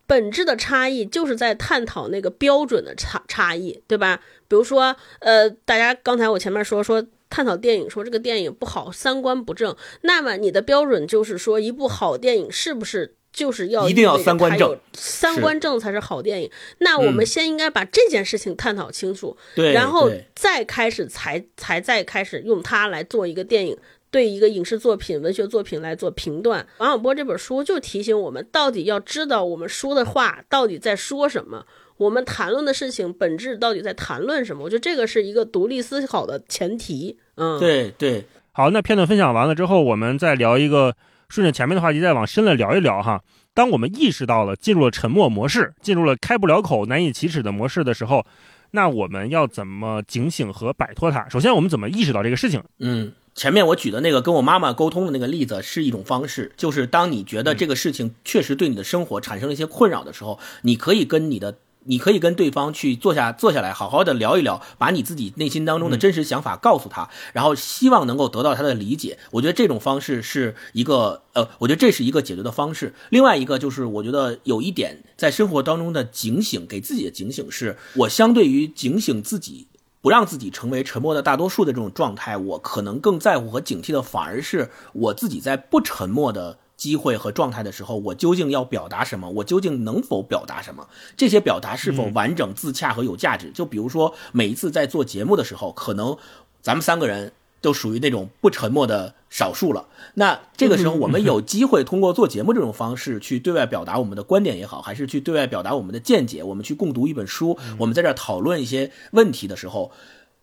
[0.07, 4.19] 本质的差异就是在探讨那个标准的差差异，对吧？
[4.47, 14.75] 比如说，呃，大家刚才我前面说说探讨电影，说这个电影不好，三观不正，那么你的标准就是说，一部好电影是不是就是要一定要三观正？
[14.93, 16.49] 三观正才是好电影。
[16.79, 23.77] 那我们先应该把这件事情探讨清楚，对，然后再开始才才再开始用它来做一个电影。
[24.11, 31.65] 对一个影视作品、文学作品来做评断，王小波这本书就提醒我们，到底要知道我们说的话到底在说什么，
[31.97, 34.63] 我们谈论的事情本质到底在谈论什么。
[34.63, 37.17] 我觉得这个是一个独立思考的前提。
[37.35, 38.23] 嗯，对对。
[38.53, 40.95] 好，那片段分享完了之后，我们再聊一个，
[41.29, 43.21] 顺着前面的话题再往深了聊一聊哈。
[43.53, 48.25] 当我们意识到了进入了沉默模式，进入了开不了口、难以启齿的模式的时候，
[48.71, 51.27] 那我们要怎么警醒和摆脱它？
[51.29, 52.63] 首先，我们怎么意识到这个事情？
[52.79, 53.13] 嗯。
[53.35, 69.17] 前面我举的那个跟我妈妈沟通的那个例子是一种方式，就是当你觉得这个事情确实对你的生活产生了一些困扰的时候，你可以跟你的，你可以跟对方去坐下坐下来，好好的聊一聊，把你自己内心当中的真实想法告诉他，然后希望能够得到他的理解。
[69.31, 72.93] 我觉得这种方式是一个，呃，我觉得这是一个解决的方式。
[73.09, 79.67] 另外一个就是，我觉得有一点在生活当中的警醒，给自己的警醒是，我相对于警醒自己。
[80.01, 89.29] 不让自己成为沉默的大多数的这种状态，我可能更在乎和警惕的反而是我自己在不沉默的机会和状态的时候，我究竟要表达什么？
[89.29, 90.87] 我究竟能否表达什么？
[91.15, 93.51] 这些表达是否完整、自洽和有价值？
[93.51, 96.17] 就比如说每一次在做节目的时候，可能
[96.61, 97.33] 咱们三个人。
[97.61, 99.87] 都属于那种不沉默的少数了。
[100.13, 106.43] 那这个时候，我们有机会通过做节目这种方式去对外表达我们的观点也好，还是去对外表达我们的见解。
[106.43, 109.91] 我们去共读一本书，我们在这讨论一些问题的时候，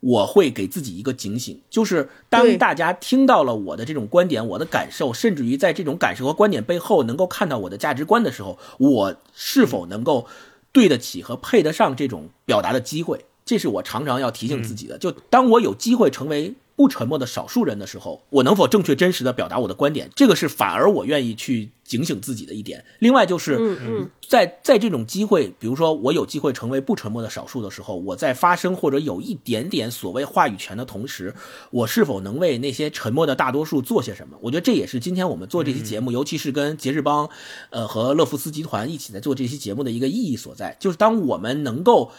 [0.02, 10.26] 我会给自己一个警醒，就是当大家听到了我的这种观点、我的感受，甚至于在这种感受和观点背后能够看到我的价值观的时候，我是否能够
[10.72, 13.24] 对得起和配得上这种表达的机会？
[13.44, 14.98] 这是我常常要提醒自己的。
[14.98, 16.54] 就当我有机会成为。
[16.82, 20.10] 不沉默的少数人的时候，我能否正确真实的表达我的观点？
[20.16, 22.84] 这个是反而我愿意去警醒自己的一点。
[22.98, 31.32] 另外就是，在在这种机会，比如说我有机会成为不沉默的少数的时候，我在发声或者有一点点所谓话语权的同时，
[31.70, 34.36] 我是否能为那些沉默的大多数做些什么？
[34.40, 37.30] 我觉得这也是今天我们做这期节目，尤其是跟杰士邦，
[37.70, 42.10] 呃和乐福斯集团一起在做这期节目的一个意义所在，就是当我们能够。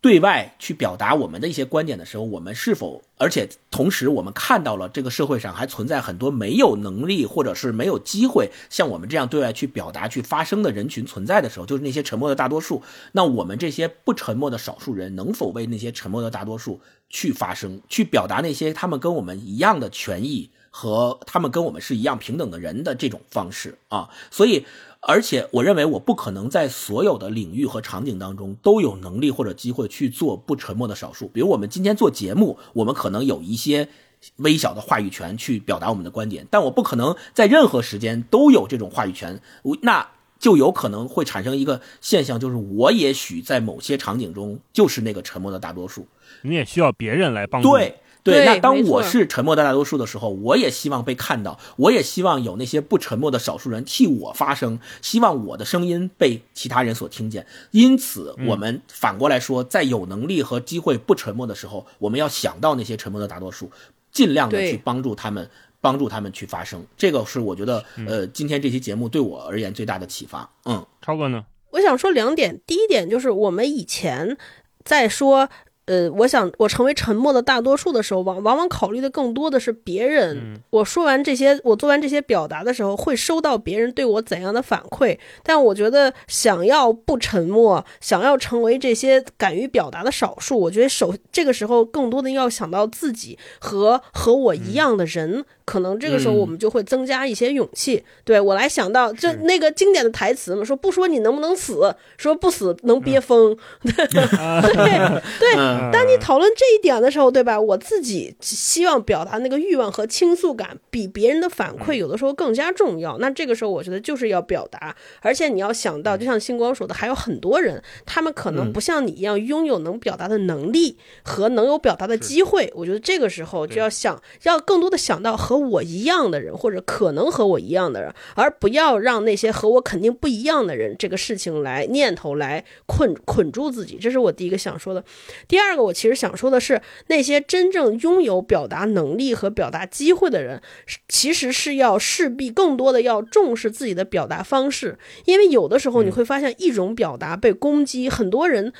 [0.00, 12.80] 对外去表达我们的一些观点的时候，我们是否，而且同时我们看到了这个社会上还存在很多没有能力或者是没有机会像我们这样对外去表达、去发声的人群存在的时候，就是那些沉默的大多数。
[13.10, 16.80] 那我们这些不沉默的少数人，能否为那些沉默的大多数
[17.10, 24.08] 去发声、去表达那些他们跟我们一样的权益和他们跟我们是一样平等的人的这种方式啊？
[24.30, 24.64] 所以。
[25.00, 31.28] 而且，我认为我不可能在所有的领域和场景当中都有能力或者机会去做不沉默的少数。
[31.28, 33.88] 比如，我们今天做节目，我们可能有一些
[34.36, 39.40] 微小的话语权去表达我们的观点，但我不可能在任何时间都有这种话语权。
[39.82, 40.08] 那
[40.40, 46.06] 就有可能会产生一个现象，就是我也许在某些场景中就是那个沉默的大多数。
[46.42, 47.70] 你也需要别人来帮助。
[47.70, 47.94] 对。
[48.32, 57.46] 对，那当我是沉默的大多数的时候，我也希望被看到，我也希望有那些不沉默的少数人替我发声，希望我的声音被其他人所听见。
[57.70, 63.70] 因此，我们反过来说，在有能力和机会不沉默的时候，我们要想到那些沉默的大多数，
[64.12, 65.48] 尽量的去帮助他们，
[65.80, 66.84] 帮助他们去发声。
[66.96, 70.48] 这个是我觉得，呃，今天这期节目对我而言最大的启发。
[70.64, 71.44] 嗯，超哥呢？
[71.70, 74.36] 我想说两点，第一点就是我们以前
[74.84, 75.48] 在说。
[75.88, 80.60] 呃，我想我成为沉默的大多数的时候，往往往考虑的更多的是别人。
[80.70, 85.18] 我说完这些，我做完这些表达的时候，会收到别人对我怎样的反馈。
[85.42, 95.44] 但我觉得，想要不沉默，想要成为这些敢于表达的少数，我觉得首这个时候更多的要想到自己和和我一样的人。
[95.68, 98.02] 可能这个时候我们就会增加一些勇气。
[98.24, 103.54] 对我来想到，就那个经典的台词嘛，说不说你能不能死，说不死能憋疯。
[103.84, 103.92] 对
[105.38, 105.54] 对，
[105.92, 107.60] 当你讨论这一点的时候，对吧？
[107.60, 113.18] 我自己希望表达那个欲望和倾诉感，比别人的反馈有的时候更加重要。
[113.18, 122.72] 那这个时候，我觉得就是要表达，而且你要想到，就像星光说的，还有很多人，他们可能不像你一样拥有能表达的能力和能有表达的机会。
[122.74, 125.57] 我觉得这个时候就要想，要更多的想到和。
[125.58, 133.96] 我一样的人，或者可能和我一样的人，而不要让那些和我肯定不一样的人这个事情来念头来困捆住自己。
[134.00, 135.04] 这是我第一个想说的。
[135.46, 140.60] 第二个，我其实想说的是，那些真正拥有表达能力和表达机会的人，
[141.08, 148.72] 其实是要势必更多的要重视自己的表达方式，因为有的时候你会发现一种表达被攻击，很多人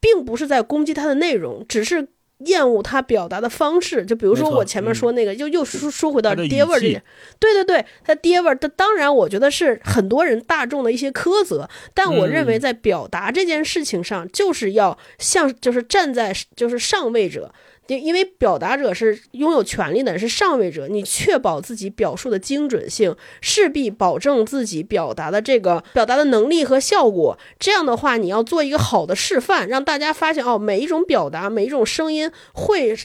[0.00, 2.08] 并不是在攻击它的内容，只是。
[2.46, 7.02] 厌恶他表达的方式，就比如说我前面说那个，又又说说回到爹味儿这点，
[7.38, 17.52] 对对对，他爹味儿，他当然我觉得是很多人大众的一些苛责，但我认为在表达这件事情上，就是要像就是站在就是上位者。
[17.88, 27.36] 因因为表达者是拥有权利的，是上位者，你确保自己表述的精准性，势必保证自己表达的这个表达的能力和效果。
[27.58, 32.96] 这样的话，你要做一个好的示范，让大家发现哦，每一种表达，每一种声音会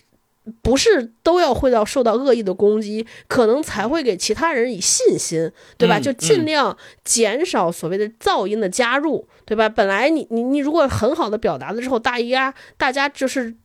[0.62, 6.00] 不是都要会到受到恶意的攻击，可能才会给其他人以信心，对吧？
[6.00, 9.68] 就尽量减少所谓的噪音的加入，对吧？
[9.68, 13.56] 本来你你你如果很好的表达了之后，大家大家就是。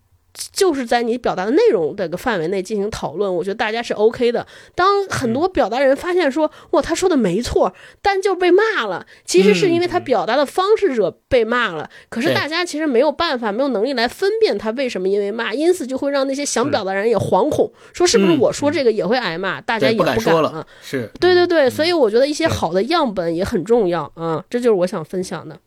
[0.53, 4.47] 就是在你表达的内容这个范围内进行讨论，我觉得大家是 OK 的。
[4.75, 11.91] 当很多表达人发现说，哇，他说的没错，但就被骂了，其实是因为他表达的方式者被骂了。
[12.09, 20.67] 可是大家其实没有办法，没有能力来分辨他为什么因为骂，因此就会让那些想表达人也惶恐，说是不是我说这个也会挨骂，大家也不敢了。
[20.81, 25.59] 是对对对，所以我觉得一些好的样本也很重要啊，这就是我想分享的。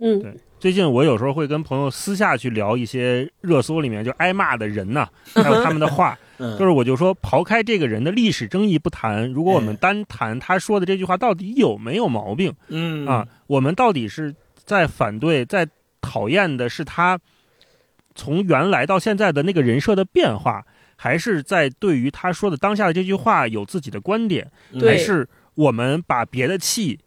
[0.00, 0.36] 嗯。
[0.60, 13.06] 最近我有时候会跟朋友私下去聊一些热搜里面就挨骂的人呐，还有他们的话， 就是我就说刨开这个人的历史争议不谈，如果我们单谈他说的这句话到底有没有毛病，嗯。
[13.06, 15.66] 啊，我们到底是在反对、在
[16.02, 17.18] 讨厌的是他
[18.14, 20.62] 从原来到现在的那个人设的变化，
[20.94, 26.98] 还是在对于他说的当下的这句话有自己的观点，还是我们把别的气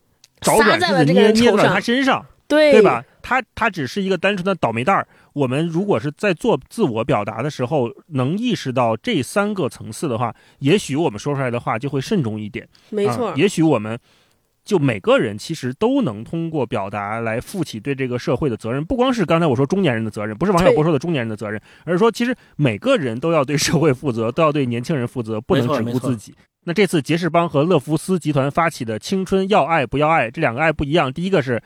[0.42, 2.26] 找软柿子捏捏到他身上？
[2.54, 3.04] 对对吧？
[3.22, 5.08] 他他只是一个单纯的倒霉蛋儿。
[5.34, 12.68] 我们如果是在做自我表达的时候，能意识到这三个层次的话，也许我们说出来的话就会慎重一点。
[12.90, 13.98] 没错，也许我们
[14.64, 26.36] 就每个人其实都能通过表达来负起对这个社会的责任，不光是刚才我说中年人的责任，不是王小波说的中年人的责任，而是说其实每个人都要对社会负责，都要对年轻人负责，不能只顾自己。
[26.66, 31.12] 那这次杰士邦和乐福斯集团发起的“青春要爱不要爱”，这两个爱不一样。
[31.12, 31.62] 第一个是。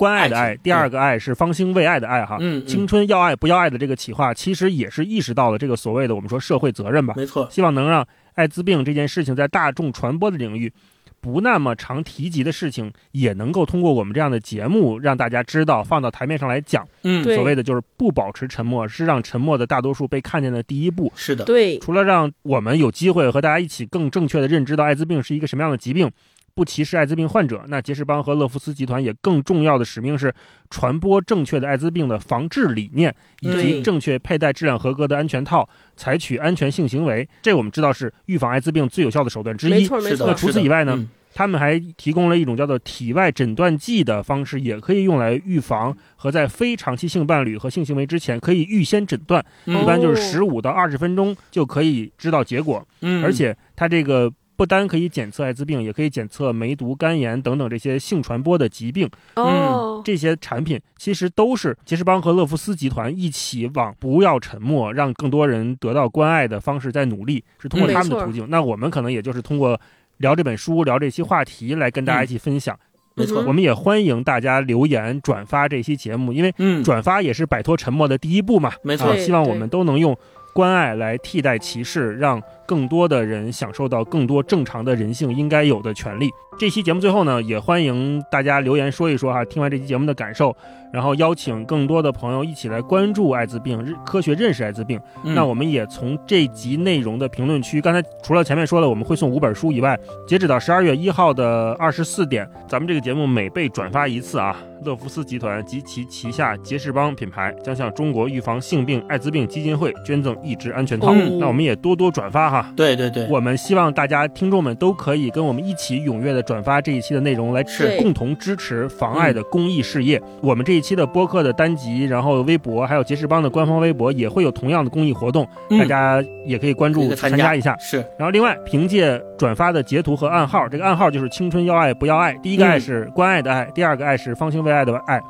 [0.00, 2.38] 关爱的爱，第二个爱是方兴未艾的爱哈。
[2.40, 7.12] 嗯，青春要爱不要爱的这个企划，其实也是意识到了这个所谓的我们说社会责任吧。
[7.14, 10.72] 没错，希望能让艾滋病这件事情在大众传播的领域
[11.20, 16.88] 不那么常提及的事情，也能够通过我们这样的节目让大家知道，放到台面上来讲。
[17.02, 21.12] 嗯，所谓的就是不保持沉默，是让沉默的大多数被看见的第一步。
[21.14, 21.78] 是的，对。
[21.78, 26.10] 除了让我们有机会和大家一起更正确的认知到艾滋病是一个什么样的疾病。
[26.54, 30.34] 不歧视艾滋病患者，那杰士邦和乐福斯集团也更重要的使命是
[30.68, 37.28] 传播正确的艾滋病的防治理念，以及正确佩戴质量合格的安全套，采取安全性行为。
[37.42, 39.70] 这我们知道是预防艾滋病最有效的手段之一。
[39.70, 40.26] 没错没错。
[40.26, 52.86] 那除此以外呢，他们还提供了一种叫做体外诊断剂的方式，也可以用来预防和在非长期性伴侣和性行为之前可以预先诊断，一般就是十五到二十分钟就可以知道结果。
[53.00, 54.30] 嗯，而且它这个。
[54.60, 59.08] 不单可以检测艾滋病，也可以检测梅毒、肝炎等等这些性传播的疾病。
[59.36, 68.46] 哦，这些产品其实都是杰士邦和乐福斯集团一起往不要沉默，让更多人得到关爱的方式在努力，是通过他们的途径。
[68.50, 69.80] 那我们可能也就是通过
[70.18, 72.78] 聊这本书、聊这期话题来跟大家一起分享。
[73.14, 76.54] 没错，我们也欢迎大家留言转发这期节目，因为
[76.84, 78.70] 转发也是摆脱沉默的第一步嘛。
[78.82, 80.14] 没错，希望我们都能用
[80.52, 82.38] 关爱来替代歧视，让。
[82.70, 86.30] 更多的人享受到更多正常的人性应该有的权利。
[86.56, 90.54] 这期节目最后呢，也欢迎大家留言说一说哈，听完这期节目的感受，
[90.92, 95.00] 然后邀请更多的朋友一起来关注艾滋病，科学认识艾滋病。
[95.24, 99.98] 那我们也从这集内容的评论区，刚才除了前面说的我们会送五本书以外，
[100.28, 111.14] 截止到十二月一号的二十四点，咱们这个节目每被转发一次啊，乐福斯集团及其旗下杰士邦品牌将向中国预防性病艾滋病基金会捐赠一支安全套。
[111.40, 112.59] 那我们也多多转发哈。
[112.76, 117.64] 对对对，我们希望大家听众们都可以跟我们一起踊跃的转发这一期的内容，来
[117.98, 120.20] 共同支持防艾的公益事业。
[120.40, 127.76] 我们这一期的播客的单集，然后微博还有杰士邦的官方微博也会有同样的公益活动，大家也可以关注参加一下。
[127.78, 135.20] 是，然后另外凭借转发的截图和暗号，这个暗号就是青春要爱不要爱，第一个爱是关爱的爱，第二个爱是方兴未艾的爱。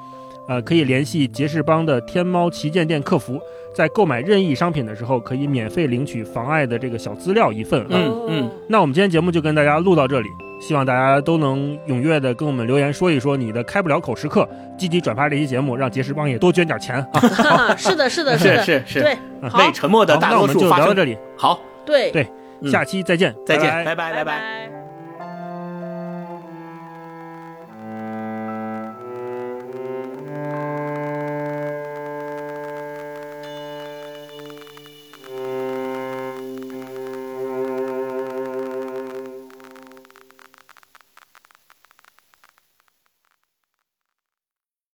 [0.51, 3.41] 呃，可以联系杰士邦的天猫旗舰店客服，
[3.73, 7.87] 在购买任意商品的时候，可以免费领取防碍的这个小资料一份啊。
[7.93, 8.51] 嗯嗯。
[8.69, 10.29] 那我们今天节目就跟大家录到这里，
[10.61, 16.97] 希望大家都能踊跃的跟我们留言说一说你的开不了口时刻，积极转发这期节目，让杰士邦也多捐点钱。
[17.15, 17.77] 啊。
[17.77, 19.01] 是的，是的，是的，是是。
[19.03, 19.17] 对，
[19.49, 19.61] 好。
[19.61, 20.67] 为，沉默的好，大那我们就。
[20.67, 22.27] 聊到这里，好，对，对
[22.61, 24.13] 嗯下期再见，再见，拜拜。
[24.13, 24.25] 拜。
[24.25, 24.80] 拜。